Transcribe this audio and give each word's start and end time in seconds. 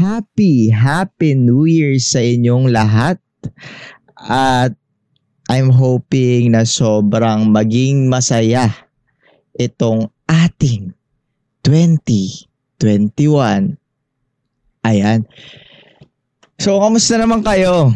happy, 0.00 0.72
happy 0.72 1.36
New 1.36 1.68
Year 1.68 2.00
sa 2.00 2.24
inyong 2.24 2.72
lahat. 2.72 3.20
At 4.16 4.72
I'm 5.52 5.68
hoping 5.68 6.56
na 6.56 6.64
sobrang 6.64 7.52
maging 7.52 8.08
masaya 8.08 8.72
itong 9.60 10.08
ating 10.24 10.96
2021. 11.60 13.76
Ayan. 14.80 15.28
So, 16.56 16.80
kamusta 16.80 17.20
naman 17.20 17.44
kayo? 17.44 17.92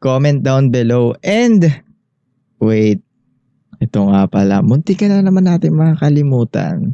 Comment 0.00 0.40
down 0.40 0.72
below. 0.72 1.12
And, 1.20 1.68
wait. 2.56 3.04
Ito 3.80 4.12
nga 4.12 4.28
pala. 4.28 4.60
Munti 4.60 4.92
ka 4.96 5.08
na 5.08 5.24
naman 5.24 5.48
natin 5.48 5.76
makakalimutan. 5.76 6.92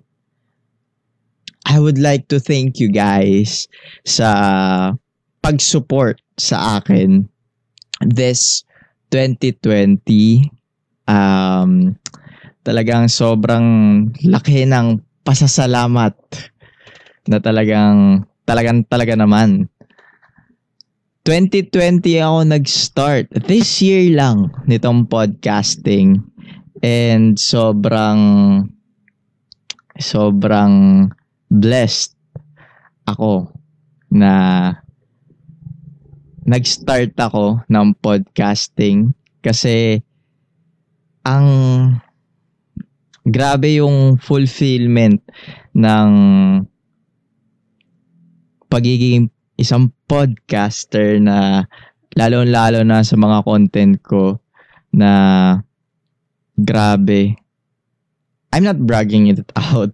I 1.66 1.82
would 1.82 1.98
like 1.98 2.30
to 2.30 2.38
thank 2.38 2.78
you 2.78 2.86
guys 2.86 3.66
sa 4.06 4.94
pag-support 5.42 6.22
sa 6.38 6.78
akin 6.78 7.26
this 8.06 8.62
2020. 9.10 10.46
Um, 11.10 11.98
talagang 12.62 13.10
sobrang 13.10 13.66
laki 14.22 14.66
ng 14.66 15.02
pasasalamat 15.26 16.14
na 17.26 17.38
talagang 17.42 18.22
talagang 18.46 18.86
talaga 18.86 19.18
naman 19.18 19.66
2020 21.26 22.22
ako 22.22 22.38
nag-start. 22.46 23.26
This 23.50 23.82
year 23.82 24.14
lang 24.14 24.54
nitong 24.70 25.10
podcasting. 25.10 26.22
And 26.86 27.34
sobrang 27.34 28.22
sobrang 29.98 30.74
blessed 31.50 32.16
ako 33.06 33.50
na 34.10 34.32
nag-start 36.46 37.14
ako 37.18 37.62
ng 37.66 37.86
podcasting 37.98 39.14
kasi 39.42 39.98
ang 41.26 41.46
grabe 43.26 43.82
yung 43.82 44.14
fulfillment 44.22 45.18
ng 45.74 46.10
pagiging 48.70 49.26
isang 49.58 49.90
podcaster 50.06 51.18
na 51.18 51.66
lalo-lalo 52.14 52.86
na 52.86 53.02
sa 53.02 53.18
mga 53.18 53.42
content 53.42 53.94
ko 54.06 54.38
na 54.94 55.10
grabe. 56.54 57.34
I'm 58.54 58.62
not 58.62 58.78
bragging 58.78 59.26
it 59.28 59.42
out 59.58 59.92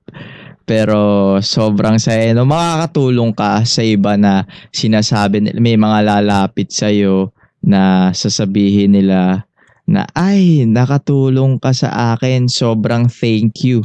pero 0.65 1.37
sobrang 1.43 1.99
saya. 1.99 2.33
No 2.33 2.49
makakatulong 2.49 3.35
ka 3.35 3.63
sa 3.67 3.83
iba 3.85 4.17
na 4.17 4.47
sinasabi 4.73 5.55
may 5.59 5.77
mga 5.77 5.99
lalapit 6.07 6.73
sa 6.73 6.89
iyo 6.89 7.35
na 7.63 8.11
sasabihin 8.11 8.99
nila 8.99 9.47
na 9.87 10.07
ay 10.15 10.65
nakatulong 10.67 11.59
ka 11.59 11.75
sa 11.75 12.15
akin. 12.15 12.47
Sobrang 12.47 13.11
thank 13.11 13.67
you 13.67 13.83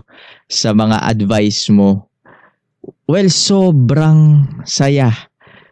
sa 0.48 0.72
mga 0.72 1.04
advice 1.04 1.68
mo. 1.74 2.08
Well 3.10 3.28
sobrang 3.28 4.48
saya. 4.64 5.12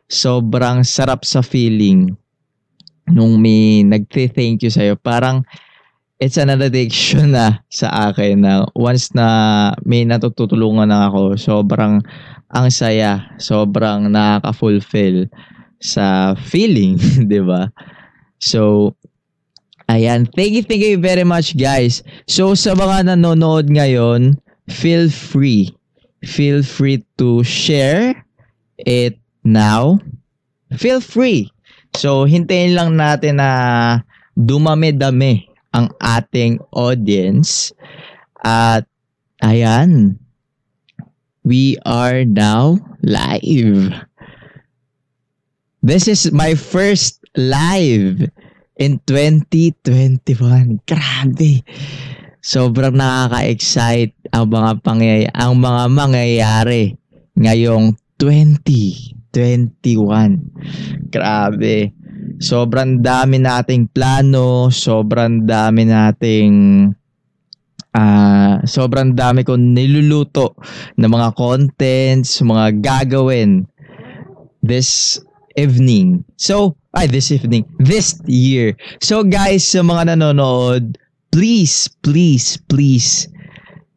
Sobrang 0.05 0.85
sarap 0.85 1.25
sa 1.25 1.41
feeling 1.41 2.13
nung 3.09 3.37
may 3.41 3.85
nagte-thank 3.85 4.65
you 4.65 4.71
sa'yo. 4.73 4.97
Parang 4.97 5.45
it's 6.19 6.39
an 6.39 6.47
addiction 6.47 7.35
na 7.35 7.59
sa 7.67 8.11
akin 8.11 8.47
na 8.47 8.63
once 8.75 9.11
na 9.11 9.71
may 9.83 10.07
natutulungan 10.07 10.87
na 10.87 11.11
ako, 11.11 11.35
sobrang 11.35 11.99
ang 12.55 12.67
saya, 12.71 13.35
sobrang 13.35 14.07
nakaka-fulfill 14.07 15.27
sa 15.83 16.37
feeling, 16.39 16.95
'di 17.27 17.41
ba? 17.43 17.67
So 18.39 18.95
ayan, 19.91 20.31
thank 20.31 20.55
you, 20.55 20.63
thank 20.63 20.83
you 20.83 20.99
very 21.01 21.27
much 21.27 21.59
guys. 21.59 21.99
So 22.31 22.55
sa 22.55 22.73
mga 22.73 23.11
nanonood 23.11 23.67
ngayon, 23.67 24.39
feel 24.71 25.11
free. 25.11 25.75
Feel 26.25 26.65
free 26.65 27.05
to 27.21 27.45
share 27.45 28.17
it 28.81 29.19
now. 29.45 30.01
Feel 30.73 31.03
free. 31.03 31.51
So 31.93 32.25
hintayin 32.25 32.73
lang 32.73 32.97
natin 32.97 33.37
na 33.37 33.51
dumami-dami 34.35 35.54
ang 35.75 35.91
ating 35.99 36.63
audience. 36.71 37.75
At 38.47 38.87
ayan, 39.43 40.15
we 41.43 41.75
are 41.83 42.23
now 42.23 42.79
live. 43.03 43.91
This 45.83 46.07
is 46.07 46.31
my 46.31 46.55
first 46.55 47.19
live 47.35 48.23
in 48.79 49.03
2021. 49.03 50.79
Grabe. 50.87 51.61
Sobrang 52.45 52.95
nakaka-excite 52.95 54.15
ang 54.31 54.53
mga 54.53 54.71
pangyay 54.85 55.25
ang 55.33 55.57
mga 55.59 55.83
mangyayari 55.89 56.93
ngayong 57.35 57.97
2021. 58.21 59.33
Grabe 61.09 62.04
sobrang 62.39 63.01
dami 63.01 63.41
nating 63.41 63.89
plano, 63.91 64.69
sobrang 64.69 65.45
dami 65.45 65.87
nating 65.87 66.53
uh, 67.95 68.59
sobrang 68.67 69.15
dami 69.15 69.47
kong 69.47 69.73
niluluto 69.73 70.59
ng 70.99 71.09
mga 71.09 71.29
contents, 71.39 72.43
mga 72.43 72.83
gagawin 72.83 73.63
this 74.59 75.21
evening. 75.55 76.25
So, 76.35 76.75
ay, 76.95 77.07
this 77.07 77.31
evening, 77.31 77.67
this 77.79 78.19
year. 78.27 78.75
So 79.03 79.23
guys, 79.23 79.67
sa 79.67 79.83
mga 79.83 80.15
nanonood, 80.15 80.95
please, 81.31 81.91
please, 82.03 82.55
please, 82.71 83.27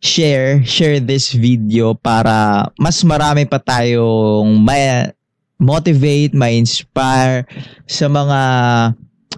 share, 0.02 0.62
share 0.62 1.02
this 1.02 1.34
video 1.34 1.94
para 1.94 2.66
mas 2.78 3.02
marami 3.02 3.46
pa 3.46 3.58
tayong 3.58 4.62
may 4.62 5.10
motivate, 5.58 6.32
ma-inspire 6.32 7.44
sa 7.90 8.06
mga 8.06 8.40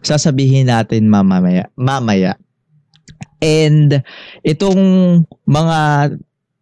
sasabihin 0.04 0.68
natin 0.68 1.08
mamaya. 1.08 1.68
mamaya. 1.76 2.36
And 3.40 4.04
itong 4.44 4.82
mga 5.48 5.78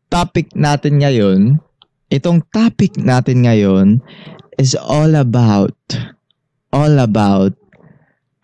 topic 0.08 0.54
natin 0.54 1.02
ngayon, 1.02 1.58
itong 2.08 2.46
topic 2.54 2.96
natin 2.96 3.44
ngayon 3.44 3.98
is 4.56 4.78
all 4.78 5.18
about 5.18 5.74
all 6.72 7.02
about 7.02 7.52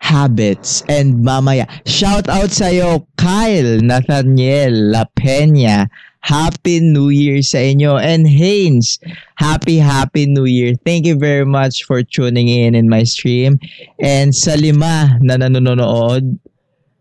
habits 0.03 0.83
and 0.85 1.25
mamaya. 1.25 1.65
Shout 1.87 2.29
out 2.29 2.53
sa 2.53 2.69
iyo 2.69 3.09
Kyle 3.17 3.81
Nathaniel 3.81 4.93
La 4.93 5.09
Peña 5.17 5.89
Happy 6.25 6.81
New 6.81 7.13
Year 7.13 7.45
sa 7.45 7.61
inyo. 7.61 8.01
And 8.01 8.25
Haynes, 8.25 8.97
happy, 9.37 9.77
happy 9.77 10.25
New 10.25 10.49
Year. 10.49 10.73
Thank 10.81 11.05
you 11.05 11.13
very 11.13 11.45
much 11.45 11.85
for 11.85 12.01
tuning 12.01 12.49
in 12.49 12.73
in 12.73 12.89
my 12.89 13.05
stream. 13.05 13.61
And 14.01 14.33
sa 14.33 14.57
lima 14.57 15.21
na 15.21 15.37
nanonood, 15.37 16.41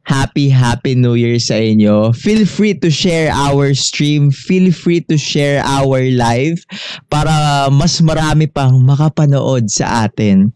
happy, 0.05 0.53
happy 0.53 0.93
New 0.93 1.17
Year 1.17 1.41
sa 1.41 1.57
inyo. 1.57 2.13
Feel 2.13 2.45
free 2.45 2.77
to 2.85 2.93
share 2.93 3.33
our 3.33 3.73
stream. 3.73 4.29
Feel 4.29 4.69
free 4.69 5.01
to 5.09 5.17
share 5.17 5.65
our 5.65 6.05
live 6.13 6.61
para 7.09 7.73
mas 7.73 8.05
marami 8.05 8.45
pang 8.45 8.77
makapanood 8.85 9.73
sa 9.73 10.05
atin. 10.05 10.53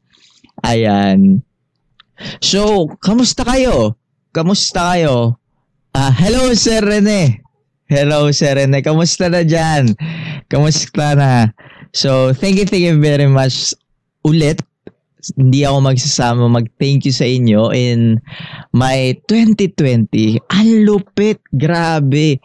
Ayan. 0.69 1.41
So, 2.45 2.93
kamusta 3.01 3.49
kayo? 3.49 3.97
Kamusta 4.37 4.93
kayo? 4.93 5.41
Uh, 5.97 6.13
hello, 6.13 6.53
Sir 6.53 6.85
Rene. 6.85 7.48
Hello, 7.89 8.29
Sir 8.37 8.53
Rene. 8.53 8.85
Kamusta 8.85 9.33
na 9.33 9.41
dyan? 9.41 9.97
Kamusta 10.53 11.17
na? 11.17 11.57
So, 11.97 12.37
thank 12.37 12.61
you, 12.61 12.69
thank 12.69 12.85
you 12.85 13.01
very 13.01 13.25
much 13.25 13.73
ulit. 14.29 14.61
Hindi 15.41 15.65
ako 15.65 15.89
magsasama 15.89 16.53
mag-thank 16.53 17.09
you 17.09 17.17
sa 17.17 17.25
inyo 17.25 17.73
in 17.73 18.21
my 18.77 19.17
2020. 19.25 20.37
Ang 20.53 20.85
lupit. 20.85 21.41
Grabe. 21.49 22.45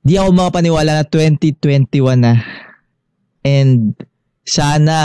Di 0.00 0.16
ako 0.16 0.32
makapaniwala 0.32 0.96
na 0.96 1.04
2021 1.12 2.24
na. 2.24 2.40
And 3.44 3.92
sana 4.48 4.96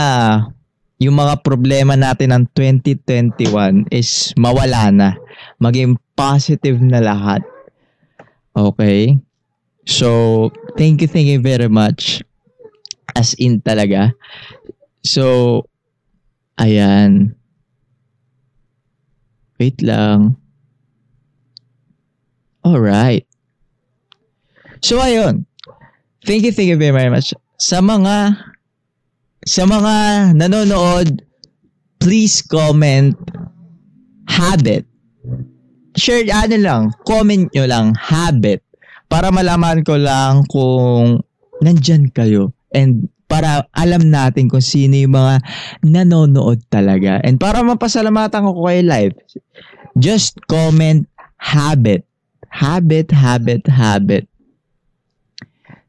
yung 0.96 1.20
mga 1.20 1.44
problema 1.44 2.00
natin 2.00 2.32
ng 2.32 2.44
2021 2.56 3.92
is 3.92 4.32
mawala 4.40 4.88
na. 4.88 5.08
Maging 5.60 6.00
positive 6.16 6.80
na 6.80 7.04
lahat. 7.04 7.44
Okay? 8.56 9.20
So, 9.90 10.54
thank 10.78 11.02
you, 11.02 11.10
thank 11.10 11.26
you 11.26 11.42
very 11.42 11.66
much. 11.66 12.22
As 13.18 13.34
in 13.34 13.58
talaga. 13.58 14.14
So, 15.02 15.66
ayan. 16.62 17.34
Wait 19.58 19.82
lang. 19.82 20.38
Alright. 22.62 23.26
So, 24.78 25.02
ayun. 25.02 25.42
Thank 26.22 26.46
you, 26.46 26.54
thank 26.54 26.70
you 26.70 26.78
very 26.78 27.10
much. 27.10 27.34
Sa 27.58 27.82
mga 27.82 28.38
sa 29.42 29.66
mga 29.66 29.94
nanonood, 30.38 31.26
please 31.98 32.46
comment 32.46 33.18
habit. 34.30 34.86
Share, 35.98 36.30
ano 36.30 36.56
lang, 36.56 36.82
comment 37.02 37.50
nyo 37.50 37.66
lang, 37.66 37.98
habit. 37.98 38.62
Para 39.10 39.34
malaman 39.34 39.82
ko 39.82 39.98
lang 39.98 40.46
kung 40.46 41.18
nandyan 41.58 42.08
kayo. 42.14 42.54
And 42.70 43.10
para 43.26 43.66
alam 43.74 44.10
natin 44.10 44.50
kung 44.50 44.62
sino 44.62 44.94
yung 44.94 45.14
mga 45.14 45.42
nanonood 45.82 46.62
talaga. 46.70 47.18
And 47.26 47.38
para 47.38 47.62
mapasalamatan 47.62 48.46
ko 48.46 48.66
kayo 48.66 48.82
live, 48.86 49.14
just 49.98 50.38
comment 50.46 51.06
habit. 51.38 52.06
Habit, 52.50 53.14
habit, 53.14 53.62
habit. 53.70 54.26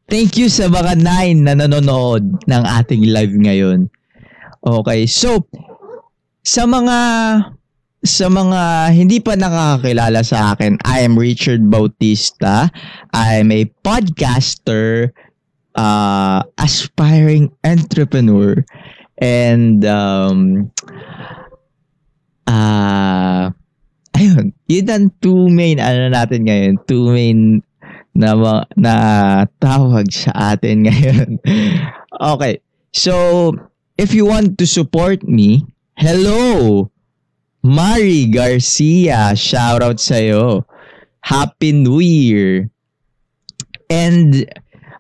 Thank 0.06 0.38
you 0.38 0.52
sa 0.52 0.70
mga 0.70 1.02
nine 1.02 1.46
na 1.46 1.58
nanonood 1.58 2.46
ng 2.46 2.64
ating 2.68 3.10
live 3.10 3.34
ngayon. 3.34 3.90
Okay, 4.62 5.10
so 5.10 5.50
sa 6.46 6.70
mga 6.70 6.98
sa 8.02 8.26
mga 8.34 8.92
hindi 8.98 9.22
pa 9.22 9.38
nakakakilala 9.38 10.26
sa 10.26 10.54
akin, 10.54 10.82
I 10.82 11.06
am 11.06 11.14
Richard 11.14 11.70
Bautista. 11.70 12.74
I 13.14 13.46
am 13.46 13.54
a 13.54 13.70
podcaster, 13.86 15.14
uh, 15.78 16.42
aspiring 16.58 17.54
entrepreneur, 17.62 18.58
and 19.22 19.86
um, 19.86 20.72
uh, 22.50 23.54
ayun, 24.18 24.50
yun 24.66 24.88
ang 24.90 25.08
two 25.22 25.46
main 25.54 25.78
ano 25.78 26.10
natin 26.10 26.50
ngayon, 26.50 26.82
two 26.90 27.14
main 27.14 27.62
na, 28.18 28.34
na 28.76 28.96
tawag 29.62 30.10
sa 30.10 30.58
atin 30.58 30.84
ngayon. 30.90 31.38
okay. 32.18 32.58
So, 32.92 33.56
if 33.96 34.12
you 34.12 34.26
want 34.26 34.58
to 34.60 34.68
support 34.68 35.24
me, 35.24 35.64
hello! 35.96 36.90
Mari 37.62 38.26
Garcia, 38.26 39.38
shout 39.38 39.86
out 39.86 40.02
sa'yo. 40.02 40.66
Happy 41.22 41.70
New 41.70 42.02
Year! 42.02 42.66
And 43.86 44.50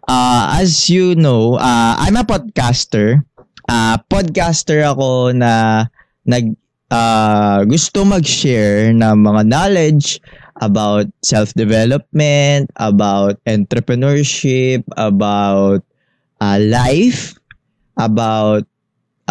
uh, 0.05 0.61
as 0.61 0.85
you 0.85 1.17
know, 1.17 1.57
uh, 1.57 1.97
I'm 1.97 2.13
a 2.13 2.21
podcaster. 2.21 3.25
Uh, 3.65 3.97
podcaster 4.13 4.85
ako 4.85 5.33
na 5.33 5.85
nag 6.29 6.53
uh, 6.93 7.65
gusto 7.65 8.05
mag-share 8.05 8.93
ng 8.93 9.15
mga 9.25 9.41
knowledge 9.49 10.21
about 10.61 11.09
self-development, 11.25 12.69
about 12.77 13.41
entrepreneurship, 13.49 14.85
about 15.01 15.81
uh, 16.37 16.61
life, 16.61 17.33
about 17.97 18.69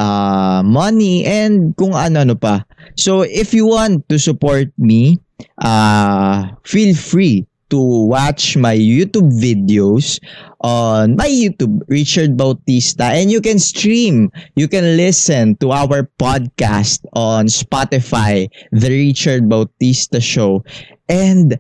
uh, 0.00 0.64
money, 0.64 1.29
and 1.29 1.76
kung 1.76 1.93
ano-ano 1.93 2.32
pa. 2.32 2.64
So, 2.97 3.20
if 3.20 3.52
you 3.52 3.69
want 3.69 4.08
to 4.08 4.17
support 4.17 4.73
me, 4.81 5.20
uh, 5.61 6.56
feel 6.64 6.97
free 6.97 7.44
to 7.70 7.79
watch 8.11 8.56
my 8.58 8.75
YouTube 8.75 9.31
videos 9.38 10.19
on 10.61 11.14
my 11.17 11.31
YouTube, 11.31 11.81
Richard 11.87 12.37
Bautista, 12.37 13.14
and 13.14 13.31
you 13.31 13.41
can 13.41 13.58
stream, 13.58 14.29
you 14.56 14.67
can 14.67 14.99
listen 14.99 15.56
to 15.62 15.70
our 15.70 16.11
podcast 16.19 17.06
on 17.14 17.46
Spotify, 17.46 18.50
The 18.73 18.91
Richard 18.91 19.49
Bautista 19.49 20.20
Show. 20.20 20.67
And 21.08 21.56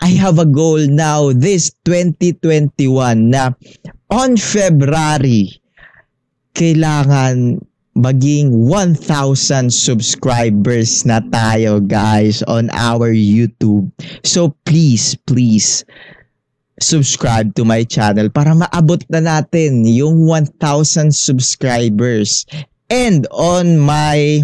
I 0.00 0.12
have 0.20 0.38
a 0.38 0.46
goal 0.46 0.84
now 0.86 1.32
this 1.32 1.72
2021 1.88 3.32
na 3.32 3.56
on 4.12 4.36
February, 4.36 5.56
kailangan 6.52 7.64
maging 7.94 8.50
1,000 8.50 9.70
subscribers 9.70 11.06
na 11.06 11.22
tayo 11.30 11.78
guys 11.78 12.42
on 12.50 12.68
our 12.74 13.14
YouTube. 13.14 13.90
So 14.26 14.54
please, 14.66 15.14
please 15.26 15.86
subscribe 16.82 17.54
to 17.54 17.62
my 17.62 17.86
channel 17.86 18.26
para 18.34 18.50
maabot 18.52 19.06
na 19.06 19.22
natin 19.22 19.86
yung 19.86 20.26
1,000 20.26 21.14
subscribers. 21.14 22.42
And 22.90 23.26
on 23.30 23.78
my 23.78 24.42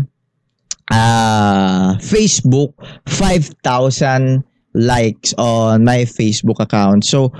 uh, 0.91 1.99
Facebook, 1.99 2.75
5,000 3.07 4.47
likes 4.75 5.35
on 5.39 5.85
my 5.85 6.07
Facebook 6.07 6.63
account. 6.63 7.05
So, 7.05 7.35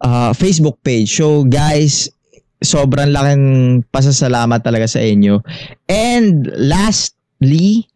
uh, 0.00 0.32
Facebook 0.32 0.78
page. 0.84 1.10
So, 1.10 1.44
guys, 1.44 2.08
sobrang 2.60 3.12
laking 3.12 3.44
pasasalamat 3.92 4.60
talaga 4.60 4.86
sa 4.88 5.00
inyo. 5.00 5.40
And 5.88 6.48
lastly, 6.56 7.88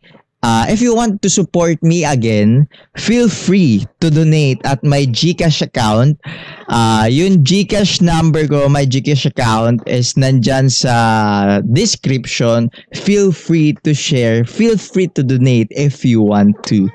uh, 0.44 0.66
if 0.68 0.84
you 0.84 0.94
want 0.94 1.22
to 1.22 1.30
support 1.32 1.80
me 1.82 2.04
again, 2.04 2.68
feel 2.96 3.28
free 3.28 3.88
to 4.00 4.10
donate 4.10 4.60
at 4.64 4.84
my 4.84 5.08
GCash 5.08 5.62
account. 5.62 6.20
Uh, 6.68 7.08
yung 7.08 7.44
GCash 7.44 8.04
number 8.04 8.48
ko, 8.48 8.68
my 8.68 8.84
GCash 8.84 9.24
account 9.24 9.80
is 9.88 10.14
nandyan 10.14 10.68
sa 10.68 11.60
description. 11.72 12.68
Feel 12.92 13.32
free 13.32 13.72
to 13.84 13.92
share. 13.96 14.44
Feel 14.44 14.76
free 14.76 15.08
to 15.16 15.24
donate 15.24 15.68
if 15.72 16.04
you 16.04 16.20
want 16.20 16.56
to. 16.68 16.88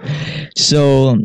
So, 0.53 1.17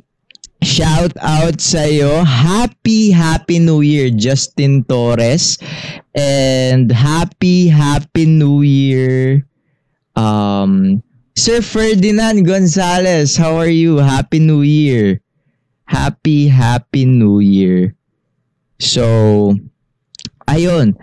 Shout 0.65 1.13
out 1.21 1.61
sa 1.61 1.85
iyo. 1.85 2.25
Happy, 2.25 3.13
happy 3.13 3.61
New 3.61 3.85
Year, 3.85 4.09
Justin 4.09 4.81
Torres. 4.89 5.61
And 6.17 6.89
happy, 6.89 7.69
happy 7.69 8.25
New 8.25 8.65
Year, 8.65 9.45
um, 10.17 11.05
Sir 11.37 11.61
Ferdinand 11.61 12.49
Gonzalez. 12.49 13.37
How 13.37 13.61
are 13.61 13.69
you? 13.69 14.01
Happy 14.01 14.41
New 14.41 14.65
Year. 14.65 15.21
Happy, 15.85 16.49
happy 16.49 17.05
New 17.05 17.45
Year. 17.45 17.93
So, 18.81 19.53
ayun. 20.49 20.97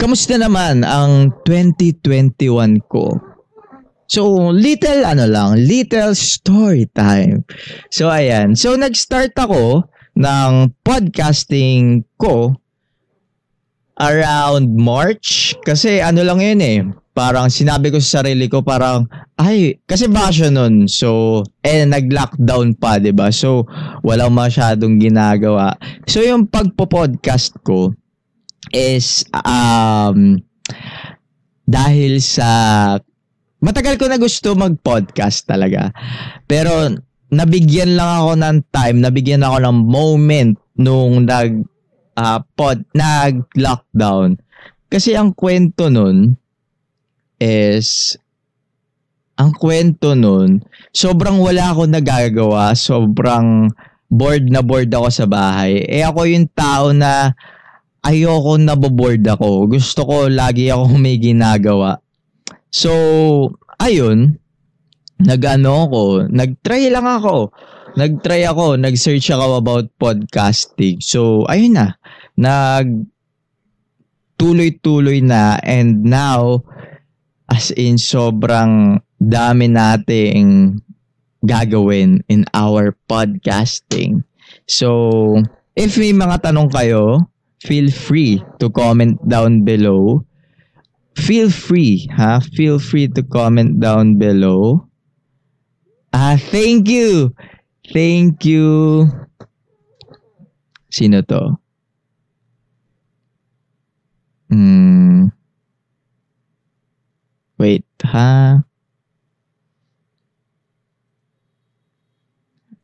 Kamusta 0.00 0.40
naman 0.40 0.88
ang 0.88 1.36
2021 1.44 2.80
ko? 2.88 3.35
So, 4.06 4.54
little 4.54 5.02
ano 5.02 5.26
lang, 5.26 5.58
little 5.66 6.14
story 6.14 6.86
time. 6.94 7.42
So, 7.90 8.06
ayan. 8.06 8.54
So, 8.54 8.78
nag-start 8.78 9.34
ako 9.34 9.90
ng 10.16 10.52
podcasting 10.86 12.06
ko 12.16 12.54
around 13.98 14.76
March. 14.76 15.58
Kasi 15.66 15.98
ano 16.00 16.22
lang 16.22 16.40
yun 16.40 16.60
eh. 16.62 16.80
Parang 17.16 17.48
sinabi 17.48 17.88
ko 17.88 17.96
sa 17.96 18.20
sarili 18.20 18.44
ko 18.44 18.60
parang, 18.60 19.08
ay, 19.40 19.80
kasi 19.88 20.04
bakasyon 20.04 20.52
nun. 20.52 20.74
So, 20.84 21.40
eh, 21.64 21.88
nag-lockdown 21.88 22.76
pa, 22.76 23.00
ba 23.00 23.02
diba? 23.02 23.28
So, 23.32 23.64
walang 24.04 24.36
masyadong 24.36 25.00
ginagawa. 25.00 25.74
So, 26.04 26.20
yung 26.20 26.44
pagpo-podcast 26.46 27.56
ko 27.64 27.96
is, 28.68 29.24
um, 29.32 30.44
dahil 31.64 32.20
sa 32.20 32.50
matagal 33.66 33.98
ko 33.98 34.06
na 34.06 34.22
gusto 34.22 34.54
mag-podcast 34.54 35.50
talaga. 35.50 35.90
Pero 36.46 36.86
nabigyan 37.34 37.98
lang 37.98 38.22
ako 38.22 38.32
ng 38.38 38.58
time, 38.70 38.96
nabigyan 39.02 39.42
ako 39.42 39.56
ng 39.66 39.78
moment 39.90 40.54
nung 40.78 41.26
nag 41.26 41.66
uh, 42.14 42.38
pod 42.54 42.86
nag-lockdown. 42.94 44.38
Kasi 44.86 45.18
ang 45.18 45.34
kwento 45.34 45.90
nun 45.90 46.38
is 47.42 48.14
ang 49.36 49.52
kwento 49.52 50.16
nun, 50.16 50.64
sobrang 50.96 51.36
wala 51.36 51.74
ako 51.74 51.84
nagagawa, 51.90 52.72
sobrang 52.72 53.68
bored 54.08 54.48
na 54.48 54.64
bored 54.64 54.88
ako 54.88 55.08
sa 55.12 55.26
bahay. 55.28 55.84
Eh 55.84 56.00
ako 56.00 56.24
yung 56.24 56.48
tao 56.56 56.94
na 56.96 57.36
ayoko 58.00 58.56
naboboard 58.56 59.26
ako. 59.26 59.68
Gusto 59.76 60.08
ko 60.08 60.16
lagi 60.30 60.72
ako 60.72 60.96
may 60.96 61.20
ginagawa. 61.20 62.00
So, 62.76 62.92
ayun, 63.80 64.36
nag-ano 65.16 65.88
ako, 65.88 66.28
nag-try 66.28 66.92
lang 66.92 67.08
ako. 67.08 67.48
Nag-try 67.96 68.44
ako, 68.44 68.76
nag-search 68.76 69.32
ako 69.32 69.64
about 69.64 69.88
podcasting. 69.96 71.00
So, 71.00 71.48
ayun 71.48 71.80
na, 71.80 71.96
nag 72.36 73.08
tuloy-tuloy 74.36 75.24
na 75.24 75.56
and 75.64 76.04
now 76.04 76.60
as 77.48 77.72
in 77.72 77.96
sobrang 77.96 79.00
dami 79.16 79.72
nating 79.72 80.76
gagawin 81.48 82.20
in 82.28 82.44
our 82.52 82.92
podcasting. 83.08 84.20
So, 84.68 85.40
if 85.72 85.96
may 85.96 86.12
mga 86.12 86.52
tanong 86.52 86.68
kayo, 86.68 87.24
feel 87.64 87.88
free 87.88 88.44
to 88.60 88.68
comment 88.68 89.16
down 89.24 89.64
below 89.64 90.20
feel 91.16 91.50
free, 91.50 92.06
ha? 92.12 92.40
Feel 92.54 92.78
free 92.78 93.08
to 93.08 93.22
comment 93.24 93.80
down 93.80 94.20
below. 94.20 94.86
Ah, 96.12 96.36
thank 96.38 96.88
you. 96.88 97.34
Thank 97.92 98.44
you. 98.44 99.08
Sino 100.92 101.20
to? 101.26 101.58
Hmm. 104.48 105.34
Wait, 107.58 107.84
ha? 108.06 108.62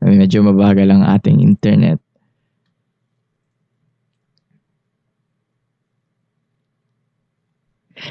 Medyo 0.02 0.42
mabagal 0.42 0.90
ang 0.90 1.06
ating 1.06 1.38
internet. 1.38 2.02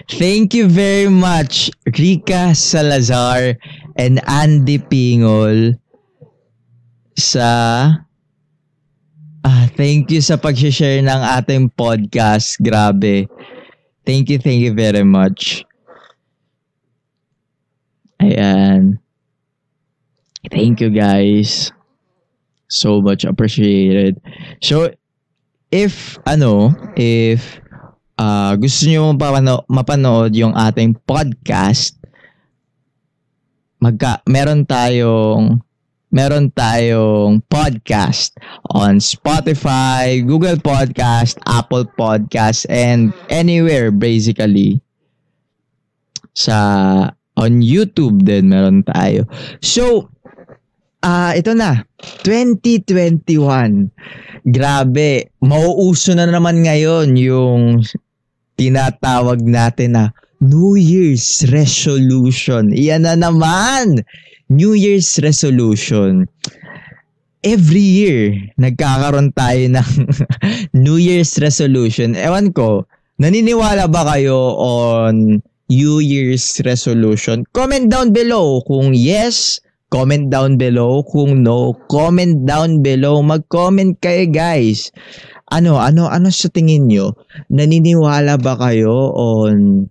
Thank 0.10 0.54
you 0.54 0.68
very 0.68 1.10
much, 1.12 1.70
Rika 1.86 2.56
Salazar 2.56 3.60
and 3.96 4.24
Andy 4.28 4.80
Pingol 4.80 5.76
sa 7.20 7.48
ah, 9.44 9.66
thank 9.76 10.10
you 10.10 10.24
sa 10.24 10.40
pag-share 10.40 11.04
ng 11.04 11.22
ating 11.38 11.70
podcast. 11.76 12.58
Grabe. 12.64 13.28
Thank 14.08 14.34
you, 14.34 14.40
thank 14.42 14.66
you 14.66 14.74
very 14.74 15.06
much. 15.06 15.64
Ayan. 18.18 18.98
Thank 20.50 20.82
you 20.82 20.90
guys. 20.90 21.70
So 22.66 23.02
much 23.02 23.26
appreciated. 23.26 24.18
So, 24.62 24.90
if, 25.70 26.18
ano, 26.26 26.74
if 26.98 27.61
uh, 28.18 28.54
gusto 28.60 28.88
niyo 28.88 29.12
mapano- 29.14 29.68
mapanood 29.68 30.32
yung 30.36 30.56
ating 30.56 30.96
podcast, 31.06 31.96
magka 33.82 34.22
meron 34.28 34.64
tayong 34.64 35.60
meron 36.12 36.52
tayong 36.52 37.40
podcast 37.48 38.36
on 38.76 39.00
Spotify, 39.00 40.20
Google 40.20 40.60
Podcast, 40.60 41.40
Apple 41.48 41.88
Podcast, 41.96 42.68
and 42.68 43.16
anywhere 43.32 43.90
basically. 43.90 44.84
Sa 46.36 47.12
on 47.40 47.64
YouTube 47.64 48.28
din 48.28 48.52
meron 48.52 48.84
tayo. 48.84 49.24
So, 49.64 50.12
ah 51.02 51.34
uh, 51.34 51.38
ito 51.38 51.58
na, 51.58 51.82
2021. 52.26 53.90
Grabe, 54.46 55.30
mauuso 55.42 56.14
na 56.14 56.30
naman 56.30 56.66
ngayon 56.66 57.14
yung 57.18 57.82
tinatawag 58.58 59.42
natin 59.42 59.98
na 59.98 60.14
New 60.42 60.74
Year's 60.74 61.46
resolution. 61.54 62.74
Iyan 62.74 63.06
na 63.06 63.14
naman. 63.14 64.02
New 64.50 64.74
Year's 64.74 65.22
resolution. 65.22 66.26
Every 67.42 67.82
year, 67.82 68.38
nagkakaroon 68.62 69.34
tayo 69.34 69.64
ng 69.74 69.90
New 70.86 71.02
Year's 71.02 71.38
resolution. 71.42 72.14
Ewan 72.14 72.54
ko, 72.54 72.86
naniniwala 73.18 73.90
ba 73.90 74.06
kayo 74.14 74.58
on 74.58 75.42
New 75.70 75.98
Year's 76.02 76.62
resolution? 76.62 77.46
Comment 77.54 77.90
down 77.90 78.14
below 78.14 78.62
kung 78.66 78.94
yes, 78.94 79.58
comment 79.92 80.32
down 80.32 80.56
below 80.56 81.04
kung 81.04 81.44
no, 81.44 81.76
comment 81.92 82.48
down 82.48 82.80
below. 82.80 83.20
Mag-comment 83.20 84.00
kayo 84.00 84.24
guys. 84.32 84.90
Ano, 85.52 85.76
ano, 85.76 86.08
ano 86.08 86.32
sa 86.32 86.48
tingin 86.48 86.88
nyo? 86.88 87.12
Naniniwala 87.52 88.40
ba 88.40 88.56
kayo 88.56 89.12
on 89.12 89.86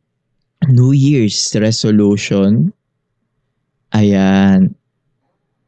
New 0.72 0.96
Year's 0.96 1.52
resolution. 1.52 2.72
Ayan. 3.92 4.72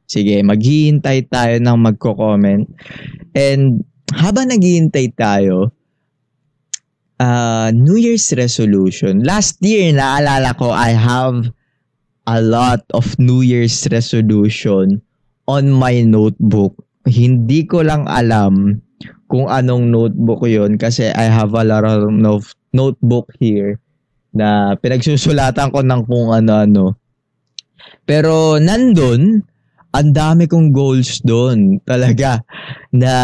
Sige, 0.09 0.41
maghihintay 0.41 1.29
tayo 1.29 1.61
ng 1.61 1.79
magko-comment. 1.93 2.65
And 3.37 3.85
habang 4.17 4.49
naghihintay 4.49 5.12
tayo, 5.12 5.77
uh, 7.21 7.69
New 7.77 8.01
Year's 8.01 8.33
resolution. 8.33 9.21
Last 9.25 9.61
year, 9.61 9.93
naalala 9.93 10.57
ko, 10.57 10.73
I 10.73 10.97
have 10.97 11.53
a 12.26 12.38
lot 12.38 12.83
of 12.95 13.19
New 13.19 13.43
Year's 13.43 13.87
resolution 13.91 15.02
on 15.50 15.71
my 15.71 16.02
notebook. 16.07 16.79
Hindi 17.07 17.67
ko 17.67 17.83
lang 17.83 18.07
alam 18.07 18.79
kung 19.26 19.50
anong 19.50 19.91
notebook 19.91 20.45
yon 20.47 20.76
kasi 20.79 21.11
I 21.11 21.26
have 21.26 21.57
a 21.57 21.64
lot 21.67 21.83
of 21.88 22.45
notebook 22.71 23.33
here 23.41 23.81
na 24.33 24.79
pinagsusulatan 24.79 25.73
ko 25.73 25.81
ng 25.83 26.02
kung 26.07 26.31
ano-ano. 26.31 26.97
Pero 28.07 28.57
nandun, 28.61 29.43
ang 29.93 30.11
dami 30.12 30.49
kong 30.49 30.73
goals 30.73 31.21
doon 31.25 31.76
talaga 31.91 32.45
na 32.93 33.14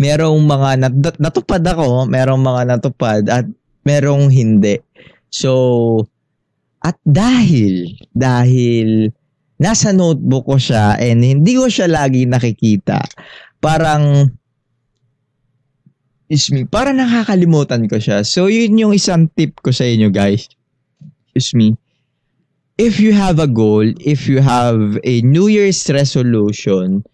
merong 0.00 0.40
mga 0.44 0.70
nat- 0.80 1.20
natupad 1.20 1.60
ako, 1.60 2.08
merong 2.08 2.40
mga 2.40 2.62
natupad 2.76 3.22
at 3.28 3.44
merong 3.84 4.32
hindi. 4.32 4.80
So, 5.28 6.08
at 6.80 6.96
dahil, 7.04 7.96
dahil 8.12 9.12
nasa 9.60 9.92
notebook 9.92 10.48
ko 10.48 10.56
siya 10.56 10.96
and 10.96 11.20
hindi 11.20 11.60
ko 11.60 11.68
siya 11.68 11.88
lagi 11.88 12.24
nakikita, 12.24 13.04
parang 13.60 14.32
is 16.30 16.46
me. 16.54 16.64
Para 16.64 16.94
nakakalimutan 16.94 17.90
ko 17.90 17.98
siya. 17.98 18.22
So, 18.22 18.46
yun 18.46 18.78
yung 18.78 18.94
isang 18.94 19.28
tip 19.34 19.58
ko 19.60 19.74
sa 19.74 19.84
inyo, 19.84 20.08
guys. 20.14 20.46
Excuse 21.34 21.52
me. 21.58 21.68
If 22.80 22.96
you 22.96 23.12
have 23.12 23.42
a 23.42 23.50
goal, 23.50 23.84
if 24.00 24.24
you 24.24 24.40
have 24.40 24.96
a 25.04 25.20
New 25.20 25.52
Year's 25.52 25.84
resolution, 25.92 27.04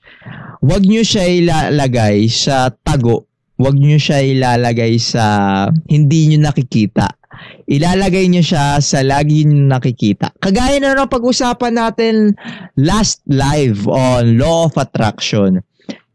wag 0.63 0.87
nyo 0.87 1.03
siya 1.03 1.27
ilalagay 1.27 2.31
sa 2.31 2.71
tago. 2.87 3.27
Wag 3.59 3.75
nyo 3.75 3.99
siya 3.99 4.23
ilalagay 4.23 5.01
sa 5.03 5.67
hindi 5.91 6.31
nyo 6.31 6.47
nakikita. 6.47 7.11
Ilalagay 7.67 8.31
nyo 8.31 8.47
siya 8.47 8.79
sa 8.79 9.03
lagi 9.03 9.43
nyo 9.43 9.75
nakikita. 9.75 10.31
Kagaya 10.39 10.79
na 10.79 10.95
ng 10.95 11.11
pag-usapan 11.11 11.75
natin 11.75 12.15
last 12.79 13.27
live 13.27 13.91
on 13.91 14.39
Law 14.39 14.71
of 14.71 14.79
Attraction. 14.79 15.59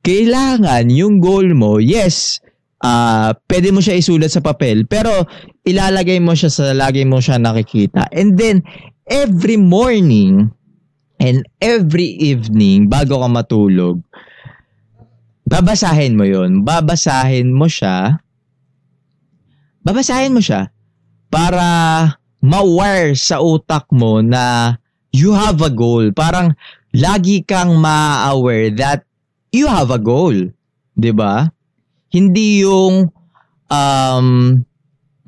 Kailangan 0.01 0.87
yung 0.87 1.19
goal 1.19 1.51
mo, 1.51 1.77
yes, 1.77 2.39
uh, 2.81 3.35
pwede 3.51 3.69
mo 3.75 3.83
siya 3.83 3.99
isulat 3.99 4.31
sa 4.31 4.39
papel, 4.39 4.87
pero 4.87 5.27
ilalagay 5.67 6.23
mo 6.23 6.33
siya 6.33 6.49
sa 6.49 6.71
lagi 6.71 7.03
mo 7.03 7.19
siya 7.19 7.35
nakikita. 7.37 8.07
And 8.15 8.39
then, 8.39 8.63
every 9.05 9.59
morning 9.59 10.49
and 11.19 11.43
every 11.59 12.17
evening, 12.17 12.87
bago 12.87 13.21
ka 13.21 13.29
matulog, 13.29 14.01
babasahin 15.45 16.15
mo 16.15 16.23
yon 16.23 16.63
Babasahin 16.63 17.51
mo 17.51 17.67
siya. 17.67 18.23
Babasahin 19.83 20.31
mo 20.31 20.39
siya 20.39 20.71
para 21.31 21.65
ma-wire 22.43 23.15
sa 23.15 23.39
utak 23.39 23.87
mo 23.89 24.19
na 24.19 24.75
you 25.15 25.31
have 25.31 25.63
a 25.63 25.71
goal. 25.71 26.11
Parang 26.11 26.53
lagi 26.91 27.41
kang 27.47 27.79
ma-aware 27.79 28.69
that 28.75 29.07
you 29.55 29.65
have 29.65 29.89
a 29.89 30.01
goal. 30.01 30.35
'Di 30.93 31.11
ba? 31.15 31.47
Hindi 32.11 32.67
yung 32.67 33.07
um, 33.71 34.27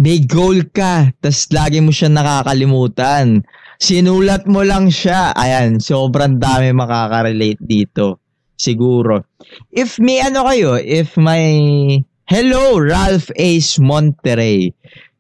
may 0.04 0.20
goal 0.28 0.68
ka, 0.76 1.16
tas 1.24 1.48
lagi 1.56 1.80
mo 1.80 1.96
siya 1.96 2.12
nakakalimutan. 2.12 3.40
Sinulat 3.80 4.44
mo 4.48 4.64
lang 4.64 4.92
siya. 4.92 5.32
Ayan, 5.32 5.80
sobrang 5.80 6.40
dami 6.40 6.76
makaka-relate 6.76 7.64
dito. 7.64 8.20
Siguro. 8.60 9.24
If 9.72 10.00
may 10.00 10.20
ano 10.24 10.48
kayo, 10.48 10.76
if 10.80 11.16
may... 11.20 12.00
Hello, 12.24 12.80
Ralph 12.80 13.28
Ace 13.36 13.80
Monterey. 13.84 14.72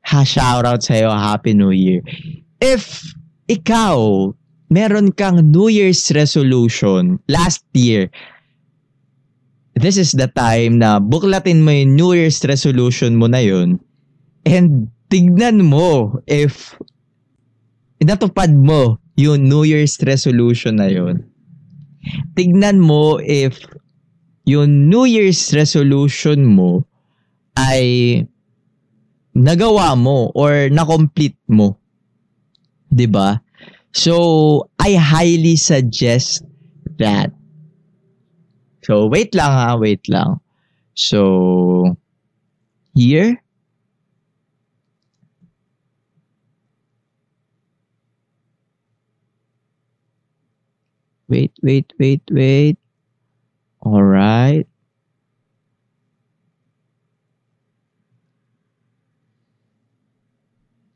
Ha, 0.03 0.23
shoutout 0.27 0.83
sa'yo. 0.83 1.11
Happy 1.11 1.55
New 1.55 1.71
Year. 1.71 2.03
If 2.59 3.15
ikaw, 3.47 4.29
meron 4.73 5.13
kang 5.15 5.51
New 5.51 5.69
Year's 5.69 6.11
resolution 6.11 7.19
last 7.29 7.63
year, 7.71 8.09
this 9.77 9.97
is 9.97 10.13
the 10.13 10.29
time 10.29 10.77
na 10.81 10.99
buklatin 11.01 11.65
mo 11.65 11.71
yung 11.73 11.93
New 11.97 12.11
Year's 12.13 12.41
resolution 12.45 13.17
mo 13.17 13.25
na 13.25 13.41
yun 13.41 13.81
and 14.45 14.91
tignan 15.09 15.65
mo 15.65 16.19
if 16.29 16.77
natupad 18.03 18.51
mo 18.53 18.99
yung 19.15 19.47
New 19.47 19.63
Year's 19.63 19.97
resolution 20.03 20.81
na 20.81 20.89
yun. 20.89 21.23
Tignan 22.35 22.81
mo 22.81 23.21
if 23.21 23.61
yung 24.43 24.89
New 24.91 25.05
Year's 25.07 25.53
resolution 25.55 26.43
mo 26.43 26.83
ay 27.55 28.25
nagawa 29.33 29.97
mo 29.97 30.31
or 30.37 30.69
na-complete 30.69 31.37
mo. 31.49 31.77
'Di 32.89 33.09
ba? 33.09 33.41
So, 33.93 34.69
I 34.81 34.97
highly 34.97 35.53
suggest 35.57 36.41
that 36.97 37.33
So, 38.83 39.07
wait 39.07 39.31
lang 39.31 39.47
ha, 39.47 39.79
wait 39.79 40.03
lang. 40.11 40.43
So, 40.93 41.95
here. 42.93 43.39
Wait, 51.31 51.55
wait, 51.63 51.93
wait, 51.97 52.21
wait. 52.29 52.77
All 53.79 54.03
right. 54.03 54.67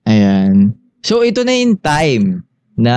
Ayan. 0.08 0.72
So 1.04 1.28
ito 1.28 1.44
na 1.44 1.52
yung 1.52 1.76
time 1.76 2.48
na 2.80 2.96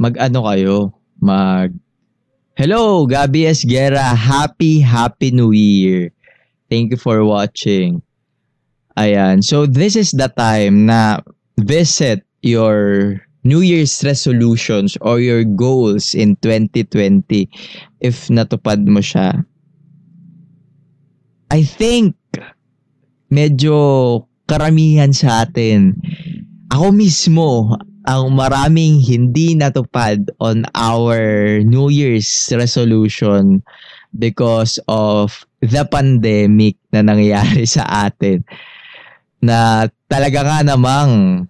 mag-ano 0.00 0.48
kayo, 0.48 0.76
mag 1.20 1.76
Hello, 2.58 3.06
Gabi 3.06 3.46
Esguera. 3.46 4.18
Happy, 4.18 4.82
happy 4.82 5.30
New 5.30 5.54
Year. 5.54 6.10
Thank 6.66 6.90
you 6.90 6.98
for 6.98 7.22
watching. 7.22 8.02
Ayan. 8.98 9.46
So, 9.46 9.62
this 9.62 9.94
is 9.94 10.10
the 10.10 10.26
time 10.26 10.90
na 10.90 11.22
visit 11.54 12.26
your 12.42 13.22
New 13.46 13.62
Year's 13.62 14.02
resolutions 14.02 14.98
or 14.98 15.22
your 15.22 15.46
goals 15.46 16.18
in 16.18 16.34
2020 16.42 17.46
if 18.02 18.26
natupad 18.26 18.82
mo 18.90 18.98
siya. 18.98 19.46
I 21.54 21.62
think 21.62 22.18
medyo 23.30 24.27
karamihan 24.48 25.12
sa 25.12 25.44
atin. 25.44 25.94
Ako 26.72 26.90
mismo, 26.90 27.76
ang 28.08 28.32
maraming 28.32 29.04
hindi 29.04 29.52
natupad 29.52 30.32
on 30.40 30.64
our 30.72 31.20
New 31.60 31.92
Year's 31.92 32.48
resolution 32.56 33.60
because 34.16 34.80
of 34.88 35.44
the 35.60 35.84
pandemic 35.84 36.80
na 36.88 37.04
nangyayari 37.04 37.68
sa 37.68 38.08
atin 38.08 38.40
na 39.44 39.86
talaga 40.08 40.40
nga 40.40 40.58
namang 40.64 41.44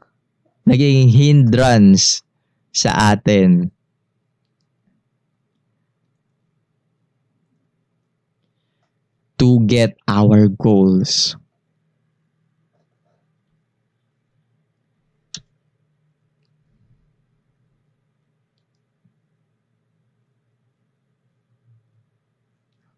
naging 0.66 1.08
hindrance 1.08 2.26
sa 2.74 3.14
atin. 3.14 3.70
to 9.38 9.62
get 9.70 9.94
our 10.10 10.50
goals. 10.50 11.37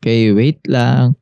Okay, 0.00 0.32
wait 0.32 0.64
lang. 0.64 1.19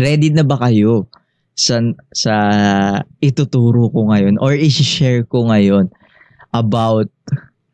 Ready 0.00 0.32
na 0.32 0.42
ba 0.42 0.56
kayo 0.56 1.04
sa, 1.52 1.84
sa 2.16 2.34
ituturo 3.20 3.92
ko 3.92 4.08
ngayon 4.08 4.40
or 4.40 4.56
i-share 4.56 5.28
ko 5.28 5.52
ngayon 5.52 5.92
about 6.56 7.12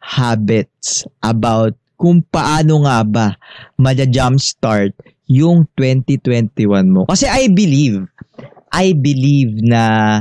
habits, 0.02 1.06
about 1.22 1.72
kung 1.96 2.20
paano 2.28 2.84
nga 2.84 3.00
ba 3.06 3.26
ma-jumpstart 3.80 4.92
yung 5.30 5.64
2021 5.78 6.66
mo. 6.86 7.02
Kasi 7.08 7.26
I 7.26 7.48
believe, 7.48 8.04
I 8.70 8.92
believe 8.92 9.64
na 9.64 10.20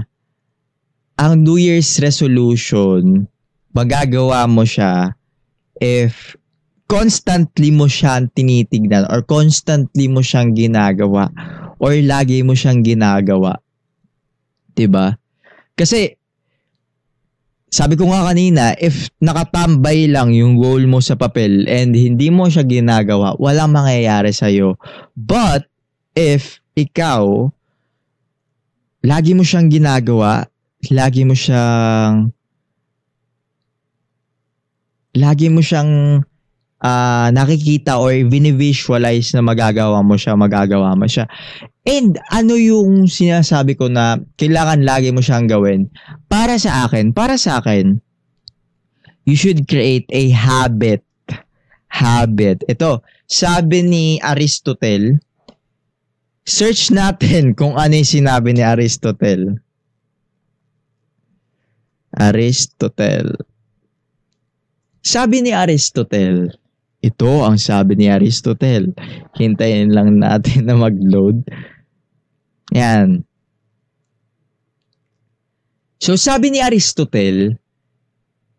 ang 1.19 1.43
New 1.43 1.59
Year's 1.59 2.00
resolution, 2.00 3.27
magagawa 3.75 4.47
mo 4.47 4.63
siya 4.63 5.12
if 5.83 6.39
constantly 6.87 7.74
mo 7.74 7.89
siyang 7.89 8.31
tinitignan 8.31 9.09
or 9.11 9.20
constantly 9.25 10.07
mo 10.07 10.24
siyang 10.24 10.55
ginagawa 10.55 11.27
or 11.79 11.96
lagi 12.03 12.42
mo 12.42 12.55
siyang 12.55 12.81
ginagawa. 12.83 13.59
'Di 14.75 14.85
ba? 14.92 15.16
Kasi 15.75 16.16
sabi 17.75 18.00
ko 18.00 18.07
nga 18.07 18.31
kanina, 18.31 18.72
if 18.79 19.11
nakatambay 19.20 20.07
lang 20.07 20.31
yung 20.31 20.55
goal 20.55 20.88
mo 20.88 21.03
sa 21.03 21.20
papel 21.20 21.68
and 21.68 21.92
hindi 21.92 22.31
mo 22.31 22.48
siya 22.48 22.64
ginagawa, 22.64 23.35
walang 23.35 23.75
mangyayari 23.75 24.31
sa 24.31 24.48
iyo. 24.48 24.79
But 25.11 25.68
if 26.16 26.64
ikaw 26.79 27.51
lagi 29.03 29.35
mo 29.35 29.44
siyang 29.44 29.68
ginagawa, 29.68 30.48
lagi 30.88 31.27
mo 31.27 31.35
siyang 31.35 32.31
lagi 35.16 35.48
mo 35.51 35.59
siyang 35.59 36.24
uh, 36.81 37.27
nakikita 37.31 37.96
or 38.01 38.11
vini-visualize 38.11 39.31
na 39.38 39.46
magagawa 39.46 40.01
mo 40.03 40.20
siya, 40.20 40.35
magagawa 40.35 40.98
mo 40.98 41.07
siya. 41.07 41.29
And 41.85 42.18
ano 42.33 42.57
yung 42.57 43.05
sinasabi 43.05 43.77
ko 43.77 43.88
na 43.88 44.18
kailangan 44.42 44.81
lagi 44.81 45.14
mo 45.14 45.22
siyang 45.22 45.46
gawin? 45.46 45.88
Para 46.27 46.57
sa 46.57 46.90
akin, 46.90 47.14
para 47.14 47.38
sa 47.38 47.61
akin, 47.61 48.01
you 49.29 49.38
should 49.38 49.70
create 49.70 50.09
a 50.09 50.33
habit. 50.33 51.05
Habit. 51.94 52.66
Ito, 52.68 53.05
sabi 53.29 53.85
ni 53.85 54.05
Aristotle, 54.20 55.22
search 56.44 56.92
natin 56.92 57.53
kung 57.59 57.77
ano 57.77 57.94
yung 57.96 58.09
sinabi 58.09 58.51
ni 58.51 58.66
Aristotle. 58.66 59.61
Aristotle. 62.16 63.35
Sabi 65.05 65.46
ni 65.46 65.51
Aristotle, 65.53 66.50
ito 67.05 67.46
ang 67.46 67.61
sabi 67.61 67.94
ni 67.94 68.09
Aristotle. 68.09 68.98
Hintayin 69.37 69.94
lang 69.94 70.18
natin 70.18 70.65
na 70.65 70.74
mag-load. 70.74 71.46
Yan. 72.74 73.22
So 76.01 76.18
sabi 76.18 76.50
ni 76.50 76.65
Aristotle, 76.65 77.61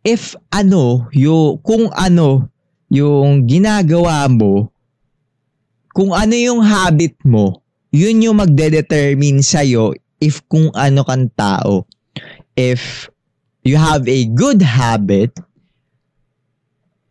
if 0.06 0.38
ano, 0.54 1.11
yung, 1.11 1.59
kung 1.66 1.90
ano 1.90 2.46
yung 2.87 3.50
ginagawa 3.50 4.30
mo, 4.30 4.70
kung 5.90 6.14
ano 6.14 6.38
yung 6.38 6.62
habit 6.62 7.18
mo, 7.26 7.66
yun 7.90 8.22
yung 8.22 8.38
magde-determine 8.38 9.42
sa'yo 9.42 9.90
if 10.22 10.38
kung 10.46 10.70
ano 10.76 11.02
kang 11.02 11.26
tao. 11.35 11.82
If 12.54 13.11
you 13.66 13.74
have 13.74 14.06
a 14.06 14.20
good 14.30 14.62
habit, 14.62 15.35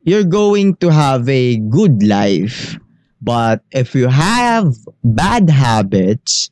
you're 0.05 0.23
going 0.23 0.77
to 0.77 0.93
have 0.93 1.27
a 1.27 1.57
good 1.57 2.03
life. 2.03 2.77
But 3.21 3.65
if 3.71 3.95
you 3.95 4.07
have 4.07 4.77
bad 5.03 5.49
habits, 5.49 6.51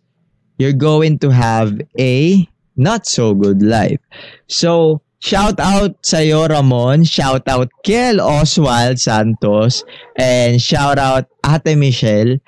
you're 0.57 0.73
going 0.73 1.19
to 1.19 1.29
have 1.29 1.79
a 1.99 2.49
not 2.75 3.05
so 3.05 3.35
good 3.35 3.61
life. 3.61 4.01
So, 4.49 5.01
shout 5.21 5.61
out 5.61 6.01
sa 6.01 6.17
iyo, 6.25 6.49
Ramon. 6.49 7.05
Shout 7.05 7.45
out 7.45 7.69
Kel 7.85 8.17
Oswald 8.17 8.97
Santos. 8.97 9.85
And 10.17 10.57
shout 10.57 10.97
out 10.97 11.29
Ate 11.45 11.77
Michelle. 11.77 12.41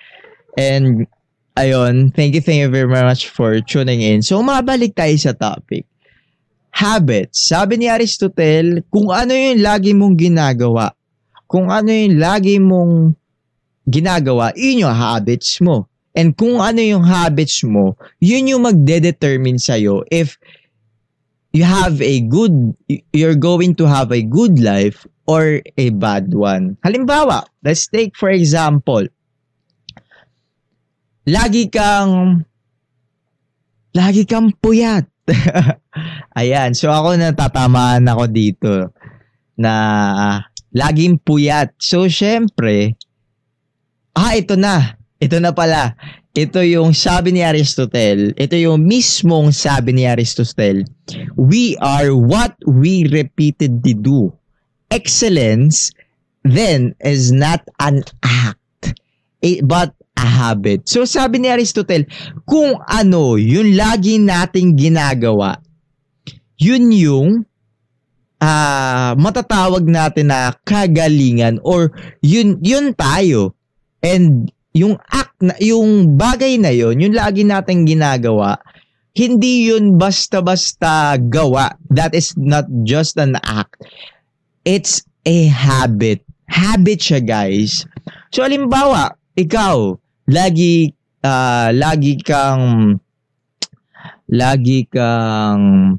And 0.58 1.06
ayun, 1.54 2.18
thank 2.18 2.34
you, 2.34 2.41
thank 2.41 2.65
you 2.65 2.70
very 2.74 2.89
much 2.89 3.30
for 3.30 3.62
tuning 3.62 4.02
in. 4.02 4.26
So, 4.26 4.41
mabalik 4.41 4.98
tayo 4.98 5.22
sa 5.22 5.38
topic 5.38 5.86
habits. 6.76 7.48
Sabi 7.48 7.80
ni 7.80 7.88
Aristotle, 7.88 8.84
kung 8.92 9.08
ano 9.08 9.32
yung 9.32 9.64
lagi 9.64 9.96
mong 9.96 10.20
ginagawa, 10.20 10.92
kung 11.48 11.72
ano 11.72 11.88
yung 11.88 12.20
lagi 12.20 12.60
mong 12.60 13.16
ginagawa, 13.88 14.52
yun 14.60 14.84
yung 14.84 14.96
habits 14.96 15.64
mo. 15.64 15.88
And 16.12 16.36
kung 16.36 16.60
ano 16.60 16.84
yung 16.84 17.08
habits 17.08 17.64
mo, 17.64 17.96
yun 18.20 18.52
yung 18.52 18.68
magde-determine 18.68 19.60
sa'yo 19.60 20.04
if 20.12 20.36
you 21.56 21.64
have 21.64 22.04
a 22.04 22.20
good, 22.28 22.76
you're 23.16 23.40
going 23.40 23.76
to 23.80 23.88
have 23.88 24.12
a 24.12 24.24
good 24.24 24.60
life 24.60 25.08
or 25.28 25.64
a 25.80 25.88
bad 25.96 26.36
one. 26.36 26.76
Halimbawa, 26.84 27.48
let's 27.64 27.88
take 27.88 28.16
for 28.20 28.32
example, 28.32 29.08
lagi 31.24 31.72
kang, 31.72 32.44
lagi 33.96 34.28
kang 34.28 34.52
puyat. 34.60 35.08
Ayan. 36.40 36.78
So 36.78 36.94
ako 36.94 37.18
natatamaan 37.18 38.06
ako 38.06 38.26
dito 38.30 38.74
na 39.58 39.74
laging 40.76 41.22
puyat. 41.22 41.74
So 41.82 42.06
syempre, 42.06 43.00
ah 44.14 44.34
ito 44.38 44.60
na. 44.60 45.00
Ito 45.18 45.40
na 45.40 45.56
pala. 45.56 45.96
Ito 46.36 46.60
yung 46.68 46.92
sabi 46.92 47.32
ni 47.32 47.42
Aristotle. 47.42 48.36
Ito 48.36 48.60
yung 48.60 48.84
mismong 48.84 49.56
sabi 49.56 49.96
ni 49.96 50.04
Aristotle. 50.04 50.84
We 51.40 51.80
are 51.80 52.12
what 52.12 52.60
we 52.68 53.08
repeatedly 53.08 53.96
do. 53.96 54.36
Excellence 54.92 55.96
then 56.44 56.94
is 57.02 57.32
not 57.32 57.64
an 57.80 58.04
act, 58.22 59.00
but 59.64 59.96
a 60.15 60.25
habit. 60.25 60.88
So 60.88 61.04
sabi 61.04 61.43
ni 61.43 61.51
Aristotle, 61.51 62.08
kung 62.47 62.80
ano 62.88 63.36
yung 63.36 63.75
lagi 63.75 64.17
nating 64.19 64.80
ginagawa, 64.80 65.60
yun 66.56 66.91
yung 66.91 67.30
uh, 68.39 69.12
matatawag 69.19 69.84
natin 69.86 70.32
na 70.32 70.56
kagalingan 70.63 71.60
or 71.63 71.91
yun 72.23 72.60
yun 72.63 72.95
tayo. 72.95 73.56
And 74.06 74.51
yung 74.75 74.99
act 75.08 75.39
na 75.39 75.56
yung 75.60 76.19
bagay 76.19 76.60
na 76.60 76.71
yun, 76.71 76.99
yung 76.99 77.15
lagi 77.15 77.47
nating 77.47 77.88
ginagawa, 77.88 78.60
hindi 79.15 79.71
yun 79.71 79.95
basta-basta 79.95 81.15
gawa. 81.32 81.80
That 81.88 82.12
is 82.12 82.36
not 82.36 82.67
just 82.84 83.15
an 83.15 83.39
act. 83.39 83.80
It's 84.67 85.08
a 85.23 85.47
habit. 85.47 86.28
Habit 86.51 86.99
siya, 86.99 87.21
guys. 87.23 87.88
So, 88.36 88.43
alimbawa, 88.43 89.15
ikaw, 89.39 89.95
lagi, 90.30 90.90
uh, 91.22 91.70
lagi 91.74 92.18
kang, 92.22 92.98
lagi 94.30 94.90
kang, 94.90 95.96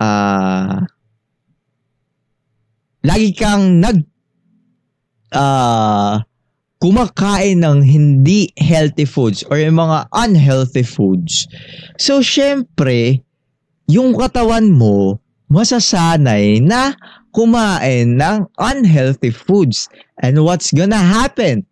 uh, 0.00 0.76
lagi 3.02 3.30
kang 3.32 3.80
nag, 3.80 3.98
uh, 5.32 6.20
kumakain 6.82 7.62
ng 7.62 7.78
hindi 7.86 8.50
healthy 8.58 9.06
foods 9.06 9.46
or 9.46 9.56
yung 9.56 9.78
mga 9.78 10.10
unhealthy 10.12 10.82
foods. 10.82 11.46
So, 11.94 12.20
syempre, 12.26 13.22
yung 13.86 14.18
katawan 14.18 14.74
mo, 14.74 15.22
masasanay 15.46 16.58
na 16.64 16.96
kumain 17.30 18.18
ng 18.18 18.50
unhealthy 18.58 19.30
foods. 19.30 19.86
And 20.18 20.42
what's 20.42 20.72
gonna 20.74 21.00
happen? 21.00 21.64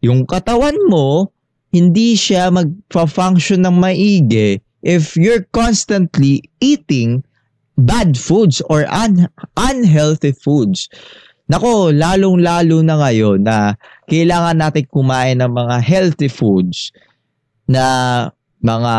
Yung 0.00 0.24
katawan 0.24 0.76
mo, 0.88 1.30
hindi 1.70 2.16
siya 2.18 2.50
magpa-function 2.50 3.62
ng 3.62 3.76
maigi 3.78 4.58
if 4.82 5.14
you're 5.14 5.44
constantly 5.52 6.42
eating 6.58 7.22
bad 7.76 8.16
foods 8.16 8.60
or 8.68 8.88
un- 8.88 9.30
unhealthy 9.56 10.32
foods. 10.32 10.88
Nako, 11.50 11.92
lalong-lalo 11.92 12.80
na 12.80 12.94
ngayon 12.96 13.42
na 13.42 13.74
kailangan 14.06 14.56
natin 14.56 14.86
kumain 14.88 15.38
ng 15.42 15.50
mga 15.50 15.76
healthy 15.82 16.30
foods 16.30 16.94
na 17.66 17.84
mga 18.62 18.94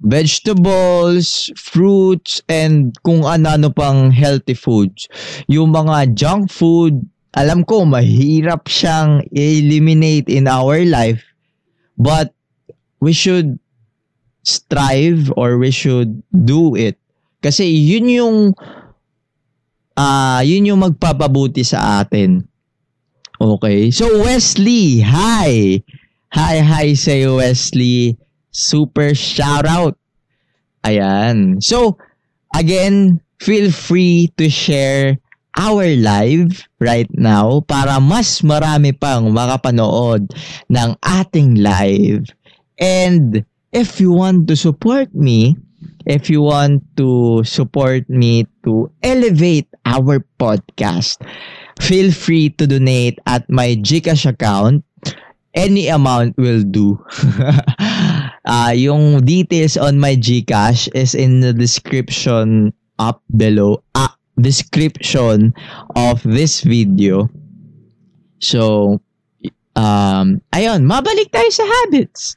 vegetables, 0.00 1.52
fruits, 1.56 2.40
and 2.48 2.96
kung 3.04 3.24
ano-ano 3.24 3.68
pang 3.68 4.08
healthy 4.08 4.56
foods. 4.56 5.08
Yung 5.48 5.76
mga 5.76 6.16
junk 6.16 6.48
food, 6.48 7.04
alam 7.36 7.62
ko 7.62 7.86
mahirap 7.86 8.66
siyang 8.66 9.22
eliminate 9.30 10.26
in 10.26 10.50
our 10.50 10.82
life 10.82 11.22
but 11.94 12.34
we 12.98 13.14
should 13.14 13.58
strive 14.42 15.30
or 15.36 15.60
we 15.60 15.70
should 15.70 16.22
do 16.32 16.74
it 16.74 17.00
kasi 17.40 17.68
yun 17.68 18.06
yung 18.10 18.38
uh, 19.96 20.40
yun 20.44 20.68
yung 20.68 20.80
magpapabuti 20.84 21.64
sa 21.64 22.04
atin. 22.04 22.44
Okay. 23.40 23.88
So, 23.88 24.20
Wesley, 24.20 25.00
hi! 25.00 25.80
Hi, 26.36 26.60
hi 26.60 26.92
sa'yo, 26.92 27.40
Wesley. 27.40 28.14
Super 28.52 29.16
shout 29.16 29.64
out. 29.64 29.96
Ayan. 30.84 31.64
So, 31.64 31.96
again, 32.52 33.24
feel 33.40 33.72
free 33.72 34.28
to 34.36 34.52
share 34.52 35.16
our 35.60 35.84
live 36.00 36.64
right 36.80 37.12
now 37.12 37.60
para 37.68 38.00
mas 38.00 38.40
marami 38.40 38.96
pang 38.96 39.28
makapanood 39.28 40.32
ng 40.72 40.88
ating 41.04 41.60
live. 41.60 42.24
And 42.80 43.44
if 43.76 44.00
you 44.00 44.08
want 44.08 44.48
to 44.48 44.56
support 44.56 45.12
me, 45.12 45.60
if 46.08 46.32
you 46.32 46.40
want 46.40 46.80
to 46.96 47.44
support 47.44 48.08
me 48.08 48.48
to 48.64 48.88
elevate 49.04 49.68
our 49.84 50.24
podcast, 50.40 51.20
feel 51.76 52.08
free 52.08 52.48
to 52.56 52.64
donate 52.64 53.20
at 53.28 53.44
my 53.52 53.76
Gcash 53.76 54.24
account. 54.24 54.80
Any 55.52 55.90
amount 55.90 56.38
will 56.38 56.62
do. 56.62 56.96
uh, 58.46 58.70
yung 58.86 59.26
details 59.26 59.76
on 59.76 59.98
my 59.98 60.14
Gcash 60.14 60.88
is 60.94 61.12
in 61.12 61.42
the 61.42 61.52
description 61.52 62.72
up 63.02 63.20
below. 63.34 63.82
Ah, 63.98 64.09
description 64.40 65.52
of 65.94 66.20
this 66.24 66.64
video. 66.64 67.28
So, 68.40 68.96
um, 69.76 70.40
ayun, 70.52 70.88
mabalik 70.88 71.28
tayo 71.30 71.48
sa 71.52 71.64
habits. 71.64 72.36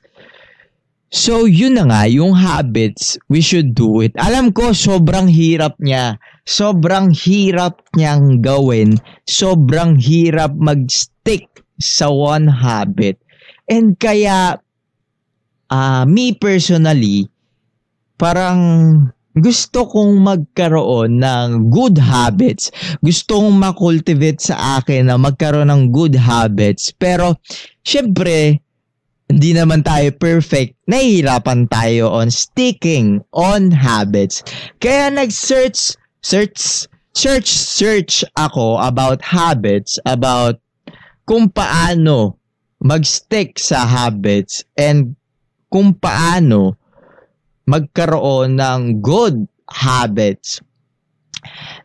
So, 1.14 1.46
yun 1.46 1.78
na 1.78 1.86
nga, 1.86 2.10
yung 2.10 2.34
habits, 2.34 3.22
we 3.30 3.38
should 3.38 3.78
do 3.78 4.02
it. 4.02 4.18
Alam 4.18 4.50
ko, 4.50 4.74
sobrang 4.74 5.30
hirap 5.30 5.78
niya. 5.78 6.18
Sobrang 6.44 7.14
hirap 7.14 7.86
niyang 7.94 8.42
gawin. 8.42 8.98
Sobrang 9.30 9.96
hirap 10.02 10.58
mag-stick 10.58 11.46
sa 11.78 12.10
one 12.10 12.50
habit. 12.50 13.22
And 13.70 13.94
kaya, 14.02 14.58
uh, 15.70 16.04
me 16.10 16.34
personally, 16.34 17.30
parang 18.18 18.60
gusto 19.34 19.90
kong 19.90 20.22
magkaroon 20.22 21.18
ng 21.18 21.74
good 21.74 21.98
habits. 21.98 22.70
Gusto 23.02 23.42
kong 23.42 23.58
makultivate 23.58 24.38
sa 24.38 24.78
akin 24.78 25.10
na 25.10 25.18
magkaroon 25.18 25.74
ng 25.74 25.90
good 25.90 26.14
habits. 26.14 26.94
Pero, 26.94 27.42
syempre, 27.82 28.62
hindi 29.34 29.58
naman 29.58 29.82
tayo 29.82 30.14
perfect, 30.14 30.78
nahihirapan 30.86 31.66
tayo 31.66 32.14
on 32.14 32.30
sticking 32.30 33.18
on 33.34 33.74
habits. 33.74 34.46
Kaya 34.78 35.10
nag-search, 35.10 35.98
search, 36.22 36.86
search, 37.18 37.50
search 37.50 38.22
ako 38.38 38.78
about 38.78 39.26
habits, 39.26 39.98
about 40.06 40.62
kung 41.26 41.50
paano 41.50 42.38
mag-stick 42.84 43.58
sa 43.58 43.88
habits 43.88 44.62
and 44.78 45.16
kung 45.72 45.96
paano 45.98 46.78
magkaroon 47.70 48.60
ng 48.60 49.00
good 49.00 49.48
habits. 49.72 50.60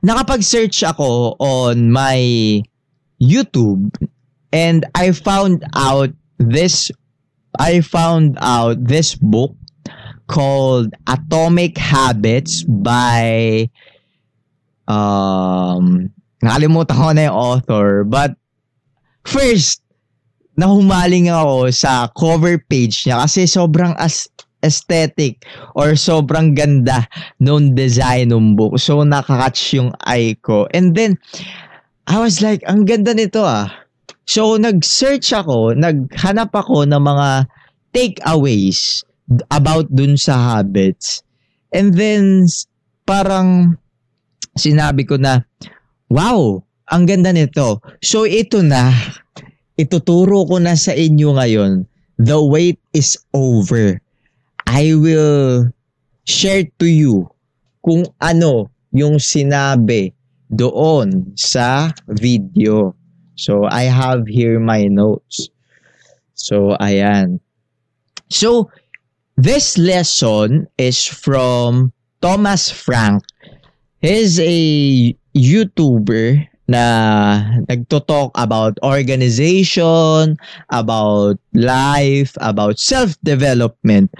Nakapag-search 0.02 0.82
ako 0.86 1.34
on 1.38 1.90
my 1.90 2.18
YouTube 3.18 3.90
and 4.52 4.86
I 4.94 5.10
found 5.12 5.66
out 5.74 6.10
this 6.38 6.90
I 7.58 7.82
found 7.82 8.38
out 8.40 8.78
this 8.78 9.18
book 9.18 9.54
called 10.30 10.94
Atomic 11.10 11.74
Habits 11.74 12.62
by 12.62 13.66
um 14.86 16.14
nakalimutan 16.38 16.94
ko 16.94 17.10
na 17.10 17.26
yung 17.26 17.34
author 17.34 18.06
but 18.06 18.38
first 19.26 19.82
nahumaling 20.54 21.26
ako 21.26 21.74
sa 21.74 22.06
cover 22.14 22.62
page 22.70 23.02
niya 23.04 23.26
kasi 23.26 23.50
sobrang 23.50 23.94
as 23.98 24.30
aesthetic 24.64 25.46
or 25.78 25.94
sobrang 25.94 26.54
ganda 26.54 27.06
nung 27.38 27.74
design 27.78 28.34
ng 28.34 28.58
book. 28.58 28.78
So 28.78 29.06
nakakatch 29.06 29.78
yung 29.78 29.94
eye 30.02 30.34
ko. 30.42 30.66
And 30.74 30.94
then 30.94 31.18
I 32.08 32.24
was 32.24 32.40
like, 32.40 32.64
ang 32.64 32.88
ganda 32.88 33.12
nito 33.12 33.44
ah. 33.44 33.68
So, 34.28 34.60
nag-search 34.60 35.32
ako, 35.32 35.72
naghanap 35.72 36.52
ako 36.52 36.88
ng 36.88 37.00
mga 37.00 37.48
takeaways 37.96 39.04
about 39.52 39.88
dun 39.88 40.20
sa 40.20 40.36
habits. 40.36 41.20
And 41.72 41.92
then, 41.92 42.48
parang 43.04 43.76
sinabi 44.56 45.04
ko 45.04 45.20
na, 45.20 45.44
wow, 46.08 46.64
ang 46.88 47.04
ganda 47.04 47.32
nito. 47.32 47.84
So, 48.00 48.24
ito 48.24 48.64
na, 48.64 48.88
ituturo 49.76 50.48
ko 50.48 50.56
na 50.60 50.76
sa 50.80 50.96
inyo 50.96 51.36
ngayon. 51.36 51.84
The 52.16 52.40
wait 52.40 52.80
is 52.92 53.20
over. 53.36 54.00
I 54.68 54.92
will 54.92 55.72
share 56.28 56.68
to 56.76 56.86
you 56.86 57.32
kung 57.80 58.04
ano 58.20 58.68
yung 58.92 59.16
sinabi 59.16 60.12
doon 60.52 61.32
sa 61.40 61.88
video. 62.04 62.92
So, 63.40 63.64
I 63.64 63.88
have 63.88 64.28
here 64.28 64.60
my 64.60 64.84
notes. 64.92 65.48
So, 66.36 66.76
ayan. 66.84 67.40
So, 68.28 68.68
this 69.40 69.80
lesson 69.80 70.68
is 70.76 71.00
from 71.08 71.96
Thomas 72.20 72.68
Frank. 72.68 73.24
He's 74.04 74.36
a 74.36 75.16
YouTuber 75.32 76.44
na 76.68 76.84
nagto-talk 77.72 78.36
about 78.36 78.76
organization, 78.84 80.36
about 80.68 81.40
life, 81.56 82.36
about 82.42 82.76
self-development. 82.76 84.12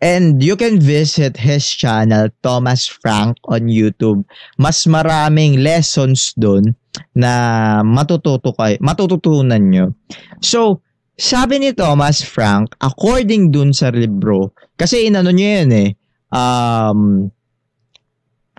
And 0.00 0.40
you 0.40 0.56
can 0.56 0.80
visit 0.80 1.36
his 1.36 1.68
channel, 1.68 2.32
Thomas 2.40 2.88
Frank, 2.88 3.36
on 3.44 3.68
YouTube. 3.68 4.24
Mas 4.56 4.88
maraming 4.88 5.60
lessons 5.60 6.32
doon 6.40 6.72
na 7.12 7.32
matututo 7.84 8.56
kayo, 8.56 8.80
matututunan 8.80 9.60
nyo. 9.60 9.92
So, 10.40 10.80
sabi 11.20 11.60
ni 11.60 11.76
Thomas 11.76 12.24
Frank, 12.24 12.72
according 12.80 13.52
dun 13.52 13.76
sa 13.76 13.92
libro, 13.92 14.56
kasi 14.80 15.12
inano 15.12 15.28
niya 15.36 15.68
yun 15.68 15.70
eh, 15.76 15.90
um, 16.32 17.00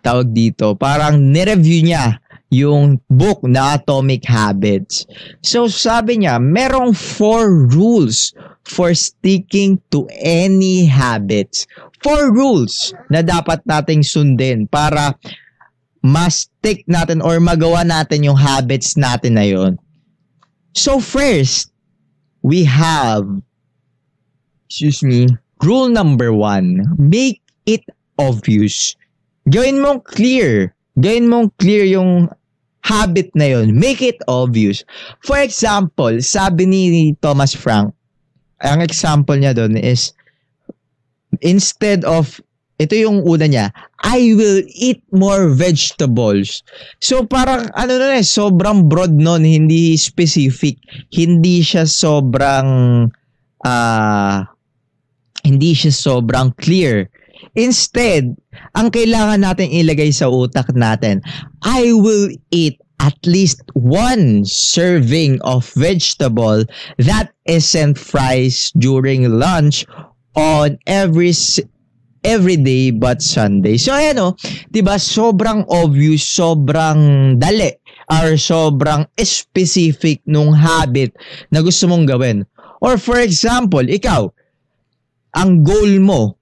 tawag 0.06 0.30
dito, 0.30 0.78
parang 0.78 1.18
nireview 1.34 1.82
niya 1.82 2.22
yung 2.52 3.00
book 3.08 3.40
na 3.48 3.80
Atomic 3.80 4.28
Habits. 4.28 5.08
So 5.40 5.72
sabi 5.72 6.22
niya, 6.22 6.38
merong 6.38 6.92
four 6.92 7.72
rules 7.72 8.36
for 8.68 8.92
sticking 8.92 9.80
to 9.90 10.06
any 10.20 10.86
habits. 10.86 11.66
Four 12.04 12.36
rules 12.36 12.92
na 13.08 13.24
dapat 13.24 13.64
nating 13.64 14.04
sundin 14.04 14.68
para 14.68 15.16
ma-stick 16.04 16.84
natin 16.92 17.24
or 17.24 17.40
magawa 17.40 17.88
natin 17.88 18.28
yung 18.28 18.38
habits 18.38 19.00
natin 19.00 19.40
na 19.40 19.48
yon. 19.48 19.80
So 20.76 21.00
first, 21.00 21.72
we 22.44 22.68
have, 22.68 23.24
excuse 24.68 25.00
me, 25.08 25.32
rule 25.64 25.88
number 25.88 26.34
one, 26.34 26.84
make 27.00 27.40
it 27.64 27.86
obvious. 28.20 28.98
Gawin 29.48 29.80
mong 29.80 30.04
clear. 30.04 30.74
Gawin 31.00 31.30
mong 31.30 31.54
clear 31.62 31.86
yung 31.86 32.28
habit 32.82 33.30
na 33.38 33.54
yon. 33.58 33.78
Make 33.78 34.02
it 34.02 34.20
obvious. 34.28 34.84
For 35.26 35.38
example, 35.38 36.22
sabi 36.22 36.66
ni 36.66 36.82
Thomas 37.22 37.54
Frank, 37.54 37.94
ang 38.62 38.82
example 38.82 39.38
niya 39.38 39.58
doon 39.58 39.78
is, 39.78 40.14
instead 41.42 42.06
of 42.06 42.42
ito 42.82 42.98
yung 42.98 43.22
una 43.22 43.46
niya, 43.46 43.70
I 44.02 44.34
will 44.34 44.66
eat 44.74 45.06
more 45.14 45.54
vegetables. 45.54 46.66
So 46.98 47.22
parang 47.22 47.70
ano 47.78 47.94
na 48.02 48.18
eh, 48.18 48.26
sobrang 48.26 48.90
broad 48.90 49.14
nun, 49.14 49.46
hindi 49.46 49.94
specific. 49.94 50.82
Hindi 51.14 51.62
siya 51.62 51.86
sobrang 51.86 52.70
uh, 53.62 54.38
hindi 55.46 55.72
siya 55.78 55.94
sobrang 55.94 56.58
clear. 56.58 57.06
Instead, 57.56 58.32
ang 58.78 58.88
kailangan 58.88 59.44
natin 59.44 59.68
ilagay 59.68 60.12
sa 60.16 60.32
utak 60.32 60.72
natin, 60.72 61.20
I 61.64 61.92
will 61.92 62.32
eat 62.52 62.80
at 63.02 63.18
least 63.26 63.66
one 63.74 64.46
serving 64.46 65.42
of 65.42 65.66
vegetable 65.74 66.64
that 67.02 67.34
isn't 67.50 67.98
fries 67.98 68.70
during 68.78 69.26
lunch 69.42 69.84
on 70.38 70.78
every 70.86 71.34
every 72.22 72.58
day 72.62 72.94
but 72.94 73.20
Sunday. 73.26 73.82
So 73.82 73.98
ayan 73.98 74.22
o, 74.22 74.38
'di 74.70 74.86
ba? 74.86 75.02
Sobrang 75.02 75.66
obvious, 75.68 76.22
sobrang 76.24 77.36
dali 77.42 77.74
or 78.12 78.38
sobrang 78.38 79.10
specific 79.18 80.22
nung 80.30 80.54
habit 80.54 81.18
na 81.50 81.66
gusto 81.66 81.90
mong 81.90 82.06
gawin. 82.06 82.46
Or 82.82 82.98
for 83.02 83.22
example, 83.22 83.86
ikaw, 83.86 84.30
ang 85.38 85.66
goal 85.66 86.02
mo, 86.02 86.41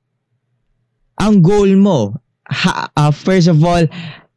ang 1.19 1.43
goal 1.43 1.75
mo, 1.75 2.15
ha, 2.47 2.87
uh, 2.95 3.11
first 3.11 3.51
of 3.51 3.59
all, 3.61 3.83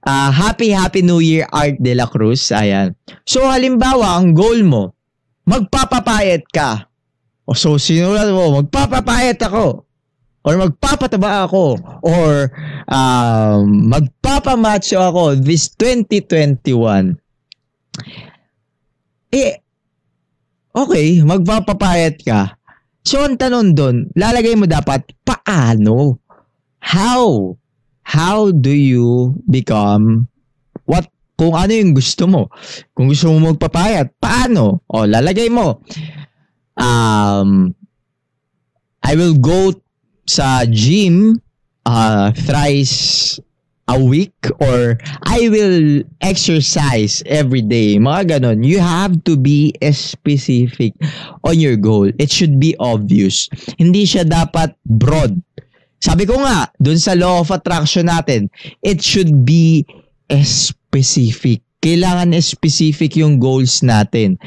uh, 0.04 0.30
Happy 0.34 0.74
Happy 0.74 1.00
New 1.00 1.22
Year 1.22 1.46
Art 1.54 1.78
de 1.78 1.94
la 1.94 2.10
Cruz. 2.10 2.50
Ayan. 2.50 2.98
So 3.24 3.46
halimbawa, 3.46 4.18
ang 4.18 4.34
goal 4.34 4.66
mo, 4.66 4.98
magpapapayat 5.46 6.42
ka. 6.50 6.90
O 7.46 7.54
so 7.54 7.78
sinulat 7.78 8.30
mo, 8.30 8.62
magpapapayat 8.62 9.38
ako 9.46 9.86
or 10.42 10.54
magpapataba 10.58 11.46
ako 11.46 11.78
or 12.02 12.50
um, 12.90 13.90
magpapamacho 13.90 14.98
ako 14.98 15.38
this 15.38 15.70
2021 15.78 17.14
eh 19.32 19.54
okay 20.74 21.22
magpapapayat 21.22 22.18
ka 22.26 22.58
so 23.06 23.22
ang 23.22 23.38
tanong 23.38 23.70
doon 23.74 23.96
lalagay 24.18 24.58
mo 24.58 24.66
dapat 24.66 25.06
paano 25.22 26.18
how 26.82 27.54
how 28.02 28.50
do 28.50 28.74
you 28.74 29.38
become 29.46 30.26
what 30.84 31.06
kung 31.38 31.54
ano 31.54 31.72
yung 31.72 31.94
gusto 31.94 32.26
mo 32.26 32.50
kung 32.92 33.06
gusto 33.06 33.30
mo 33.30 33.54
magpapayat 33.54 34.10
paano 34.18 34.82
o 34.90 35.06
lalagay 35.06 35.46
mo 35.46 35.80
um 36.76 37.70
I 39.02 39.18
will 39.18 39.34
go 39.34 39.74
sa 40.26 40.62
gym 40.70 41.42
uh, 41.86 42.30
thrice 42.32 43.38
a 43.90 43.98
week 43.98 44.34
or 44.62 44.96
I 45.26 45.50
will 45.50 46.06
exercise 46.22 47.22
every 47.26 47.62
day. 47.62 47.98
Mga 47.98 48.38
ganon. 48.38 48.62
You 48.62 48.78
have 48.78 49.24
to 49.26 49.36
be 49.36 49.74
specific 49.90 50.94
on 51.42 51.58
your 51.58 51.76
goal. 51.76 52.08
It 52.18 52.30
should 52.30 52.62
be 52.62 52.78
obvious. 52.78 53.50
Hindi 53.76 54.06
siya 54.06 54.22
dapat 54.22 54.78
broad. 54.86 55.42
Sabi 56.02 56.26
ko 56.26 56.42
nga, 56.42 56.66
dun 56.82 56.98
sa 56.98 57.14
law 57.14 57.46
of 57.46 57.54
attraction 57.54 58.10
natin, 58.10 58.50
it 58.82 58.98
should 58.98 59.46
be 59.46 59.86
specific. 60.42 61.62
Kailangan 61.78 62.34
specific 62.42 63.14
yung 63.18 63.38
goals 63.38 63.86
natin. 63.86 64.38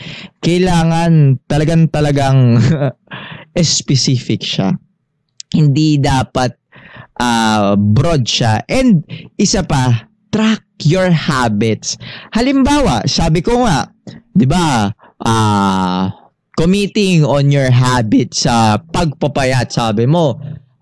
Kailangan 0.44 1.40
talagang 1.48 1.88
talagang 1.88 2.60
specific 3.64 4.44
siya 4.44 4.76
hindi 5.56 5.96
dapat 5.96 6.52
uh, 7.20 7.80
broad 7.80 8.28
siya. 8.28 8.64
And 8.68 9.08
isa 9.40 9.64
pa, 9.64 10.12
track 10.34 10.68
your 10.84 11.08
habits. 11.08 11.96
Halimbawa, 12.36 13.08
sabi 13.08 13.40
ko 13.40 13.64
nga, 13.64 13.88
'di 14.36 14.46
ba? 14.50 14.92
Uh, 15.24 16.12
committing 16.60 17.24
on 17.24 17.52
your 17.52 17.72
habits 17.72 18.44
sa 18.44 18.80
pagpapayat, 18.80 19.72
sabi 19.72 20.08
mo, 20.08 20.36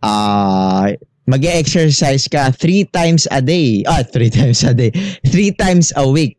uh, 0.04 0.92
mag-exercise 1.26 2.28
ka 2.28 2.52
three 2.52 2.84
times 2.92 3.26
a 3.32 3.40
day. 3.40 3.88
Ah, 3.88 4.04
three 4.14 4.30
times 4.30 4.62
a 4.68 4.76
day. 4.76 4.92
Three 5.24 5.56
times 5.56 5.96
a 5.96 6.04
week. 6.04 6.36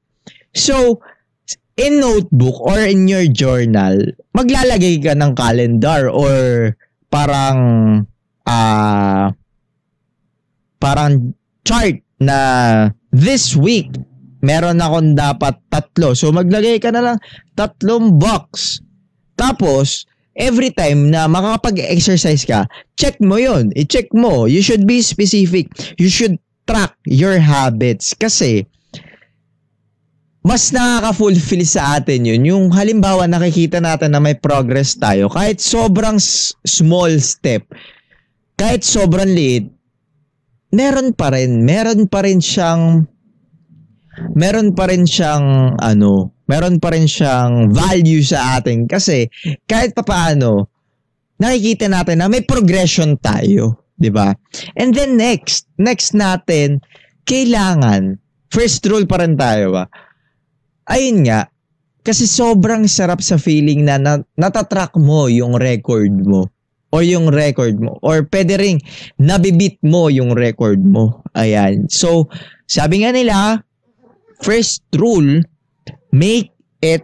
So, 0.52 1.00
in 1.74 1.98
notebook 1.98 2.60
or 2.60 2.78
in 2.78 3.08
your 3.08 3.26
journal, 3.26 3.98
maglalagay 4.36 5.02
ka 5.02 5.16
ng 5.16 5.32
calendar 5.34 6.12
or 6.12 6.70
parang 7.08 7.58
uh, 8.46 9.32
parang 10.78 11.34
chart 11.64 11.98
na 12.20 12.38
this 13.10 13.56
week 13.56 13.90
meron 14.44 14.78
akong 14.78 15.16
dapat 15.16 15.56
tatlo. 15.72 16.12
So 16.12 16.28
maglagay 16.28 16.76
ka 16.76 16.92
na 16.92 17.00
lang 17.00 17.18
tatlong 17.56 18.20
box. 18.20 18.78
Tapos 19.34 20.04
every 20.38 20.70
time 20.74 21.10
na 21.10 21.26
makakapag-exercise 21.30 22.44
ka, 22.46 22.66
check 22.98 23.18
mo 23.22 23.38
'yon. 23.38 23.70
I-check 23.78 24.10
mo. 24.14 24.46
You 24.46 24.60
should 24.60 24.84
be 24.84 25.00
specific. 25.00 25.70
You 25.98 26.10
should 26.10 26.38
track 26.64 26.96
your 27.06 27.38
habits 27.38 28.16
kasi 28.16 28.66
mas 30.44 30.68
nakaka-fulfill 30.76 31.64
sa 31.64 31.96
atin 31.96 32.28
yun. 32.28 32.44
Yung 32.44 32.64
halimbawa 32.72 33.24
nakikita 33.24 33.80
natin 33.80 34.12
na 34.12 34.20
may 34.20 34.36
progress 34.36 34.92
tayo 34.92 35.32
kahit 35.32 35.56
sobrang 35.60 36.20
small 36.68 37.16
step 37.16 37.64
kahit 38.54 38.86
sobrang 38.86 39.34
liit, 39.34 39.66
meron 40.70 41.10
pa 41.14 41.34
rin, 41.34 41.66
meron 41.66 42.06
pa 42.06 42.22
rin 42.22 42.38
siyang 42.38 43.06
meron 44.38 44.74
pa 44.78 44.86
rin 44.86 45.02
siyang 45.06 45.74
ano, 45.78 46.33
meron 46.50 46.80
pa 46.80 46.92
rin 46.92 47.08
siyang 47.08 47.72
value 47.72 48.20
sa 48.20 48.60
atin 48.60 48.84
kasi 48.84 49.28
kahit 49.64 49.96
papaano 49.96 50.68
nakikita 51.40 51.88
natin 51.90 52.20
na 52.22 52.30
may 52.30 52.44
progression 52.44 53.18
tayo, 53.18 53.90
'di 53.98 54.10
ba? 54.12 54.32
And 54.78 54.94
then 54.94 55.16
next, 55.18 55.66
next 55.80 56.12
natin 56.12 56.84
kailangan 57.24 58.20
first 58.52 58.84
rule 58.86 59.08
pa 59.08 59.24
rin 59.24 59.34
tayo 59.34 59.74
ba? 59.74 59.84
Ayun 60.84 61.24
nga, 61.26 61.48
kasi 62.04 62.28
sobrang 62.28 62.84
sarap 62.84 63.24
sa 63.24 63.40
feeling 63.40 63.88
na, 63.88 63.96
na 63.96 64.20
natatrack 64.36 64.92
mo 65.00 65.26
yung 65.32 65.56
record 65.56 66.12
mo 66.12 66.52
or 66.92 67.00
yung 67.00 67.32
record 67.32 67.80
mo 67.80 67.96
or 68.04 68.22
pwede 68.28 68.60
ring 68.60 68.78
nabibit 69.16 69.80
mo 69.80 70.12
yung 70.12 70.36
record 70.36 70.78
mo. 70.84 71.24
Ayan. 71.32 71.88
So, 71.88 72.28
sabi 72.68 73.02
nga 73.02 73.10
nila, 73.10 73.64
first 74.44 74.84
rule, 74.92 75.40
make 76.14 76.54
it 76.78 77.02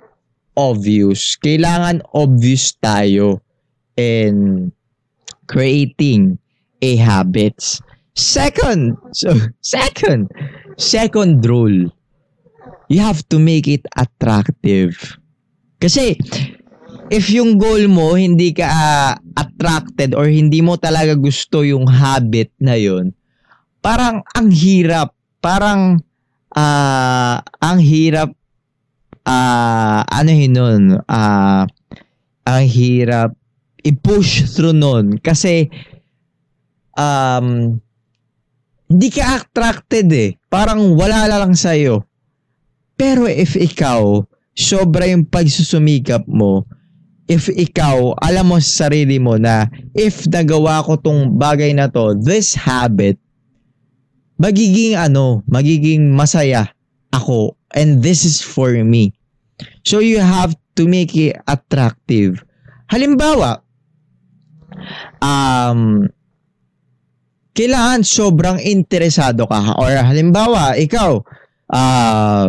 obvious. 0.55 1.35
Kailangan 1.43 2.07
obvious 2.15 2.79
tayo 2.79 3.43
in 3.99 4.71
creating 5.51 6.39
a 6.79 6.95
habits. 6.95 7.83
Second, 8.15 8.95
so 9.11 9.35
second, 9.67 10.31
second 10.79 11.43
rule, 11.43 11.91
you 12.87 13.03
have 13.03 13.27
to 13.35 13.43
make 13.43 13.67
it 13.67 13.83
attractive. 13.99 14.95
Kasi 15.83 16.15
if 17.11 17.27
yung 17.35 17.59
goal 17.59 17.91
mo 17.91 18.15
hindi 18.15 18.55
ka 18.55 18.69
uh, 18.71 19.13
attracted 19.35 20.15
or 20.15 20.31
hindi 20.31 20.63
mo 20.63 20.79
talaga 20.79 21.19
gusto 21.19 21.67
yung 21.67 21.91
habit 21.91 22.55
na 22.63 22.79
yun, 22.79 23.11
parang 23.83 24.23
ang 24.39 24.55
hirap, 24.55 25.19
parang 25.43 25.99
uh, 26.55 27.37
ang 27.59 27.79
hirap 27.83 28.31
uh, 29.31 30.03
ano 30.03 30.31
yun 30.35 30.53
nun, 30.53 30.85
uh, 31.07 31.63
ang 32.47 32.65
hirap 32.67 33.31
i-push 33.87 34.51
through 34.51 34.77
nun 34.77 35.17
kasi 35.23 35.71
um, 36.99 37.79
hindi 38.91 39.09
ka 39.15 39.39
attracted 39.39 40.11
eh. 40.11 40.35
Parang 40.51 40.99
wala 40.99 41.31
lang 41.31 41.55
sa'yo. 41.55 42.03
Pero 42.99 43.31
if 43.31 43.55
ikaw, 43.55 44.27
sobra 44.53 45.07
yung 45.07 45.25
pagsusumikap 45.25 46.27
mo, 46.27 46.67
if 47.31 47.47
ikaw, 47.47 48.19
alam 48.19 48.51
mo 48.51 48.59
sa 48.59 48.91
sarili 48.91 49.23
mo 49.23 49.39
na 49.39 49.71
if 49.95 50.27
nagawa 50.27 50.83
ko 50.83 50.99
tong 50.99 51.39
bagay 51.39 51.71
na 51.71 51.87
to, 51.87 52.19
this 52.19 52.53
habit, 52.53 53.15
magiging 54.43 54.99
ano, 54.99 55.47
magiging 55.47 56.11
masaya 56.11 56.67
ako 57.15 57.55
and 57.79 58.03
this 58.03 58.27
is 58.27 58.43
for 58.43 58.75
me. 58.83 59.15
So 59.83 60.01
you 60.01 60.21
have 60.21 60.55
to 60.77 60.87
make 60.87 61.17
it 61.17 61.37
attractive. 61.49 62.41
Halimbawa, 62.91 63.63
um, 65.23 66.09
kailangan 67.55 68.03
sobrang 68.03 68.59
interesado 68.63 69.45
ka. 69.47 69.77
Or 69.77 69.91
halimbawa, 69.93 70.79
ikaw, 70.79 71.21
uh, 71.71 72.49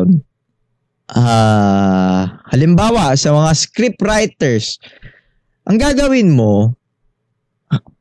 uh, 1.11 2.21
halimbawa, 2.49 3.13
sa 3.17 3.35
mga 3.35 3.51
script 3.57 3.99
writers, 4.01 4.79
ang 5.67 5.77
gagawin 5.77 6.33
mo, 6.33 6.73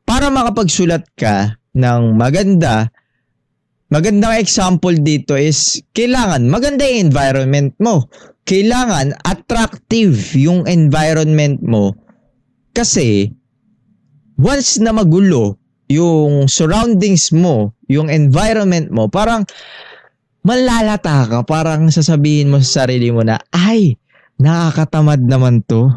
para 0.07 0.27
makapagsulat 0.27 1.07
ka 1.15 1.55
ng 1.71 2.19
maganda, 2.19 2.91
magandang 3.87 4.39
example 4.39 4.95
dito 4.95 5.35
is 5.39 5.79
kailangan 5.95 6.47
maganda 6.47 6.83
yung 6.83 7.11
environment 7.11 7.71
mo. 7.79 8.07
Kailangan 8.45 9.15
attractive 9.23 10.33
yung 10.35 10.65
environment 10.65 11.61
mo 11.61 11.93
kasi 12.71 13.29
once 14.39 14.81
na 14.81 14.95
magulo 14.95 15.61
yung 15.91 16.47
surroundings 16.47 17.35
mo, 17.35 17.75
yung 17.91 18.07
environment 18.07 18.87
mo, 18.87 19.11
parang 19.11 19.43
malalata 20.47 21.27
ka, 21.27 21.39
parang 21.43 21.91
sasabihin 21.91 22.47
mo 22.47 22.63
sa 22.63 22.87
sarili 22.87 23.11
mo 23.11 23.27
na, 23.27 23.37
ay, 23.51 23.99
nakakatamad 24.39 25.19
naman 25.21 25.59
to. 25.67 25.91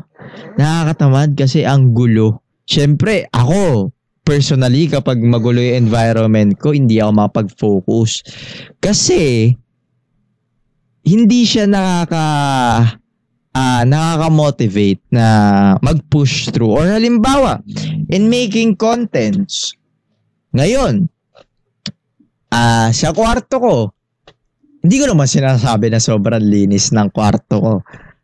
Nakakatamad 0.58 1.38
kasi 1.38 1.62
ang 1.62 1.94
gulo. 1.94 2.42
Siyempre, 2.66 3.30
ako, 3.30 3.94
personally, 4.26 4.90
kapag 4.90 5.22
magulo 5.22 5.62
yung 5.62 5.86
environment 5.86 6.58
ko, 6.58 6.74
hindi 6.74 6.98
ako 6.98 7.12
mapag-focus. 7.14 8.26
Kasi, 8.82 9.54
hindi 11.04 11.44
siya 11.44 11.68
nakaka 11.68 12.26
uh, 13.54 13.82
nakaka-motivate 13.86 15.04
na 15.14 15.26
mag-push 15.80 16.50
through. 16.50 16.74
Or 16.74 16.84
halimbawa, 16.88 17.62
in 18.10 18.28
making 18.28 18.74
contents, 18.76 19.76
ngayon, 20.56 21.08
uh, 22.50 22.88
sa 22.90 23.14
kwarto 23.14 23.56
ko, 23.60 23.76
hindi 24.84 25.00
ko 25.00 25.08
naman 25.08 25.28
sinasabi 25.28 25.88
na 25.88 26.00
sobrang 26.02 26.44
linis 26.44 26.92
ng 26.92 27.08
kwarto 27.12 27.56
ko. 27.56 27.74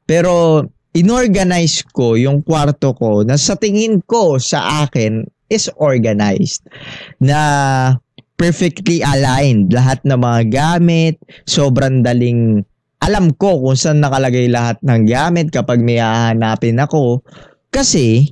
Pero 0.05 0.64
inorganize 0.93 1.87
ko 1.95 2.19
yung 2.19 2.45
kwarto 2.45 2.93
ko 2.99 3.25
na 3.25 3.40
sa 3.40 3.57
tingin 3.57 4.03
ko 4.05 4.37
sa 4.37 4.85
akin 4.85 5.25
is 5.49 5.73
organized. 5.81 6.66
Na 7.16 7.38
perfectly 8.40 9.05
aligned. 9.05 9.73
Lahat 9.73 10.01
ng 10.05 10.16
mga 10.16 10.40
gamit, 10.49 11.21
sobrang 11.45 12.01
daling 12.01 12.64
alam 13.01 13.33
ko 13.33 13.57
kung 13.65 13.77
saan 13.77 14.05
nakalagay 14.05 14.53
lahat 14.53 14.77
ng 14.85 15.09
gamit 15.09 15.49
kapag 15.49 15.81
may 15.81 15.97
hahanapin 15.97 16.77
ako. 16.77 17.25
Kasi, 17.73 18.29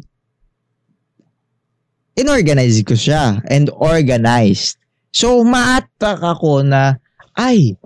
inorganize 2.13 2.85
ko 2.85 2.93
siya 2.93 3.41
and 3.49 3.73
organized. 3.73 4.77
So, 5.09 5.41
maatak 5.41 6.21
ako 6.21 6.69
na, 6.69 7.01
ay, 7.33 7.81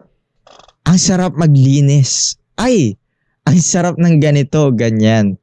ang 0.83 0.99
sarap 0.99 1.38
maglinis. 1.38 2.35
Ay, 2.59 2.99
ang 3.47 3.62
sarap 3.62 3.95
ng 3.95 4.18
ganito, 4.18 4.75
ganyan. 4.75 5.38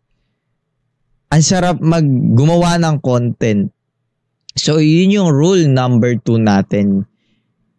Ang 1.32 1.44
sarap 1.46 1.80
maggumawa 1.80 2.76
ng 2.84 3.00
content. 3.00 3.72
So, 4.60 4.84
yun 4.84 5.16
yung 5.16 5.32
rule 5.32 5.72
number 5.72 6.20
two 6.20 6.36
natin. 6.36 7.08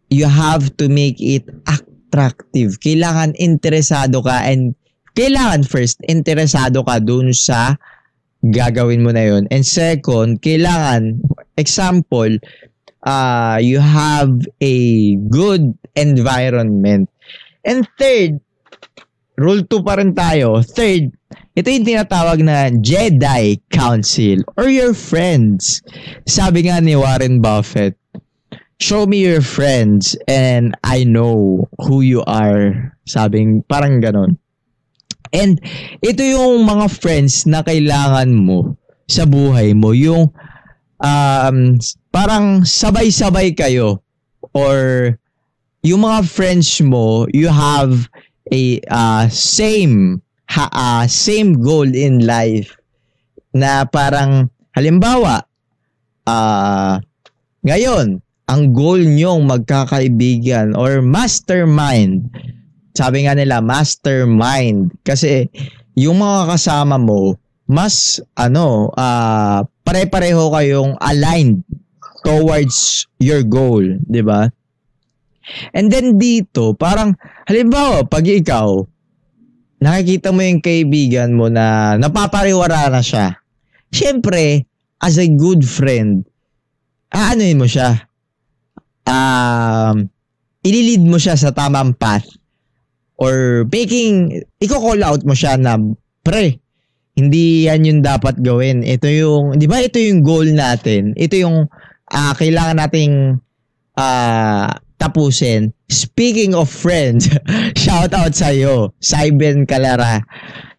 You 0.09 0.25
have 0.25 0.73
to 0.81 0.89
make 0.89 1.21
it 1.21 1.45
attractive. 2.11 2.75
Kailangan 2.83 3.39
interesado 3.39 4.19
ka 4.19 4.43
and 4.43 4.75
kailangan 5.15 5.63
first, 5.63 6.03
interesado 6.11 6.83
ka 6.83 6.99
dun 6.99 7.31
sa 7.31 7.79
gagawin 8.43 9.07
mo 9.07 9.15
na 9.15 9.31
yon. 9.31 9.47
And 9.47 9.63
second, 9.63 10.43
kailangan, 10.43 11.23
example, 11.55 12.35
uh, 13.07 13.63
you 13.63 13.79
have 13.79 14.43
a 14.59 14.77
good 15.31 15.71
environment. 15.95 17.07
And 17.63 17.87
third, 17.95 18.43
rule 19.39 19.63
2 19.63 19.87
pa 19.87 19.95
rin 19.95 20.11
tayo. 20.11 20.59
Third, 20.67 21.15
ito 21.55 21.67
yung 21.71 21.87
tinatawag 21.87 22.43
na 22.43 22.73
Jedi 22.75 23.63
Council 23.71 24.43
or 24.59 24.67
your 24.67 24.91
friends. 24.91 25.79
Sabi 26.27 26.67
nga 26.67 26.83
ni 26.83 26.99
Warren 26.99 27.39
Buffett, 27.39 28.00
show 28.81 29.05
me 29.05 29.21
your 29.21 29.45
friends 29.45 30.17
and 30.25 30.73
I 30.81 31.05
know 31.05 31.69
who 31.85 32.01
you 32.01 32.25
are. 32.25 32.97
Sabing 33.05 33.61
parang 33.69 34.01
ganon. 34.01 34.41
And 35.31 35.61
ito 36.01 36.25
yung 36.25 36.65
mga 36.65 36.89
friends 36.89 37.45
na 37.45 37.61
kailangan 37.61 38.33
mo 38.33 38.75
sa 39.05 39.29
buhay 39.29 39.77
mo. 39.77 39.93
Yung 39.93 40.33
um, 40.97 41.57
parang 42.09 42.65
sabay-sabay 42.65 43.53
kayo 43.53 44.01
or 44.51 45.13
yung 45.85 46.01
mga 46.03 46.25
friends 46.25 46.81
mo, 46.81 47.29
you 47.31 47.47
have 47.47 48.09
a 48.49 48.81
uh, 48.89 49.29
same 49.29 50.19
ha, 50.49 50.67
uh, 50.73 51.03
same 51.07 51.61
goal 51.61 51.87
in 51.87 52.25
life 52.25 52.75
na 53.55 53.87
parang 53.87 54.51
halimbawa 54.75 55.47
uh, 56.27 56.99
ngayon 57.63 58.19
ang 58.51 58.75
goal 58.75 58.99
nyong 58.99 59.47
magkakaibigan 59.47 60.75
or 60.75 60.99
mastermind 60.99 62.27
sabi 62.91 63.23
nga 63.23 63.33
nila, 63.35 63.63
mastermind. 63.63 64.91
Kasi 65.03 65.47
yung 65.95 66.19
mga 66.19 66.55
kasama 66.55 66.99
mo, 66.99 67.39
mas 67.67 68.19
ano, 68.35 68.91
uh, 68.91 69.63
pare-pareho 69.87 70.51
kayong 70.51 70.99
aligned 70.99 71.63
towards 72.21 73.07
your 73.17 73.41
goal, 73.47 73.81
'di 73.81 74.21
ba? 74.21 74.51
And 75.73 75.89
then 75.89 76.19
dito, 76.19 76.75
parang 76.75 77.15
halimbawa, 77.47 78.05
pag 78.05 78.27
ikaw 78.27 78.85
nakikita 79.81 80.29
mo 80.29 80.45
yung 80.45 80.61
kaibigan 80.61 81.33
mo 81.33 81.49
na 81.49 81.97
napapariwara 81.97 82.91
na 82.93 83.01
siya. 83.01 83.41
Siyempre, 83.89 84.69
as 85.01 85.17
a 85.17 85.25
good 85.25 85.65
friend, 85.65 86.27
aanoin 87.09 87.57
mo 87.57 87.65
siya. 87.65 88.10
Um, 89.11 90.07
ililid 90.63 91.03
mo 91.03 91.19
siya 91.19 91.35
sa 91.35 91.51
tamang 91.51 91.91
path 91.99 92.25
or 93.19 93.67
making, 93.67 94.39
i-call 94.63 95.03
out 95.03 95.21
mo 95.27 95.35
siya 95.35 95.59
na, 95.59 95.75
pre, 96.23 96.63
hindi 97.19 97.67
yan 97.67 97.83
yung 97.83 98.01
dapat 98.01 98.39
gawin. 98.39 98.87
Ito 98.87 99.11
yung, 99.11 99.59
di 99.59 99.67
ba 99.67 99.83
ito 99.83 99.99
yung 99.99 100.23
goal 100.23 100.47
natin? 100.55 101.11
Ito 101.19 101.35
yung 101.35 101.67
uh, 102.11 102.33
kailangan 102.39 102.79
nating 102.79 103.43
uh, 103.99 104.71
tapusin. 105.01 105.73
Speaking 105.89 106.53
of 106.53 106.69
friends, 106.69 107.27
shout 107.83 108.13
out 108.13 108.37
sa 108.37 108.53
iyo, 108.53 108.93
Saiben 109.01 109.65
Kalara. 109.65 110.21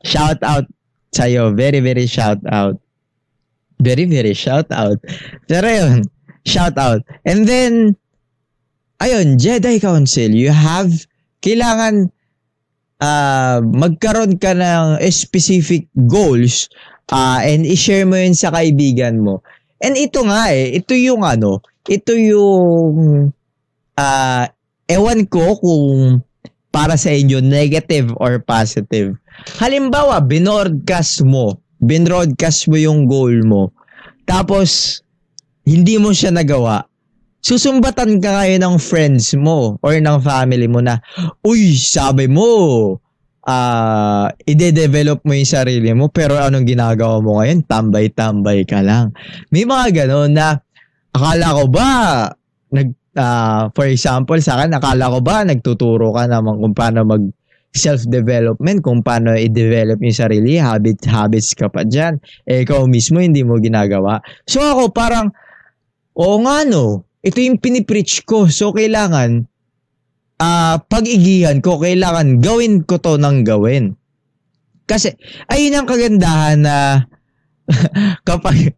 Shout 0.07 0.41
out 0.43 0.67
sa 1.13 1.27
iyo, 1.27 1.53
very 1.53 1.83
very 1.83 2.07
shout 2.07 2.41
out. 2.49 2.79
Very 3.83 4.07
very 4.07 4.33
shout 4.33 4.71
out. 4.71 5.03
Pero 5.51 5.67
yun, 5.67 6.07
shout 6.47 6.79
out. 6.79 7.03
And 7.27 7.45
then 7.51 7.99
ayun, 9.03 9.35
Jedi 9.35 9.83
Council, 9.83 10.31
you 10.31 10.55
have 10.55 10.91
kailangan 11.43 12.15
uh, 13.03 13.59
magkaroon 13.59 14.39
ka 14.39 14.55
ng 14.55 15.03
specific 15.11 15.91
goals 16.07 16.71
uh, 17.11 17.43
and 17.43 17.67
i-share 17.67 18.07
mo 18.07 18.15
yun 18.15 18.39
sa 18.39 18.55
kaibigan 18.55 19.19
mo. 19.19 19.43
And 19.83 19.99
ito 19.99 20.23
nga 20.23 20.55
eh, 20.55 20.79
ito 20.79 20.95
yung 20.95 21.27
ano, 21.27 21.59
ito 21.91 22.15
yung 22.15 22.95
uh, 23.99 24.45
ewan 24.87 25.21
ko 25.27 25.59
kung 25.59 26.23
para 26.71 26.95
sa 26.95 27.11
inyo 27.11 27.43
negative 27.43 28.15
or 28.23 28.39
positive. 28.39 29.19
Halimbawa, 29.59 30.23
binroadcast 30.23 31.27
mo, 31.27 31.59
binroadcast 31.83 32.71
mo 32.71 32.79
yung 32.79 33.11
goal 33.11 33.43
mo. 33.43 33.75
Tapos 34.25 35.03
hindi 35.67 35.99
mo 35.99 36.15
siya 36.15 36.31
nagawa 36.31 36.87
susumbatan 37.43 38.23
ka 38.23 38.43
kayo 38.43 38.57
ng 38.63 38.79
friends 38.79 39.35
mo 39.35 39.77
or 39.83 39.99
ng 39.99 40.19
family 40.23 40.71
mo 40.71 40.79
na, 40.79 41.03
uy, 41.43 41.75
sabi 41.75 42.31
mo, 42.31 42.47
uh, 43.47 44.27
ide-develop 44.47 45.27
mo 45.27 45.35
yung 45.35 45.51
sarili 45.51 45.91
mo 45.91 46.07
pero 46.07 46.39
anong 46.39 46.67
ginagawa 46.67 47.19
mo 47.19 47.43
ngayon? 47.43 47.67
Tambay-tambay 47.67 48.63
ka 48.63 48.81
lang. 48.81 49.11
May 49.51 49.67
mga 49.67 50.07
ganon 50.07 50.39
na 50.39 50.63
akala 51.13 51.59
ko 51.59 51.65
ba 51.67 51.89
nag 52.73 52.89
uh, 53.19 53.69
for 53.75 53.91
example, 53.91 54.39
sa 54.41 54.57
akin, 54.57 54.79
nakala 54.79 55.13
ko 55.13 55.19
ba 55.21 55.45
nagtuturo 55.45 56.15
ka 56.15 56.25
naman 56.31 56.63
kung 56.63 56.73
paano 56.73 57.05
mag 57.05 57.25
self-development, 57.73 58.85
kung 58.85 59.01
paano 59.01 59.33
i-develop 59.33 59.97
yung 60.05 60.13
sarili, 60.13 60.61
habit, 60.61 61.09
habits 61.09 61.57
ka 61.57 61.73
pa 61.73 61.89
dyan. 61.89 62.21
Eh, 62.45 62.69
ikaw 62.69 62.85
mismo 62.85 63.17
hindi 63.17 63.41
mo 63.41 63.57
ginagawa. 63.57 64.21
So 64.45 64.61
ako 64.61 64.93
parang, 64.93 65.33
oo 66.13 66.37
nga 66.45 66.69
no, 66.69 67.09
ito 67.23 67.39
yung 67.39 67.63
pinipreach 67.63 68.27
ko. 68.27 68.51
So 68.51 68.75
kailangan, 68.75 69.47
uh, 70.43 70.77
pag-igihan 70.91 71.63
ko, 71.63 71.79
kailangan 71.79 72.43
gawin 72.43 72.83
ko 72.83 72.99
to 72.99 73.19
ng 73.19 73.47
gawin. 73.47 73.95
Kasi, 74.91 75.15
ayun 75.47 75.79
ang 75.79 75.87
kagandahan 75.87 76.59
na 76.59 77.07
kapag 78.29 78.75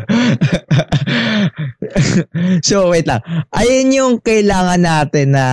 so 2.68 2.88
wait 2.88 3.04
lang. 3.04 3.20
Ayun 3.52 3.92
yung 3.92 4.16
kailangan 4.20 4.80
natin 4.80 5.36
na 5.36 5.46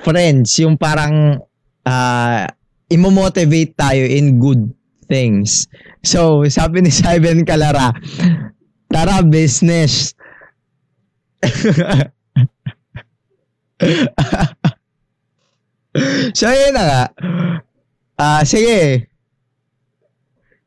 friends, 0.00 0.56
yung 0.60 0.76
parang 0.76 1.40
uh, 1.84 2.46
imo-motivate 2.90 3.76
tayo 3.76 4.04
in 4.04 4.40
good 4.40 4.72
things. 5.08 5.68
So, 6.04 6.44
sabi 6.48 6.82
ni 6.84 6.90
Simon 6.92 7.44
Calara, 7.44 7.92
tara 8.90 9.22
business. 9.24 10.14
So, 16.36 16.46
yun 16.52 16.72
na 16.76 16.84
nga. 16.84 17.04
Ah, 18.20 18.40
uh, 18.40 18.42
sige. 18.44 19.08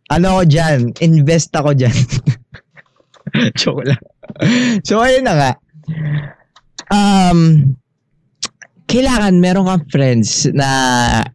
Ano 0.09 0.41
ko 0.41 0.43
dyan? 0.45 0.93
Invest 1.01 1.53
ako 1.53 1.77
dyan. 1.77 1.93
Joke 3.59 3.85
lang. 3.85 4.01
So, 4.85 5.01
ayun 5.01 5.25
na 5.25 5.35
nga. 5.37 5.51
Um, 6.93 7.73
kailangan 8.85 9.41
meron 9.41 9.65
kang 9.65 9.85
friends 9.89 10.45
na 10.53 10.69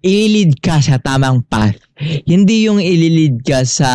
ililid 0.03 0.63
ka 0.63 0.79
sa 0.79 0.99
tamang 1.03 1.43
path. 1.47 1.79
Hindi 1.99 2.71
yung 2.71 2.79
ililid 2.79 3.43
ka 3.43 3.67
sa 3.67 3.91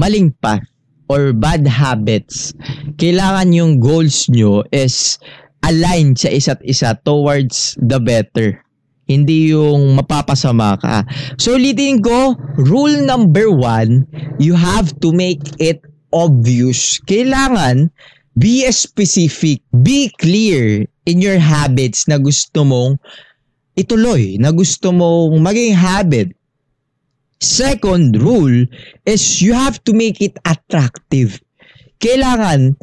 maling 0.00 0.32
path 0.40 0.73
or 1.08 1.32
bad 1.32 1.66
habits. 1.66 2.52
Kailangan 2.96 3.52
yung 3.52 3.72
goals 3.80 4.28
nyo 4.30 4.64
is 4.72 5.18
aligned 5.64 6.20
sa 6.20 6.28
isa't 6.28 6.60
isa 6.64 6.96
towards 7.04 7.76
the 7.80 8.00
better. 8.00 8.60
Hindi 9.04 9.52
yung 9.52 10.00
mapapasama 10.00 10.80
ka. 10.80 11.04
So, 11.36 11.60
ulitin 11.60 12.00
ko, 12.00 12.40
rule 12.56 13.04
number 13.04 13.52
one, 13.52 14.08
you 14.40 14.56
have 14.56 14.96
to 15.04 15.12
make 15.12 15.44
it 15.60 15.84
obvious. 16.08 16.96
Kailangan 17.04 17.92
be 18.34 18.64
specific, 18.72 19.60
be 19.84 20.08
clear 20.16 20.88
in 21.04 21.20
your 21.20 21.36
habits 21.36 22.08
na 22.08 22.16
gusto 22.16 22.64
mong 22.64 22.96
ituloy, 23.76 24.40
na 24.40 24.50
gusto 24.50 24.90
mong 24.90 25.36
maging 25.38 25.74
habit. 25.76 26.32
Second 27.44 28.16
rule 28.24 28.64
is 29.04 29.44
you 29.44 29.52
have 29.52 29.84
to 29.84 29.92
make 29.92 30.24
it 30.24 30.40
attractive. 30.48 31.36
Kailangan 32.00 32.80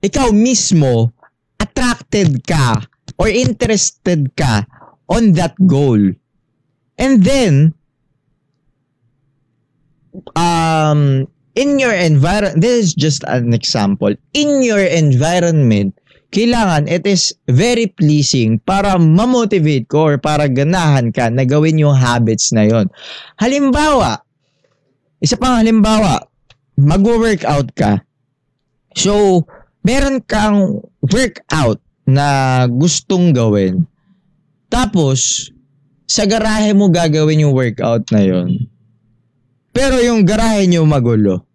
ikaw 0.00 0.32
mismo 0.32 1.12
attracted 1.60 2.40
ka 2.48 2.80
or 3.20 3.28
interested 3.28 4.32
ka 4.32 4.64
on 5.12 5.36
that 5.36 5.52
goal. 5.68 6.00
And 6.96 7.20
then, 7.20 7.76
um, 10.32 11.28
in 11.58 11.78
your 11.78 11.92
environment, 11.92 12.62
this 12.62 12.90
is 12.90 12.94
just 12.94 13.26
an 13.28 13.52
example. 13.52 14.14
In 14.32 14.62
your 14.62 14.80
environment, 14.80 15.97
kailangan 16.28 16.84
it 16.92 17.08
is 17.08 17.32
very 17.48 17.88
pleasing 17.88 18.60
para 18.60 19.00
ma-motivate 19.00 19.88
ko 19.88 20.12
or 20.12 20.16
para 20.20 20.44
ganahan 20.44 21.08
ka 21.08 21.32
na 21.32 21.48
gawin 21.48 21.80
yung 21.80 21.96
habits 21.96 22.52
na 22.52 22.68
yon. 22.68 22.92
Halimbawa, 23.40 24.20
isa 25.24 25.40
pang 25.40 25.56
halimbawa, 25.56 26.20
mag-workout 26.76 27.72
ka. 27.72 28.04
So, 28.92 29.44
meron 29.80 30.20
kang 30.28 30.84
workout 31.00 31.80
na 32.04 32.64
gustong 32.68 33.32
gawin. 33.32 33.88
Tapos, 34.68 35.48
sa 36.04 36.28
garahe 36.28 36.76
mo 36.76 36.92
gagawin 36.92 37.48
yung 37.48 37.56
workout 37.56 38.04
na 38.12 38.20
yon. 38.20 38.68
Pero 39.72 39.96
yung 40.00 40.28
garahe 40.28 40.68
nyo 40.68 40.84
magulo. 40.84 41.47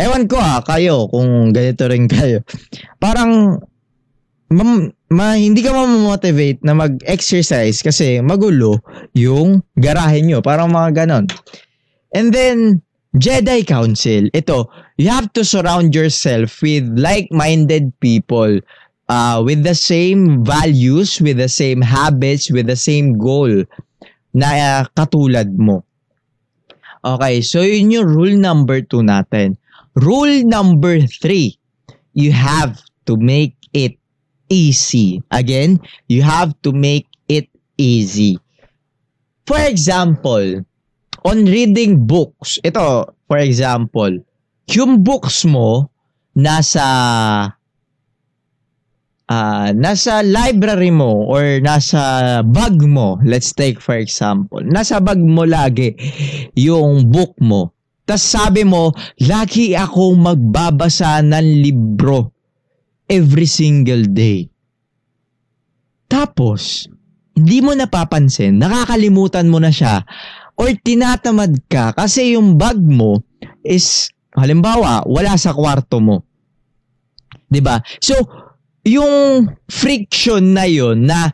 Ewan 0.00 0.24
ko 0.24 0.40
ah, 0.40 0.64
kayo, 0.64 1.12
kung 1.12 1.52
ganito 1.52 1.84
rin 1.84 2.08
kayo. 2.08 2.40
Parang, 2.96 3.60
mam, 4.48 4.96
ma, 5.12 5.36
hindi 5.36 5.60
ka 5.60 5.76
ma-motivate 5.76 6.64
na 6.64 6.72
mag-exercise 6.72 7.84
kasi 7.84 8.24
magulo 8.24 8.80
yung 9.12 9.60
garahe 9.76 10.24
nyo. 10.24 10.40
Parang 10.40 10.72
mga 10.72 11.04
ganon. 11.04 11.28
And 12.16 12.32
then, 12.32 12.80
Jedi 13.12 13.66
Council. 13.66 14.32
Ito, 14.32 14.70
you 14.96 15.12
have 15.12 15.34
to 15.36 15.44
surround 15.44 15.92
yourself 15.92 16.62
with 16.62 16.86
like-minded 16.96 17.92
people 18.00 18.62
uh, 19.10 19.42
with 19.42 19.66
the 19.66 19.74
same 19.74 20.46
values, 20.46 21.18
with 21.20 21.36
the 21.36 21.50
same 21.50 21.82
habits, 21.82 22.48
with 22.48 22.70
the 22.70 22.78
same 22.78 23.18
goal 23.18 23.66
na 24.30 24.48
uh, 24.54 24.82
katulad 24.94 25.50
mo. 25.58 25.82
Okay, 27.02 27.42
so 27.42 27.64
yun 27.66 27.90
yung 27.90 28.06
rule 28.06 28.36
number 28.38 28.78
two 28.84 29.02
natin. 29.02 29.58
Rule 30.00 30.48
number 30.48 31.04
three, 31.04 31.60
you 32.16 32.32
have 32.32 32.80
to 33.04 33.20
make 33.20 33.52
it 33.76 34.00
easy. 34.48 35.20
Again, 35.30 35.76
you 36.08 36.24
have 36.24 36.56
to 36.64 36.72
make 36.72 37.04
it 37.28 37.52
easy. 37.76 38.40
For 39.44 39.60
example, 39.60 40.64
on 41.24 41.44
reading 41.44 42.08
books, 42.08 42.56
ito, 42.64 43.12
for 43.28 43.38
example, 43.44 44.24
yung 44.72 45.04
books 45.04 45.44
mo 45.44 45.92
nasa 46.32 46.86
uh, 49.28 49.68
nasa 49.76 50.24
library 50.24 50.90
mo 50.90 51.28
or 51.28 51.60
nasa 51.60 52.40
bag 52.40 52.80
mo, 52.82 53.20
let's 53.20 53.52
take 53.52 53.82
for 53.82 54.00
example, 54.00 54.64
nasa 54.64 54.96
bag 55.02 55.20
mo 55.20 55.44
lagi 55.44 55.92
yung 56.56 57.10
book 57.10 57.36
mo. 57.36 57.76
Tapos 58.10 58.26
sabi 58.26 58.66
mo, 58.66 58.90
lagi 59.22 59.78
akong 59.78 60.18
magbabasa 60.18 61.22
ng 61.22 61.62
libro 61.62 62.34
every 63.06 63.46
single 63.46 64.02
day. 64.10 64.50
Tapos, 66.10 66.90
hindi 67.38 67.62
mo 67.62 67.70
napapansin, 67.70 68.58
nakakalimutan 68.58 69.46
mo 69.46 69.62
na 69.62 69.70
siya 69.70 70.02
or 70.58 70.74
tinatamad 70.74 71.54
ka 71.70 71.94
kasi 71.94 72.34
yung 72.34 72.58
bag 72.58 72.82
mo 72.82 73.22
is 73.62 74.10
halimbawa 74.34 75.06
wala 75.06 75.38
sa 75.38 75.54
kwarto 75.54 76.02
mo. 76.02 76.26
'Di 77.46 77.62
ba? 77.62 77.78
So, 78.02 78.18
yung 78.82 79.46
friction 79.70 80.50
na 80.50 80.66
yon 80.66 81.06
na 81.06 81.30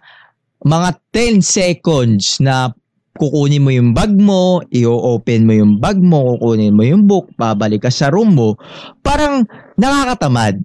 mga 0.61 1.01
10 1.09 1.41
seconds 1.41 2.37
na 2.45 2.69
kukunin 3.17 3.65
mo 3.65 3.71
yung 3.73 3.91
bag 3.97 4.13
mo, 4.15 4.61
i-open 4.69 5.49
mo 5.49 5.53
yung 5.57 5.73
bag 5.81 5.99
mo, 5.99 6.37
kukunin 6.37 6.77
mo 6.77 6.83
yung 6.85 7.05
book, 7.09 7.33
babalik 7.35 7.85
ka 7.85 7.91
sa 7.91 8.13
room 8.13 8.37
mo, 8.37 8.61
parang 9.01 9.45
nakakatamad. 9.77 10.61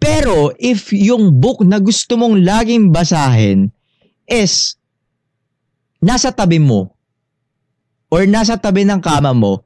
Pero 0.00 0.54
if 0.56 0.94
yung 0.96 1.36
book 1.36 1.60
na 1.60 1.76
gusto 1.76 2.16
mong 2.16 2.40
laging 2.40 2.88
basahin 2.88 3.68
is 4.24 4.80
nasa 6.00 6.32
tabi 6.32 6.56
mo 6.56 6.96
or 8.08 8.24
nasa 8.24 8.56
tabi 8.56 8.88
ng 8.88 8.98
kama 9.04 9.36
mo, 9.36 9.60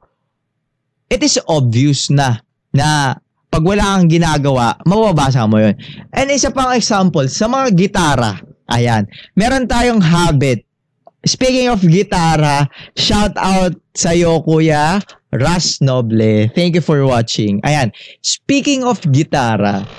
it 1.07 1.23
is 1.23 1.39
obvious 1.47 2.11
na 2.11 2.43
na 2.75 3.15
pag 3.47 3.63
wala 3.63 3.95
kang 3.95 4.11
ginagawa, 4.11 4.75
mababasa 4.83 5.47
mo 5.47 5.63
yun. 5.63 5.79
And 6.11 6.27
isa 6.27 6.51
pang 6.51 6.75
example, 6.75 7.31
sa 7.31 7.47
mga 7.47 7.71
gitara, 7.71 8.35
ayan, 8.67 9.07
meron 9.31 9.63
tayong 9.63 10.03
habit. 10.03 10.67
Speaking 11.25 11.73
of 11.73 11.81
gitara, 11.81 12.69
shout 12.93 13.33
out 13.33 13.73
sa 13.97 14.13
iyo, 14.13 14.45
Kuya 14.45 15.01
Ras 15.33 15.81
Noble. 15.81 16.53
Thank 16.53 16.77
you 16.77 16.85
for 16.85 17.01
watching. 17.01 17.65
Ayan, 17.65 17.89
speaking 18.21 18.85
of 18.85 19.01
gitara, 19.09 19.89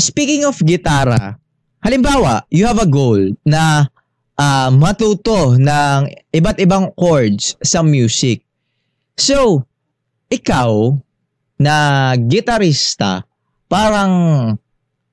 speaking 0.00 0.48
of 0.48 0.56
gitara, 0.64 1.36
halimbawa, 1.84 2.48
you 2.48 2.64
have 2.64 2.80
a 2.80 2.88
goal 2.88 3.20
na 3.44 3.84
uh, 4.40 4.72
matuto 4.72 5.60
ng 5.60 6.08
iba't 6.32 6.56
ibang 6.56 6.88
chords 6.96 7.52
sa 7.60 7.84
music. 7.84 8.40
So, 9.20 9.68
ikaw, 10.32 10.96
na 11.60 11.76
gitarista, 12.16 13.28
parang 13.68 14.56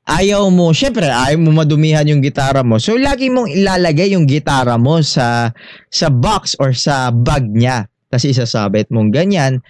ayaw 0.10 0.50
mo, 0.50 0.74
syempre 0.74 1.06
ayaw 1.06 1.38
mo 1.38 1.54
madumihan 1.54 2.10
yung 2.10 2.26
gitara 2.26 2.66
mo. 2.66 2.82
So 2.82 2.98
lagi 2.98 3.30
mong 3.30 3.54
ilalagay 3.54 4.18
yung 4.18 4.26
gitara 4.26 4.76
mo 4.82 5.06
sa 5.06 5.54
sa 5.94 6.08
box 6.10 6.58
or 6.58 6.74
sa 6.74 7.14
bag 7.14 7.46
niya. 7.46 7.86
Tapos 8.10 8.26
isasabit 8.26 8.90
mong 8.90 9.14
ganyan. 9.14 9.62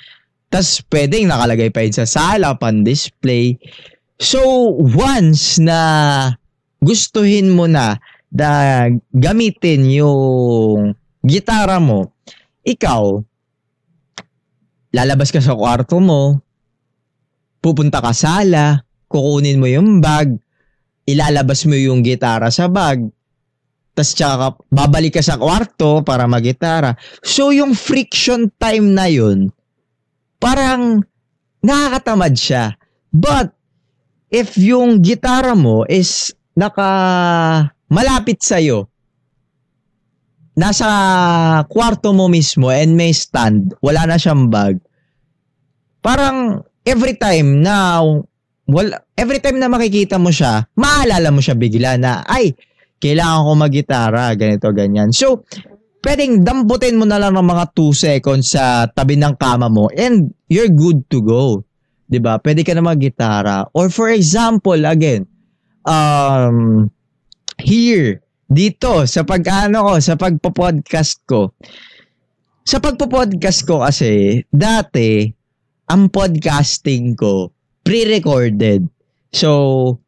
tas 0.50 0.82
pwedeng 0.90 1.30
nakalagay 1.30 1.70
pa 1.70 1.86
yun 1.86 1.94
sa 1.94 2.10
sala, 2.10 2.58
pan 2.58 2.82
display. 2.82 3.62
So, 4.18 4.42
once 4.82 5.62
na 5.62 5.80
gustuhin 6.82 7.54
mo 7.54 7.70
na 7.70 8.02
na 8.34 8.86
gamitin 9.14 9.86
yung 9.94 10.98
gitara 11.22 11.78
mo, 11.78 12.18
ikaw, 12.66 13.22
lalabas 14.90 15.30
ka 15.30 15.38
sa 15.40 15.54
kwarto 15.54 16.02
mo, 16.02 16.42
pupunta 17.62 18.02
ka 18.02 18.12
sala, 18.12 18.89
kukunin 19.10 19.58
mo 19.58 19.66
yung 19.66 20.00
bag, 20.00 20.38
ilalabas 21.10 21.66
mo 21.66 21.74
yung 21.74 22.06
gitara 22.06 22.54
sa 22.54 22.70
bag, 22.70 23.10
tas 23.98 24.16
tsaka 24.16 24.56
babalik 24.72 25.20
ka 25.20 25.24
sa 25.26 25.36
kwarto 25.36 26.06
para 26.06 26.30
magitara. 26.30 26.96
So 27.26 27.52
yung 27.52 27.76
friction 27.76 28.48
time 28.56 28.96
na 28.96 29.12
yun, 29.12 29.52
parang 30.40 31.04
nakakatamad 31.66 32.38
siya. 32.38 32.80
But 33.12 33.52
if 34.30 34.56
yung 34.56 35.02
gitara 35.04 35.58
mo 35.58 35.84
is 35.90 36.32
naka 36.56 36.88
malapit 37.90 38.40
sa 38.46 38.62
iyo, 38.62 38.88
nasa 40.56 40.88
kwarto 41.68 42.16
mo 42.16 42.32
mismo 42.32 42.72
and 42.72 42.96
may 42.96 43.12
stand, 43.12 43.74
wala 43.84 44.06
na 44.08 44.16
siyang 44.16 44.48
bag. 44.48 44.80
Parang 46.00 46.64
every 46.88 47.20
time 47.20 47.60
na 47.60 48.00
well, 48.70 48.94
every 49.18 49.42
time 49.42 49.58
na 49.58 49.68
makikita 49.68 50.22
mo 50.22 50.30
siya, 50.30 50.70
maalala 50.78 51.34
mo 51.34 51.42
siya 51.42 51.58
bigla 51.58 51.98
na 51.98 52.22
ay 52.30 52.54
kailangan 53.02 53.46
ko 53.48 53.52
magitara, 53.58 54.24
ganito 54.38 54.70
ganyan. 54.76 55.10
So, 55.10 55.44
pwedeng 56.06 56.46
damputin 56.46 57.00
mo 57.00 57.04
na 57.10 57.20
lang 57.20 57.36
ng 57.36 57.48
mga 57.48 57.66
2 57.76 57.92
seconds 57.92 58.56
sa 58.56 58.88
tabi 58.88 59.20
ng 59.20 59.36
kama 59.36 59.68
mo 59.68 59.90
and 59.92 60.32
you're 60.48 60.72
good 60.72 61.04
to 61.12 61.20
go. 61.20 61.64
'Di 62.10 62.20
ba? 62.22 62.40
Pwede 62.42 62.64
ka 62.64 62.74
na 62.74 62.84
maggitara. 62.84 63.68
Or 63.76 63.92
for 63.92 64.10
example, 64.10 64.80
again, 64.86 65.28
um 65.84 66.88
here 67.60 68.24
dito 68.50 69.06
sa 69.06 69.22
pag-ano 69.22 69.86
ko, 69.86 69.94
sa 70.02 70.18
pagpo-podcast 70.18 71.22
ko. 71.30 71.54
Sa 72.66 72.82
pagpo-podcast 72.82 73.60
ko 73.66 73.86
kasi 73.86 74.42
dati 74.50 75.30
ang 75.90 76.10
podcasting 76.10 77.14
ko 77.14 77.54
pre-recorded. 77.84 78.88
So 79.32 80.00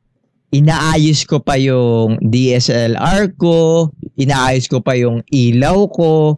inaayos 0.51 1.24
ko 1.24 1.39
pa 1.39 1.55
yung 1.55 2.19
DSLR 2.19 3.39
ko, 3.39 3.88
inaayos 4.19 4.67
ko 4.67 4.84
pa 4.84 4.99
yung 4.99 5.24
ilaw 5.32 5.88
ko. 5.88 6.38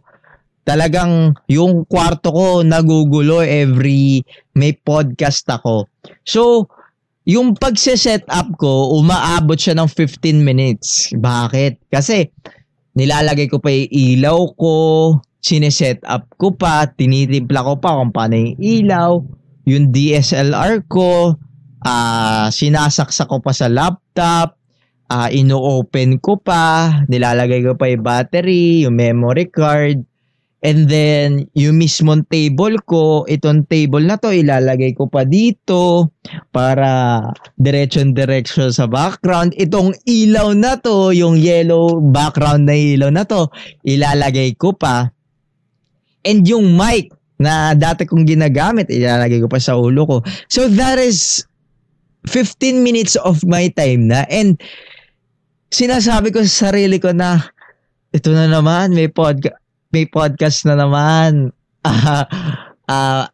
Talagang 0.64 1.36
yung 1.50 1.84
kwarto 1.84 2.32
ko 2.32 2.46
nagugulo 2.64 3.44
every 3.44 4.24
may 4.56 4.72
podcast 4.72 5.44
ako. 5.50 5.92
So, 6.24 6.72
yung 7.28 7.52
pagse-set 7.52 8.24
up 8.32 8.48
ko, 8.56 8.96
umaabot 8.96 9.60
siya 9.60 9.76
ng 9.76 9.90
15 9.92 10.40
minutes. 10.40 11.12
Bakit? 11.12 11.92
Kasi 11.92 12.32
nilalagay 12.96 13.52
ko 13.52 13.60
pa 13.60 13.68
yung 13.68 13.92
ilaw 13.92 14.40
ko, 14.56 14.74
sineset 15.44 16.00
up 16.08 16.24
ko 16.40 16.56
pa, 16.56 16.88
tinitimpla 16.88 17.60
ko 17.60 17.74
pa 17.76 18.00
kung 18.00 18.12
paano 18.14 18.40
yung 18.40 18.56
ilaw, 18.56 19.10
yung 19.64 19.92
DSLR 19.92 20.84
ko, 20.88 21.36
uh, 21.84 22.46
sinasaksak 22.48 23.28
ko 23.28 23.40
pa 23.40 23.52
sa 23.52 23.68
laptop, 23.68 24.56
uh, 25.08 25.28
ino-open 25.32 26.20
ko 26.20 26.40
pa, 26.40 27.02
nilalagay 27.08 27.64
ko 27.64 27.76
pa 27.76 27.88
yung 27.88 28.04
battery, 28.04 28.84
yung 28.84 28.96
memory 28.96 29.48
card, 29.48 30.04
And 30.64 30.88
then, 30.88 31.44
yung 31.52 31.76
mismong 31.76 32.24
table 32.32 32.80
ko, 32.88 33.28
itong 33.28 33.68
table 33.68 34.00
na 34.00 34.16
to, 34.16 34.32
ilalagay 34.32 34.96
ko 34.96 35.12
pa 35.12 35.28
dito 35.28 36.08
para 36.56 37.20
direction-direction 37.60 38.72
sa 38.72 38.88
background. 38.88 39.52
Itong 39.60 39.92
ilaw 40.08 40.56
na 40.56 40.80
to, 40.80 41.12
yung 41.12 41.36
yellow 41.36 42.00
background 42.00 42.64
na 42.64 42.80
ilaw 42.80 43.12
na 43.12 43.28
to, 43.28 43.52
ilalagay 43.84 44.56
ko 44.56 44.72
pa. 44.72 45.12
And 46.24 46.48
yung 46.48 46.72
mic 46.72 47.12
na 47.38 47.74
dati 47.74 48.06
kong 48.06 48.26
ginagamit, 48.26 48.90
ilalagay 48.90 49.42
ko 49.42 49.48
pa 49.50 49.58
sa 49.58 49.74
ulo 49.74 50.06
ko. 50.06 50.16
So 50.46 50.70
that 50.70 50.98
is 51.02 51.42
15 52.30 52.80
minutes 52.80 53.18
of 53.20 53.42
my 53.44 53.68
time 53.74 54.08
na. 54.08 54.24
And 54.30 54.56
sinasabi 55.74 56.30
ko 56.30 56.42
sa 56.46 56.70
sarili 56.70 57.02
ko 57.02 57.10
na, 57.10 57.42
ito 58.14 58.30
na 58.30 58.46
naman, 58.46 58.94
may 58.94 59.10
podcast 59.10 59.58
may 59.94 60.10
podcast 60.10 60.66
na 60.66 60.74
naman. 60.74 61.54
Uh, 61.86 62.26
uh, 62.90 63.24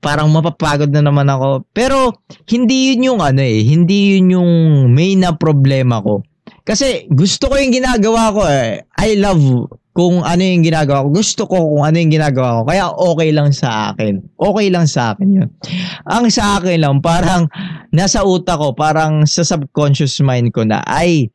parang 0.00 0.32
mapapagod 0.32 0.88
na 0.88 1.04
naman 1.04 1.28
ako. 1.28 1.68
Pero 1.76 2.16
hindi 2.48 2.96
yun 2.96 3.12
yung 3.12 3.20
ano 3.20 3.44
eh, 3.44 3.60
hindi 3.60 4.16
yun 4.16 4.40
yung 4.40 4.52
main 4.96 5.20
na 5.20 5.36
problema 5.36 6.00
ko. 6.00 6.24
Kasi 6.64 7.04
gusto 7.12 7.52
ko 7.52 7.60
yung 7.60 7.74
ginagawa 7.76 8.32
ko 8.32 8.42
eh. 8.48 8.82
I 8.96 9.20
love 9.20 9.68
kung 9.96 10.20
ano 10.20 10.44
yung 10.44 10.60
ginagawa 10.60 11.08
ko. 11.08 11.16
Gusto 11.16 11.48
ko 11.48 11.56
kung 11.56 11.88
ano 11.88 11.96
yung 11.96 12.12
ginagawa 12.12 12.60
ko. 12.60 12.62
Kaya 12.68 12.84
okay 12.92 13.32
lang 13.32 13.48
sa 13.56 13.96
akin. 13.96 14.20
Okay 14.36 14.68
lang 14.68 14.84
sa 14.84 15.16
akin 15.16 15.28
yun. 15.40 15.48
Ang 16.04 16.28
sa 16.28 16.60
akin 16.60 16.84
lang, 16.84 17.00
parang 17.00 17.48
nasa 17.96 18.20
utak 18.20 18.60
ko, 18.60 18.76
parang 18.76 19.24
sa 19.24 19.40
subconscious 19.40 20.20
mind 20.20 20.52
ko 20.52 20.68
na, 20.68 20.84
ay, 20.84 21.32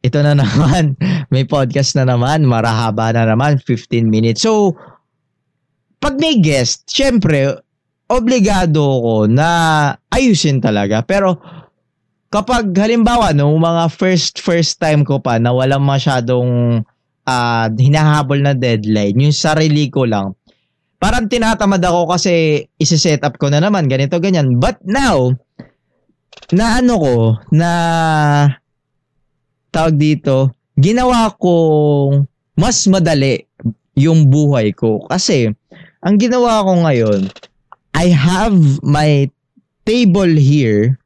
ito 0.00 0.16
na 0.24 0.32
naman, 0.32 0.96
may 1.32 1.44
podcast 1.44 1.92
na 2.00 2.08
naman, 2.08 2.48
marahaba 2.48 3.12
na 3.12 3.28
naman, 3.28 3.60
15 3.60 4.08
minutes. 4.08 4.48
So, 4.48 4.72
pag 6.00 6.16
may 6.16 6.40
guest, 6.40 6.88
syempre, 6.88 7.52
obligado 8.08 8.80
ko 8.80 9.28
na 9.28 9.92
ayusin 10.08 10.64
talaga. 10.64 11.04
Pero, 11.04 11.36
kapag 12.32 12.72
halimbawa, 12.72 13.36
no, 13.36 13.52
mga 13.60 13.92
first, 13.92 14.40
first 14.40 14.80
time 14.80 15.04
ko 15.04 15.20
pa 15.20 15.36
na 15.36 15.52
walang 15.52 15.84
masyadong 15.84 16.80
uh, 17.28 17.66
hinahabol 17.72 18.40
na 18.40 18.52
deadline, 18.56 19.16
yung 19.18 19.34
sarili 19.34 19.88
ko 19.88 20.08
lang, 20.08 20.36
parang 21.00 21.28
tinatamad 21.28 21.84
ako 21.84 22.16
kasi 22.16 22.64
isi-set 22.80 23.20
up 23.24 23.36
ko 23.36 23.52
na 23.52 23.60
naman, 23.60 23.88
ganito, 23.88 24.16
ganyan. 24.16 24.56
But 24.56 24.80
now, 24.84 25.36
na 26.52 26.80
ano 26.80 26.94
ko, 26.96 27.16
na 27.52 27.70
tawag 29.68 29.96
dito, 30.00 30.54
ginawa 30.78 31.32
kong 31.36 32.24
mas 32.54 32.86
madali 32.86 33.42
yung 33.98 34.30
buhay 34.30 34.70
ko. 34.74 35.02
Kasi, 35.06 35.50
ang 36.00 36.16
ginawa 36.16 36.62
ko 36.62 36.72
ngayon, 36.86 37.20
I 37.94 38.10
have 38.10 38.56
my 38.82 39.30
table 39.86 40.30
here. 40.34 40.98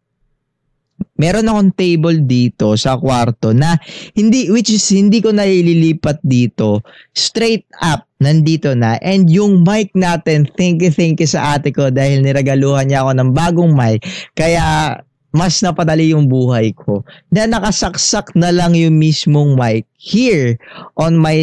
Meron 1.19 1.51
akong 1.51 1.75
table 1.75 2.23
dito 2.23 2.79
sa 2.79 2.95
kwarto 2.95 3.51
na 3.51 3.75
hindi 4.14 4.47
which 4.55 4.71
is 4.71 4.87
hindi 4.95 5.19
ko 5.19 5.35
naililipat 5.35 6.23
dito. 6.23 6.87
Straight 7.11 7.66
up 7.83 8.07
nandito 8.23 8.75
na 8.79 8.97
and 9.03 9.27
yung 9.27 9.66
mic 9.66 9.91
natin, 9.99 10.47
thank 10.55 10.79
you 10.79 10.95
thank 10.95 11.19
you 11.19 11.27
sa 11.27 11.59
ate 11.59 11.75
ko 11.75 11.91
dahil 11.91 12.23
niragaluhan 12.23 12.87
niya 12.87 13.03
ako 13.03 13.12
ng 13.19 13.31
bagong 13.35 13.73
mic. 13.75 14.07
Kaya 14.39 14.95
mas 15.35 15.61
napadali 15.61 16.14
yung 16.14 16.31
buhay 16.31 16.73
ko. 16.73 17.05
Na 17.35 17.45
nakasaksak 17.45 18.33
na 18.33 18.49
lang 18.55 18.73
yung 18.79 18.97
mismong 18.97 19.59
mic 19.59 19.85
here 19.99 20.57
on 20.97 21.19
my 21.19 21.37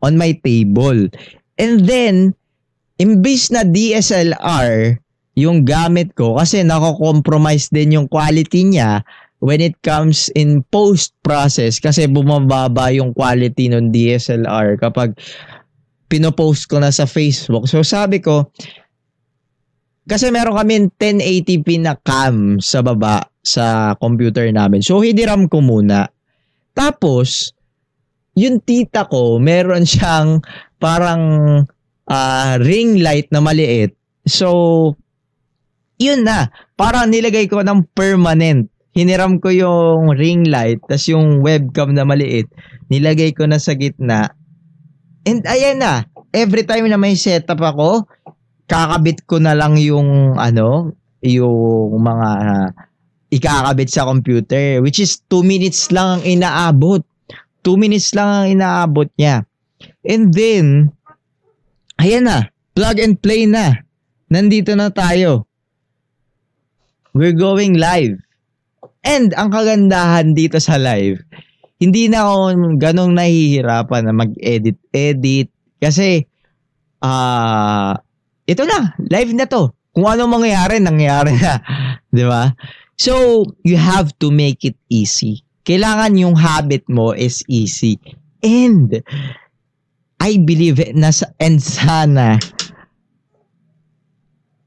on 0.00 0.18
my 0.18 0.34
table. 0.44 1.08
And 1.56 1.84
then, 1.84 2.36
imbis 3.00 3.48
na 3.52 3.64
DSLR 3.64 5.00
yung 5.36 5.68
gamit 5.68 6.16
ko 6.16 6.40
kasi 6.40 6.64
nako-compromise 6.64 7.68
din 7.68 8.00
yung 8.00 8.08
quality 8.08 8.64
niya 8.64 9.04
when 9.44 9.60
it 9.60 9.76
comes 9.84 10.32
in 10.32 10.64
post-process 10.72 11.76
kasi 11.76 12.08
bumababa 12.08 12.88
yung 12.88 13.12
quality 13.12 13.68
ng 13.68 13.92
DSLR 13.92 14.80
kapag 14.80 15.12
pinopost 16.08 16.72
ko 16.72 16.80
na 16.80 16.88
sa 16.88 17.04
Facebook. 17.04 17.68
So 17.68 17.84
sabi 17.84 18.24
ko, 18.24 18.48
kasi 20.06 20.30
meron 20.30 20.56
kami 20.56 20.88
1080p 20.96 21.82
na 21.82 21.98
cam 22.00 22.62
sa 22.62 22.80
baba 22.80 23.26
sa 23.42 23.94
computer 23.98 24.46
namin. 24.50 24.78
So, 24.78 25.02
hidiram 25.02 25.50
ko 25.50 25.58
muna. 25.58 26.06
Tapos, 26.74 27.50
yung 28.38 28.62
tita 28.62 29.10
ko, 29.10 29.42
meron 29.42 29.82
siyang 29.82 30.42
parang 30.78 31.22
uh, 32.06 32.52
ring 32.62 33.02
light 33.02 33.30
na 33.34 33.42
maliit. 33.42 33.98
So, 34.26 34.94
yun 35.96 36.24
na. 36.24 36.52
Parang 36.76 37.08
nilagay 37.08 37.48
ko 37.48 37.64
ng 37.64 37.88
permanent. 37.96 38.68
Hiniram 38.96 39.36
ko 39.44 39.52
yung 39.52 40.16
ring 40.16 40.48
light, 40.48 40.80
tas 40.88 41.04
yung 41.04 41.44
webcam 41.44 41.92
na 41.92 42.08
maliit, 42.08 42.48
nilagay 42.88 43.36
ko 43.36 43.44
na 43.44 43.60
sa 43.60 43.76
gitna. 43.76 44.32
And 45.28 45.44
ayan 45.44 45.84
na, 45.84 46.08
every 46.32 46.64
time 46.64 46.88
na 46.88 46.96
may 46.96 47.12
setup 47.12 47.60
ako, 47.60 48.08
kakabit 48.64 49.28
ko 49.28 49.36
na 49.36 49.52
lang 49.52 49.76
yung 49.76 50.40
ano, 50.40 50.96
yung 51.20 52.00
mga 52.00 52.28
uh, 52.40 52.68
ikakabit 53.28 53.92
sa 53.92 54.08
computer 54.08 54.80
which 54.80 54.96
is 54.96 55.20
2 55.28 55.44
minutes 55.44 55.92
lang 55.92 56.20
ang 56.20 56.22
inaabot. 56.24 57.04
2 57.68 57.76
minutes 57.76 58.16
lang 58.16 58.28
ang 58.32 58.46
inaabot 58.48 59.12
niya. 59.20 59.44
And 60.08 60.32
then 60.32 60.96
ayan 62.00 62.32
na, 62.32 62.48
plug 62.72 62.96
and 62.96 63.20
play 63.20 63.44
na. 63.44 63.84
nandito 64.26 64.74
na 64.74 64.90
tayo. 64.90 65.46
We're 67.16 67.36
going 67.36 67.80
live. 67.80 68.20
And 69.00 69.32
ang 69.32 69.48
kagandahan 69.48 70.36
dito 70.36 70.60
sa 70.60 70.76
live, 70.76 71.24
hindi 71.80 72.12
na 72.12 72.28
ako 72.28 72.76
ganong 72.76 73.16
nahihirapan 73.16 74.02
na 74.04 74.12
mag-edit-edit 74.12 75.48
kasi 75.80 76.28
ah 77.00 77.96
uh, 77.96 78.04
ito 78.46 78.62
na, 78.62 78.94
live 79.10 79.32
na 79.34 79.48
to. 79.48 79.74
Kung 79.90 80.06
ano 80.06 80.28
mangyayari, 80.28 80.78
nangyayari 80.78 81.34
na. 81.40 81.58
'Di 82.12 82.24
ba? 82.28 82.52
So, 82.96 83.44
you 83.64 83.76
have 83.76 84.12
to 84.24 84.32
make 84.32 84.64
it 84.64 84.76
easy. 84.88 85.44
Kailangan 85.68 86.16
yung 86.16 86.36
habit 86.36 86.86
mo 86.88 87.12
is 87.12 87.44
easy. 87.50 88.00
And 88.40 89.02
I 90.20 90.40
believe 90.40 90.80
na 90.96 91.12
and 91.42 91.60
sana 91.60 92.40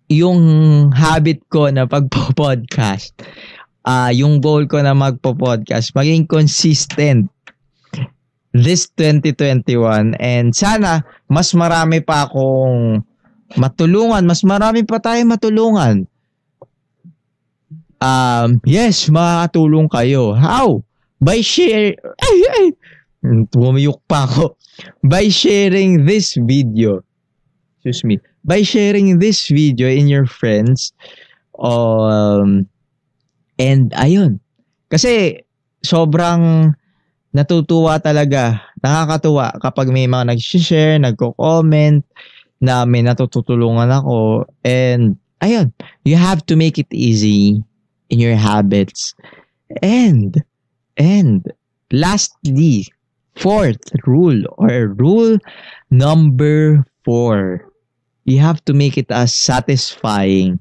yung 0.10 0.42
habit 0.90 1.40
ko 1.54 1.70
na 1.70 1.86
pagpo-podcast, 1.86 3.14
uh, 3.86 4.10
yung 4.10 4.42
goal 4.42 4.66
ko 4.66 4.82
na 4.82 4.98
magpo-podcast, 4.98 5.94
maging 5.94 6.26
consistent 6.26 7.30
this 8.50 8.90
2021 8.98 10.18
and 10.18 10.58
sana 10.58 11.06
mas 11.30 11.54
marami 11.54 12.02
pa 12.02 12.26
akong 12.26 13.06
matulungan, 13.54 14.26
mas 14.26 14.42
marami 14.42 14.82
pa 14.82 14.98
tayo 14.98 15.22
matulungan. 15.30 16.10
Um, 18.00 18.64
yes, 18.66 19.12
makatulong 19.12 19.92
kayo. 19.92 20.34
How? 20.34 20.82
By 21.20 21.44
share 21.44 22.00
ay 22.00 22.38
ay 22.58 22.66
tumiyok 23.52 24.00
pa 24.08 24.24
ako. 24.24 24.56
By 25.04 25.28
sharing 25.28 26.08
this 26.08 26.40
video. 26.40 27.04
Excuse 27.80 28.04
me. 28.04 28.20
By 28.44 28.68
sharing 28.68 29.24
this 29.24 29.48
video 29.48 29.88
in 29.88 30.12
your 30.12 30.28
friends 30.28 30.92
um 31.56 32.68
and 33.56 33.96
ayun. 33.96 34.44
Kasi 34.92 35.40
sobrang 35.80 36.76
natutuwa 37.32 38.04
talaga 38.04 38.60
nakakatuwa 38.84 39.56
kapag 39.64 39.96
may 39.96 40.12
mga 40.12 40.36
nag-share 40.36 41.00
nagko-comment 41.00 42.04
na 42.60 42.84
may 42.84 43.00
natutulungan 43.00 43.88
ako. 43.88 44.44
And 44.68 45.16
ayun 45.40 45.72
you 46.04 46.20
have 46.20 46.44
to 46.52 46.60
make 46.60 46.76
it 46.76 46.92
easy 46.92 47.64
in 48.12 48.20
your 48.20 48.36
habits. 48.36 49.16
And 49.80 50.36
and 51.00 51.48
lastly 51.96 52.92
fourth 53.40 53.88
rule 54.04 54.44
or 54.60 54.92
rule 55.00 55.40
number 55.96 56.84
four 57.08 57.69
you 58.26 58.40
have 58.40 58.64
to 58.66 58.74
make 58.74 58.98
it 58.98 59.12
as 59.12 59.36
satisfying. 59.36 60.60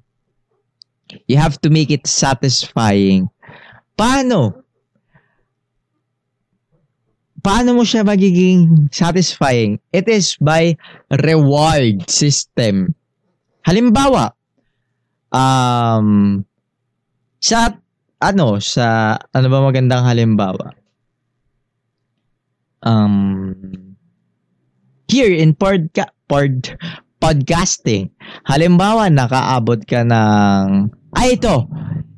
You 1.26 1.36
have 1.36 1.60
to 1.62 1.70
make 1.70 1.90
it 1.90 2.06
satisfying. 2.06 3.28
Paano? 3.98 4.62
Paano 7.38 7.80
mo 7.80 7.82
siya 7.86 8.04
magiging 8.04 8.92
satisfying? 8.92 9.80
It 9.94 10.06
is 10.10 10.36
by 10.36 10.76
reward 11.08 12.04
system. 12.10 12.92
Halimbawa, 13.64 14.36
um, 15.32 16.44
sa, 17.40 17.72
ano, 18.20 18.58
sa, 18.60 19.16
ano 19.32 19.46
ba 19.48 19.58
magandang 19.64 20.04
halimbawa? 20.04 20.74
Um, 22.82 23.96
here 25.08 25.32
in 25.32 25.54
podca, 25.54 26.12
pod, 26.28 26.74
podcasting. 27.18 28.10
Halimbawa, 28.46 29.10
nakaabot 29.10 29.82
ka 29.84 30.06
ng 30.06 30.90
ay 31.18 31.38
ito. 31.38 31.66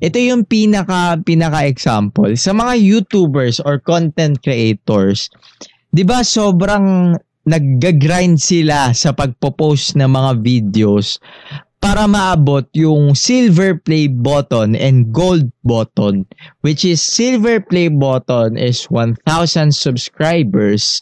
Ito 0.00 0.16
yung 0.16 0.48
pinaka 0.48 1.20
pinaka 1.20 1.68
example 1.68 2.32
sa 2.36 2.56
mga 2.56 2.80
YouTubers 2.80 3.60
or 3.60 3.76
content 3.80 4.40
creators. 4.40 5.28
'Di 5.92 6.08
ba 6.08 6.24
sobrang 6.24 7.16
nagga-grind 7.44 8.40
sila 8.40 8.92
sa 8.92 9.12
pagpo-post 9.12 9.96
ng 9.96 10.08
mga 10.08 10.32
videos 10.44 11.20
para 11.80 12.04
maabot 12.04 12.68
yung 12.76 13.16
silver 13.16 13.80
play 13.80 14.04
button 14.04 14.76
and 14.76 15.16
gold 15.16 15.48
button 15.64 16.28
which 16.60 16.84
is 16.84 17.00
silver 17.00 17.56
play 17.56 17.88
button 17.88 18.60
is 18.60 18.84
1000 18.92 19.16
subscribers 19.72 21.00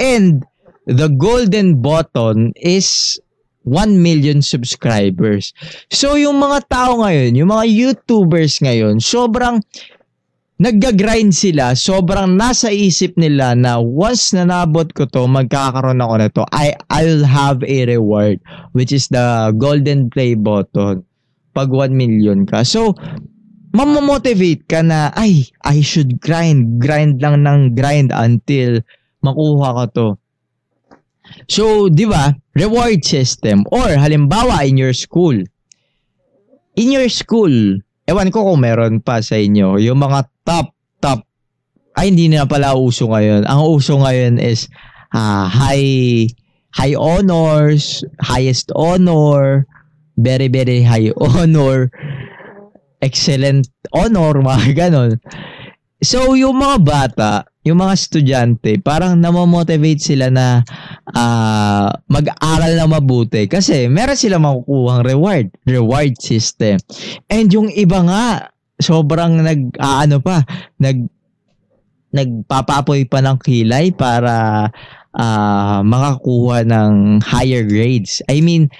and 0.00 0.48
the 0.88 1.12
golden 1.20 1.76
button 1.84 2.56
is 2.56 3.20
1 3.66 3.98
million 3.98 4.38
subscribers. 4.38 5.50
So 5.90 6.14
yung 6.14 6.38
mga 6.38 6.70
tao 6.70 7.02
ngayon, 7.02 7.34
yung 7.34 7.50
mga 7.50 7.66
YouTubers 7.66 8.62
ngayon, 8.62 9.02
sobrang 9.02 9.58
nagga-grind 10.56 11.36
sila, 11.36 11.76
sobrang 11.76 12.32
nasa 12.32 12.72
isip 12.72 13.12
nila 13.20 13.52
na 13.52 13.76
once 13.76 14.32
na 14.32 14.48
nabot 14.48 14.88
ko 14.96 15.04
to, 15.04 15.28
magkakaroon 15.28 16.00
ako 16.00 16.14
na 16.16 16.28
to, 16.32 16.42
I, 16.48 16.72
I'll 16.88 17.26
have 17.28 17.60
a 17.66 17.78
reward, 17.84 18.40
which 18.72 18.94
is 18.94 19.10
the 19.12 19.52
golden 19.60 20.08
play 20.08 20.32
button 20.32 21.04
pag 21.52 21.68
1 21.68 21.92
million 21.92 22.48
ka. 22.48 22.64
So, 22.64 22.96
mamomotivate 23.76 24.64
ka 24.64 24.80
na, 24.80 25.12
ay, 25.12 25.44
I 25.60 25.84
should 25.84 26.24
grind, 26.24 26.80
grind 26.80 27.20
lang 27.20 27.44
ng 27.44 27.76
grind 27.76 28.08
until 28.16 28.80
makuha 29.20 29.76
ko 29.76 29.84
to. 29.92 30.08
So, 31.46 31.86
di 31.86 32.06
ba, 32.06 32.34
reward 32.58 33.06
system 33.06 33.62
or 33.70 33.94
halimbawa 33.94 34.66
in 34.66 34.80
your 34.80 34.94
school. 34.96 35.36
In 36.76 36.88
your 36.92 37.08
school, 37.08 37.80
ewan 38.06 38.30
ko 38.34 38.52
kung 38.52 38.62
meron 38.62 39.02
pa 39.02 39.22
sa 39.22 39.38
inyo, 39.38 39.78
yung 39.78 40.02
mga 40.02 40.26
top, 40.46 40.74
top, 41.02 41.22
ay 41.96 42.12
hindi 42.12 42.28
na 42.28 42.44
pala 42.44 42.76
uso 42.76 43.08
ngayon. 43.08 43.48
Ang 43.48 43.60
uso 43.66 43.96
ngayon 43.98 44.36
is 44.36 44.68
uh, 45.16 45.48
high, 45.48 46.28
high 46.76 46.96
honors, 46.98 48.04
highest 48.20 48.68
honor, 48.76 49.64
very, 50.20 50.48
very 50.48 50.84
high 50.84 51.08
honor, 51.20 51.88
excellent 53.00 53.68
honor, 53.92 54.36
mga 54.40 54.76
ganon. 54.76 55.16
So, 56.04 56.36
yung 56.36 56.60
mga 56.60 56.76
bata, 56.84 57.30
yung 57.66 57.82
mga 57.82 57.94
estudyante, 57.98 58.78
parang 58.78 59.18
namomotivate 59.18 59.98
sila 59.98 60.30
na 60.30 60.62
uh, 61.10 61.90
mag-aral 62.06 62.78
na 62.78 62.86
mabuti 62.86 63.50
kasi 63.50 63.90
meron 63.90 64.14
sila 64.14 64.38
makukuhang 64.38 65.02
reward, 65.02 65.46
reward 65.66 66.14
system. 66.22 66.78
And 67.26 67.50
yung 67.50 67.74
iba 67.74 68.06
nga, 68.06 68.24
sobrang 68.78 69.42
nag, 69.42 69.82
uh, 69.82 70.06
ano 70.06 70.22
pa, 70.22 70.46
nag, 70.78 71.10
nagpapapoy 72.14 73.10
pa 73.10 73.18
ng 73.18 73.36
kilay 73.42 73.90
para 73.90 74.70
uh, 75.18 75.82
makakuha 75.82 76.62
ng 76.62 77.18
higher 77.18 77.66
grades. 77.66 78.22
I 78.30 78.46
mean, 78.46 78.70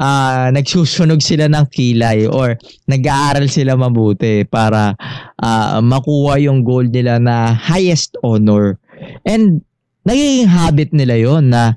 uh, 0.00 0.48
nagsusunog 0.52 1.20
sila 1.20 1.48
ng 1.50 1.66
kilay 1.72 2.28
or 2.28 2.56
nag-aaral 2.88 3.48
sila 3.48 3.76
mabuti 3.76 4.44
para 4.46 4.96
uh, 5.40 5.80
makuha 5.80 6.40
yung 6.40 6.62
goal 6.62 6.86
nila 6.86 7.20
na 7.20 7.52
highest 7.52 8.16
honor. 8.20 8.80
And 9.24 9.64
nagiging 10.06 10.48
habit 10.48 10.94
nila 10.94 11.18
yon 11.18 11.50
na 11.52 11.74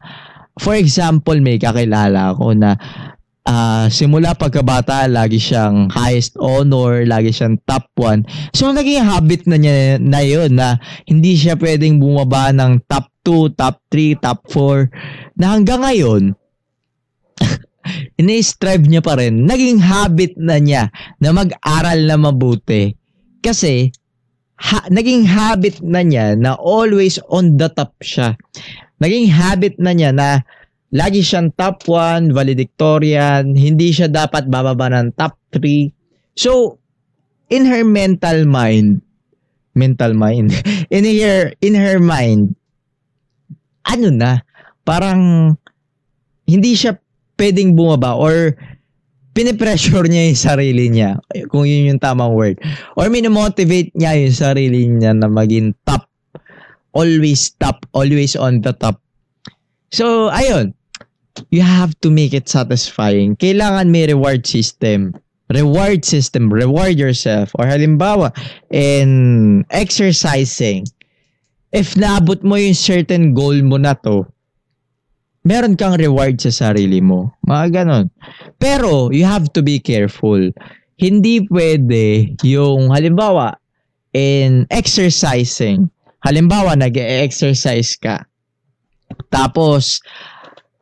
for 0.60 0.76
example 0.76 1.36
may 1.40 1.58
kakilala 1.58 2.36
ako 2.36 2.54
na 2.54 2.78
uh, 3.48 3.90
simula 3.90 4.38
pagkabata 4.38 5.10
lagi 5.10 5.42
siyang 5.42 5.90
highest 5.90 6.38
honor, 6.38 7.04
lagi 7.10 7.34
siyang 7.34 7.58
top 7.66 7.90
1. 7.98 8.54
So 8.54 8.70
naging 8.70 9.02
habit 9.02 9.50
na 9.50 9.58
niya 9.58 9.98
na 9.98 10.22
yun 10.22 10.54
na 10.60 10.78
hindi 11.10 11.34
siya 11.34 11.58
pwedeng 11.58 11.98
bumaba 11.98 12.54
ng 12.54 12.86
top 12.86 13.10
2, 13.26 13.58
top 13.58 13.76
3, 13.92 14.20
top 14.22 14.40
4 14.52 15.40
na 15.42 15.56
hanggang 15.56 15.82
ngayon 15.82 16.38
ini-strive 18.18 18.86
niya 18.88 19.02
pa 19.04 19.18
rin, 19.20 19.46
naging 19.46 19.80
habit 19.80 20.36
na 20.36 20.58
niya 20.58 20.92
na 21.20 21.30
mag-aral 21.32 22.00
na 22.06 22.16
mabuti. 22.16 22.94
Kasi, 23.40 23.90
ha, 24.60 24.84
naging 24.92 25.24
habit 25.24 25.80
na 25.80 26.04
niya 26.04 26.36
na 26.36 26.56
always 26.60 27.18
on 27.32 27.56
the 27.56 27.72
top 27.72 27.96
siya. 28.04 28.36
Naging 29.00 29.32
habit 29.32 29.80
na 29.80 29.96
niya 29.96 30.12
na 30.12 30.44
lagi 30.90 31.22
siyang 31.22 31.54
top 31.54 31.86
1, 31.86 32.34
valedictorian, 32.34 33.54
hindi 33.54 33.94
siya 33.94 34.10
dapat 34.10 34.50
bababa 34.50 34.90
ng 34.90 35.14
top 35.14 35.38
3. 35.54 35.94
So, 36.34 36.82
in 37.54 37.66
her 37.70 37.86
mental 37.86 38.44
mind, 38.50 39.02
mental 39.78 40.18
mind, 40.18 40.52
in 40.96 41.06
her, 41.06 41.54
in 41.62 41.78
her 41.78 42.02
mind, 42.02 42.58
ano 43.86 44.10
na, 44.10 44.42
parang 44.84 45.54
hindi 46.50 46.74
siya 46.74 46.98
pwedeng 47.40 47.80
bumaba 47.80 48.20
or 48.20 48.60
pinipressure 49.32 50.04
niya 50.04 50.28
yung 50.28 50.42
sarili 50.44 50.86
niya, 50.92 51.16
kung 51.48 51.64
yun 51.64 51.96
yung 51.96 52.02
tamang 52.04 52.36
word. 52.36 52.60
Or 53.00 53.08
minomotivate 53.08 53.96
niya 53.96 54.20
yung 54.20 54.36
sarili 54.36 54.84
niya 54.92 55.16
na 55.16 55.32
maging 55.32 55.72
top. 55.88 56.12
Always 56.92 57.56
top. 57.56 57.88
Always 57.96 58.36
on 58.36 58.60
the 58.60 58.76
top. 58.76 59.00
So, 59.96 60.28
ayun. 60.36 60.76
you 61.50 61.62
have 61.62 61.96
to 62.02 62.12
make 62.12 62.34
it 62.34 62.50
satisfying. 62.50 63.36
Kailangan 63.40 63.88
may 63.90 64.08
reward 64.08 64.44
system. 64.46 65.16
Reward 65.50 66.06
system, 66.06 66.52
reward 66.54 67.00
yourself. 67.00 67.50
Or 67.58 67.66
halimbawa, 67.66 68.30
in 68.70 69.66
exercising, 69.74 70.86
if 71.74 71.98
naabot 71.98 72.44
mo 72.46 72.54
yung 72.54 72.78
certain 72.78 73.34
goal 73.34 73.58
mo 73.66 73.82
na 73.82 73.98
to, 74.06 74.30
meron 75.44 75.80
kang 75.80 75.96
reward 75.96 76.40
sa 76.40 76.52
sarili 76.52 77.00
mo. 77.00 77.36
Mga 77.48 77.66
ganon. 77.84 78.06
Pero, 78.60 79.12
you 79.14 79.24
have 79.24 79.52
to 79.56 79.64
be 79.64 79.80
careful. 79.80 80.40
Hindi 81.00 81.48
pwede 81.48 82.36
yung, 82.44 82.92
halimbawa, 82.92 83.56
in 84.12 84.68
exercising, 84.68 85.88
halimbawa, 86.26 86.76
nag-exercise 86.76 87.96
ka, 87.96 88.30
tapos, 89.30 90.02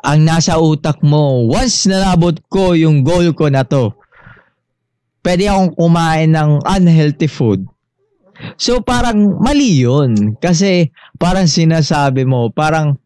ang 0.03 0.23
nasa 0.23 0.59
utak 0.59 1.01
mo, 1.03 1.47
once 1.49 1.89
nalabot 1.89 2.35
ko 2.47 2.77
yung 2.77 3.03
goal 3.03 3.33
ko 3.33 3.49
na 3.49 3.65
to, 3.65 3.91
pwede 5.25 5.49
akong 5.49 5.75
kumain 5.75 6.31
ng 6.31 6.63
unhealthy 6.63 7.27
food. 7.27 7.65
So 8.55 8.85
parang 8.85 9.41
mali 9.41 9.81
yun. 9.81 10.37
Kasi 10.37 10.93
parang 11.17 11.49
sinasabi 11.49 12.23
mo, 12.23 12.53
parang 12.53 13.01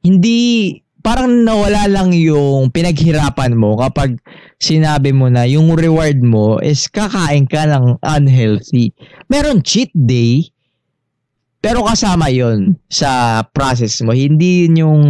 hindi, 0.00 0.72
parang 1.00 1.44
nawala 1.44 1.88
lang 1.88 2.12
yung 2.12 2.68
pinaghirapan 2.68 3.56
mo 3.56 3.76
kapag 3.80 4.20
sinabi 4.60 5.12
mo 5.16 5.32
na 5.32 5.48
yung 5.48 5.72
reward 5.72 6.20
mo 6.20 6.60
is 6.60 6.88
kakain 6.88 7.48
ka 7.48 7.64
ng 7.64 7.96
unhealthy. 8.04 8.92
Meron 9.32 9.64
cheat 9.64 9.88
day, 9.96 10.44
pero 11.60 11.84
kasama 11.84 12.28
yon 12.32 12.76
sa 12.88 13.42
process 13.52 14.00
mo. 14.04 14.12
Hindi 14.12 14.68
yun 14.68 14.76
yung 14.80 15.02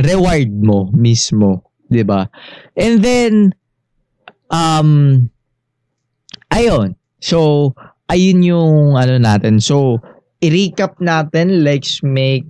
reward 0.00 0.50
mo 0.60 0.88
mismo, 0.92 1.72
'di 1.88 2.04
ba? 2.04 2.28
And 2.76 3.00
then 3.00 3.32
um 4.48 5.28
ayun. 6.52 6.96
So 7.20 7.72
ayun 8.08 8.44
yung 8.44 8.96
ano 8.96 9.16
natin. 9.20 9.60
So 9.60 10.00
i-recap 10.44 11.00
natin, 11.00 11.64
let's 11.64 12.04
make 12.04 12.44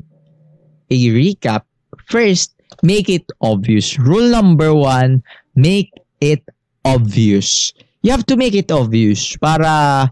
a 0.91 0.99
recap. 1.14 1.62
First, 2.11 2.53
make 2.83 3.09
it 3.09 3.29
obvious. 3.41 3.99
Rule 3.99 4.31
number 4.31 4.75
one, 4.75 5.22
make 5.55 5.93
it 6.20 6.43
obvious. 6.85 7.72
You 8.03 8.11
have 8.11 8.27
to 8.27 8.37
make 8.37 8.55
it 8.55 8.70
obvious 8.70 9.37
para 9.37 10.11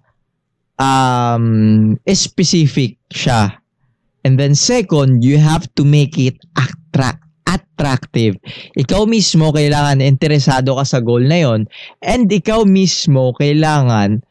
um 0.78 1.98
specific 2.08 2.96
siya. 3.12 3.58
And 4.22 4.38
then 4.38 4.54
second, 4.54 5.26
you 5.26 5.42
have 5.42 5.66
to 5.74 5.82
make 5.82 6.14
it 6.14 6.38
attract 6.54 7.22
attractive. 7.52 8.38
Ikaw 8.78 9.04
mismo 9.10 9.50
kailangan 9.50 9.98
interesado 9.98 10.78
ka 10.78 10.84
sa 10.86 11.02
goal 11.02 11.26
na 11.26 11.42
yon 11.42 11.60
and 12.00 12.30
ikaw 12.30 12.62
mismo 12.62 13.34
kailangan 13.34 14.22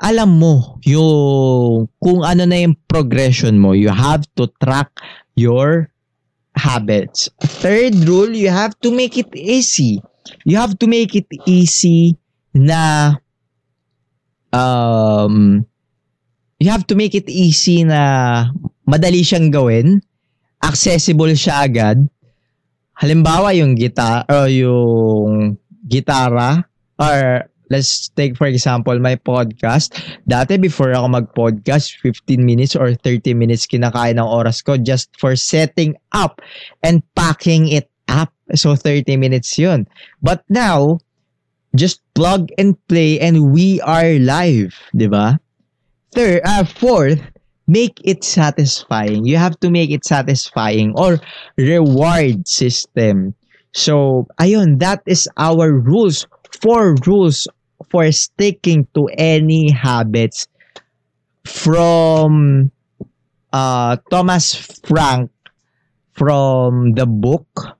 alam 0.00 0.40
mo 0.40 0.80
yung 0.88 1.84
kung 2.00 2.24
ano 2.24 2.48
na 2.48 2.64
yung 2.64 2.76
progression 2.88 3.60
mo. 3.60 3.76
You 3.76 3.92
have 3.92 4.24
to 4.40 4.48
track 4.62 4.88
your 5.36 5.92
habits. 6.54 7.30
Third 7.40 7.94
rule, 8.06 8.32
you 8.34 8.50
have 8.50 8.78
to 8.80 8.90
make 8.90 9.16
it 9.16 9.30
easy. 9.34 10.02
You 10.44 10.56
have 10.58 10.78
to 10.78 10.86
make 10.86 11.14
it 11.14 11.26
easy 11.46 12.16
na 12.54 13.14
um 14.50 15.62
you 16.60 16.68
have 16.68 16.86
to 16.90 16.94
make 16.98 17.14
it 17.14 17.30
easy 17.30 17.86
na 17.86 18.46
madali 18.84 19.24
siyang 19.24 19.48
gawin, 19.48 20.02
accessible 20.60 21.32
siya 21.32 21.64
agad. 21.64 21.98
Halimbawa 23.00 23.56
yung 23.56 23.80
gita 23.80 24.28
or 24.28 24.52
yung 24.52 25.56
gitara 25.88 26.68
or 27.00 27.48
let's 27.70 28.10
take 28.18 28.36
for 28.36 28.46
example 28.50 28.98
my 28.98 29.16
podcast. 29.16 29.94
Dati 30.28 30.60
before 30.60 30.92
ako 30.92 31.22
mag-podcast, 31.22 32.02
15 32.02 32.42
minutes 32.42 32.74
or 32.74 32.92
30 32.92 33.32
minutes 33.32 33.64
kinakain 33.64 34.18
ng 34.18 34.26
oras 34.26 34.60
ko 34.60 34.76
just 34.76 35.08
for 35.16 35.38
setting 35.38 35.94
up 36.12 36.42
and 36.82 37.00
packing 37.14 37.70
it 37.70 37.88
up. 38.10 38.34
So 38.58 38.74
30 38.74 39.16
minutes 39.16 39.54
yun. 39.56 39.86
But 40.20 40.42
now, 40.50 40.98
just 41.78 42.02
plug 42.18 42.50
and 42.58 42.74
play 42.90 43.22
and 43.22 43.54
we 43.54 43.78
are 43.86 44.18
live, 44.18 44.74
'di 44.90 45.06
ba? 45.06 45.38
Third, 46.10 46.42
uh, 46.42 46.66
fourth, 46.66 47.22
make 47.70 48.02
it 48.02 48.26
satisfying. 48.26 49.22
You 49.22 49.38
have 49.38 49.54
to 49.62 49.70
make 49.70 49.94
it 49.94 50.02
satisfying 50.02 50.90
or 50.98 51.22
reward 51.54 52.50
system. 52.50 53.38
So, 53.70 54.26
ayun, 54.42 54.82
that 54.82 55.06
is 55.06 55.30
our 55.38 55.70
rules. 55.70 56.26
Four 56.58 56.98
rules 57.06 57.46
for 57.90 58.10
sticking 58.14 58.86
to 58.94 59.10
any 59.18 59.70
habits 59.70 60.46
from 61.44 62.70
uh, 63.52 63.98
Thomas 64.10 64.54
Frank 64.86 65.30
from 66.14 66.94
the 66.94 67.06
book 67.06 67.76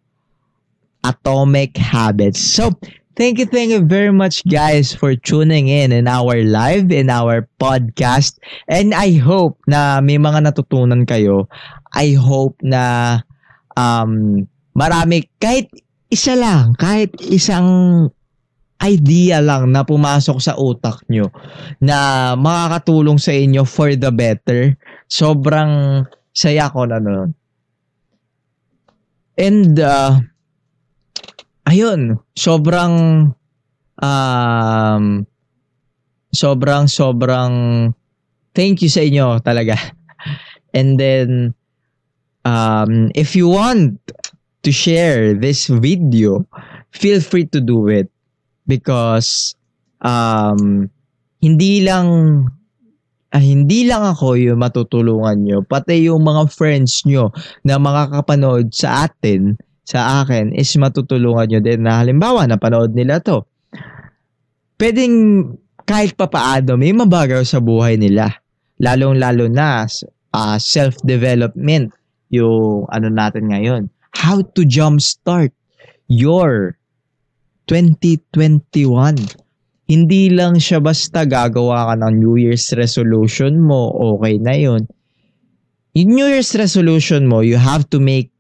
Atomic 1.05 1.77
Habits. 1.77 2.41
So, 2.41 2.77
Thank 3.21 3.37
you, 3.37 3.45
thank 3.45 3.69
you 3.69 3.85
very 3.85 4.17
much, 4.17 4.41
guys, 4.49 4.97
for 4.97 5.13
tuning 5.13 5.69
in 5.69 5.93
in 5.93 6.09
our 6.09 6.41
live, 6.41 6.89
in 6.89 7.13
our 7.13 7.45
podcast. 7.61 8.41
And 8.65 8.97
I 8.97 9.21
hope 9.21 9.61
na 9.69 10.01
may 10.01 10.17
mga 10.17 10.49
natutunan 10.49 11.05
kayo. 11.05 11.45
I 11.93 12.17
hope 12.17 12.57
na 12.65 13.21
um, 13.77 14.49
marami, 14.73 15.29
kahit 15.37 15.69
isa 16.09 16.33
lang, 16.33 16.73
kahit 16.81 17.13
isang 17.21 18.09
idea 18.81 19.45
lang 19.45 19.77
na 19.77 19.85
pumasok 19.85 20.41
sa 20.41 20.57
utak 20.57 21.05
nyo 21.13 21.29
na 21.85 22.33
makakatulong 22.35 23.21
sa 23.21 23.37
inyo 23.37 23.69
for 23.69 23.93
the 23.93 24.09
better. 24.09 24.73
Sobrang 25.05 26.05
saya 26.33 26.73
ko 26.73 26.89
na 26.89 26.97
nun. 26.97 27.37
And 29.37 29.77
uh, 29.77 30.21
ayun, 31.69 32.21
sobrang 32.33 32.95
um, 34.01 35.05
sobrang 36.33 36.85
sobrang 36.89 37.53
thank 38.57 38.81
you 38.81 38.89
sa 38.89 39.05
inyo 39.05 39.45
talaga. 39.45 39.77
And 40.77 40.97
then 40.97 41.53
um, 42.49 43.13
if 43.13 43.37
you 43.37 43.49
want 43.53 44.01
to 44.65 44.71
share 44.73 45.37
this 45.37 45.69
video, 45.69 46.49
feel 46.93 47.21
free 47.21 47.45
to 47.53 47.61
do 47.61 47.89
it 47.89 48.09
because 48.71 49.59
um, 49.99 50.87
hindi 51.43 51.83
lang 51.83 52.07
ah, 53.35 53.43
hindi 53.43 53.91
lang 53.91 54.07
ako 54.07 54.39
yung 54.39 54.63
matutulungan 54.63 55.39
nyo, 55.43 55.59
pati 55.67 56.07
yung 56.07 56.23
mga 56.23 56.47
friends 56.55 57.03
nyo 57.03 57.35
na 57.67 57.83
makakapanood 57.83 58.71
sa 58.71 59.11
atin 59.11 59.59
sa 59.83 60.23
akin 60.23 60.55
is 60.55 60.71
matutulungan 60.79 61.51
nyo 61.51 61.61
din 61.63 61.83
na 61.83 61.99
halimbawa 61.99 62.47
napanood 62.47 62.95
nila 62.95 63.19
to. 63.19 63.43
Pwedeng 64.79 65.45
kahit 65.83 66.15
papaano 66.15 66.79
may 66.79 66.95
mabagaw 66.95 67.43
sa 67.43 67.59
buhay 67.59 67.99
nila. 67.99 68.31
Lalong-lalo 68.81 69.51
na 69.51 69.85
uh, 70.33 70.57
self-development 70.57 71.93
yung 72.33 72.87
ano 72.89 73.09
natin 73.11 73.51
ngayon. 73.51 73.83
How 74.17 74.41
to 74.55 74.63
jumpstart 74.65 75.53
your 76.09 76.80
2021. 77.71 79.15
Hindi 79.87 80.35
lang 80.35 80.59
siya 80.59 80.83
basta 80.83 81.23
gagawa 81.23 81.95
ka 81.95 81.95
ng 82.03 82.15
New 82.19 82.35
Year's 82.35 82.75
resolution 82.75 83.63
mo, 83.63 83.95
okay 84.19 84.43
na 84.43 84.59
yun. 84.59 84.91
Yung 85.95 86.11
New 86.19 86.27
Year's 86.27 86.51
resolution 86.59 87.31
mo, 87.31 87.47
you 87.47 87.55
have 87.55 87.87
to 87.95 88.03
make 88.03 88.35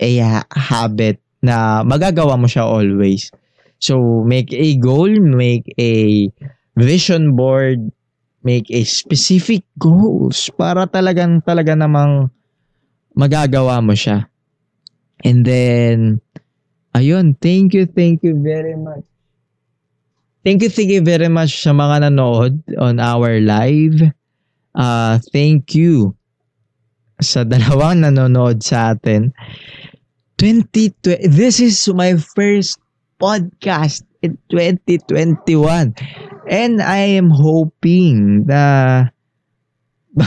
a 0.00 0.24
habit 0.48 1.20
na 1.44 1.84
magagawa 1.84 2.40
mo 2.40 2.48
siya 2.48 2.64
always. 2.64 3.28
So, 3.80 4.24
make 4.24 4.48
a 4.52 4.80
goal, 4.80 5.12
make 5.20 5.68
a 5.76 6.24
vision 6.76 7.36
board, 7.36 7.92
make 8.40 8.68
a 8.72 8.84
specific 8.84 9.60
goals 9.76 10.48
para 10.56 10.88
talagang 10.88 11.44
talaga 11.44 11.76
namang 11.76 12.32
magagawa 13.12 13.84
mo 13.84 13.92
siya. 13.92 14.28
And 15.20 15.44
then, 15.44 16.24
ayun, 16.94 17.36
thank 17.38 17.74
you, 17.74 17.86
thank 17.86 18.22
you 18.22 18.34
very 18.38 18.76
much. 18.76 19.04
Thank 20.40 20.64
you, 20.64 20.70
thank 20.72 20.88
you 20.88 21.04
very 21.04 21.28
much 21.28 21.60
sa 21.60 21.76
mga 21.76 22.08
nanood 22.08 22.64
on 22.80 22.96
our 22.96 23.38
live. 23.44 24.08
Uh, 24.72 25.20
thank 25.36 25.76
you 25.76 26.16
sa 27.20 27.44
dalawang 27.44 28.00
nanonood 28.00 28.64
sa 28.64 28.96
atin. 28.96 29.36
2020, 30.40 31.28
this 31.28 31.60
is 31.60 31.76
my 31.92 32.16
first 32.16 32.80
podcast 33.20 34.00
in 34.24 34.40
2021. 34.48 35.92
And 36.48 36.80
I 36.80 37.20
am 37.20 37.28
hoping 37.28 38.48
na 38.48 39.12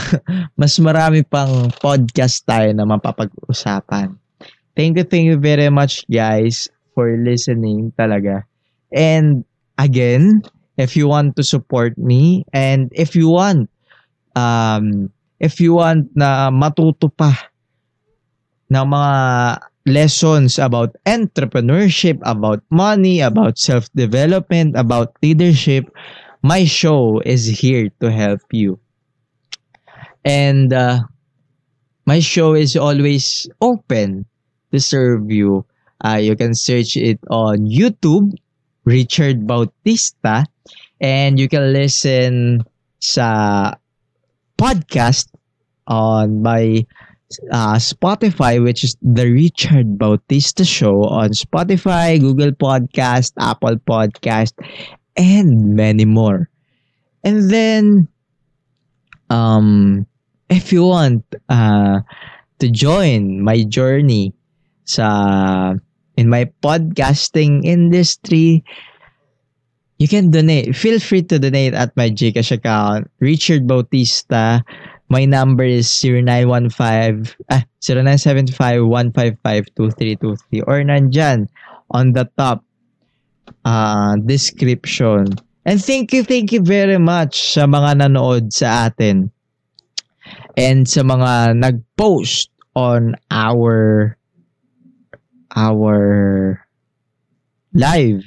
mas 0.60 0.78
marami 0.78 1.26
pang 1.26 1.68
podcast 1.82 2.46
tayo 2.46 2.70
na 2.70 2.86
mapapag-usapan. 2.86 4.14
Thank 4.76 4.98
you, 4.98 5.04
thank 5.04 5.26
you 5.26 5.38
very 5.38 5.70
much 5.70 6.04
guys 6.10 6.68
for 6.94 7.16
listening 7.18 7.92
talaga. 7.98 8.44
And 8.94 9.44
again, 9.78 10.42
if 10.76 10.96
you 10.96 11.08
want 11.08 11.36
to 11.36 11.42
support 11.42 11.98
me 11.98 12.44
and 12.52 12.90
if 12.94 13.14
you 13.14 13.28
want 13.28 13.70
um 14.34 15.10
if 15.38 15.60
you 15.60 15.74
want 15.74 16.10
na 16.14 16.50
matuto 16.50 17.10
pa 17.10 17.30
ng 18.70 18.86
mga 18.90 19.14
lessons 19.86 20.58
about 20.58 20.96
entrepreneurship, 21.04 22.16
about 22.24 22.64
money, 22.70 23.20
about 23.20 23.60
self-development, 23.60 24.74
about 24.74 25.12
leadership, 25.22 25.84
my 26.42 26.64
show 26.64 27.20
is 27.28 27.44
here 27.46 27.92
to 28.00 28.10
help 28.10 28.40
you. 28.50 28.80
And 30.24 30.72
uh, 30.72 31.04
my 32.08 32.20
show 32.20 32.56
is 32.56 32.76
always 32.76 33.46
open 33.60 34.24
to 34.74 34.82
serve 34.82 35.30
you. 35.30 35.64
Uh, 36.02 36.18
you 36.18 36.34
can 36.34 36.52
search 36.52 36.98
it 36.98 37.22
on 37.30 37.70
YouTube, 37.70 38.34
Richard 38.84 39.46
Bautista, 39.46 40.44
and 41.00 41.38
you 41.38 41.46
can 41.48 41.72
listen 41.72 42.66
sa 42.98 43.72
podcast 44.58 45.30
on 45.86 46.42
my 46.42 46.82
uh, 47.54 47.78
Spotify, 47.78 48.58
which 48.58 48.82
is 48.82 48.98
the 49.00 49.30
Richard 49.30 49.96
Bautista 49.96 50.66
Show 50.66 51.06
on 51.06 51.30
Spotify, 51.30 52.18
Google 52.18 52.50
Podcast, 52.52 53.32
Apple 53.38 53.78
Podcast, 53.78 54.58
and 55.16 55.78
many 55.78 56.04
more. 56.04 56.50
And 57.22 57.48
then, 57.48 58.08
um, 59.30 60.04
if 60.50 60.72
you 60.72 60.84
want 60.84 61.24
uh, 61.48 62.00
to 62.58 62.66
join 62.68 63.40
my 63.40 63.62
journey 63.62 64.34
sa 64.84 65.74
in 66.16 66.28
my 66.28 66.44
podcasting 66.62 67.64
industry, 67.64 68.64
you 69.98 70.08
can 70.08 70.30
donate. 70.30 70.76
Feel 70.76 71.00
free 71.00 71.22
to 71.22 71.38
donate 71.38 71.72
at 71.74 71.96
my 71.96 72.10
Gcash 72.10 72.52
account, 72.52 73.10
Richard 73.20 73.66
Bautista. 73.66 74.62
My 75.08 75.24
number 75.24 75.64
is 75.64 75.88
0915 75.88 77.32
ah 77.52 77.64
0975-155-2323 77.84 80.64
or 80.64 80.80
nandyan 80.80 81.44
on 81.92 82.16
the 82.16 82.24
top 82.40 82.64
uh, 83.64 84.16
description. 84.24 85.26
And 85.64 85.80
thank 85.82 86.12
you, 86.12 86.22
thank 86.24 86.52
you 86.52 86.60
very 86.60 86.98
much 86.98 87.54
sa 87.56 87.66
mga 87.68 87.96
nanood 88.04 88.52
sa 88.52 88.88
atin 88.88 89.30
and 90.56 90.88
sa 90.88 91.02
mga 91.04 91.56
nag-post 91.60 92.48
on 92.76 93.16
our 93.30 94.16
our 95.56 96.60
live. 97.72 98.22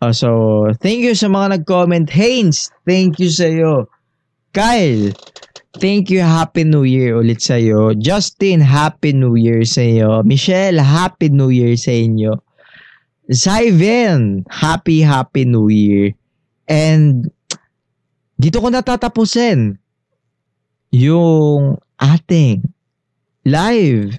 Uh, 0.00 0.12
so, 0.12 0.70
thank 0.78 1.02
you 1.02 1.14
sa 1.14 1.26
mga 1.26 1.60
nag-comment. 1.60 2.06
Haynes, 2.10 2.70
thank 2.86 3.18
you 3.18 3.30
sa 3.32 3.50
iyo. 3.50 3.90
Kyle, 4.54 5.10
thank 5.82 6.08
you. 6.08 6.22
Happy 6.22 6.62
New 6.62 6.86
Year 6.86 7.18
ulit 7.18 7.42
sa 7.42 7.58
iyo. 7.58 7.92
Justin, 7.98 8.62
Happy 8.62 9.10
New 9.10 9.34
Year 9.34 9.66
sa 9.66 9.82
iyo. 9.82 10.22
Michelle, 10.22 10.78
Happy 10.78 11.28
New 11.28 11.50
Year 11.50 11.74
sa 11.74 11.90
inyo. 11.90 12.38
Zyven, 13.28 14.46
Happy 14.48 15.04
Happy 15.04 15.44
New 15.44 15.68
Year. 15.68 16.14
And 16.70 17.28
dito 18.38 18.62
ko 18.62 18.70
natatapusin 18.70 19.76
yung 20.94 21.76
ating 21.98 22.64
live 23.44 24.14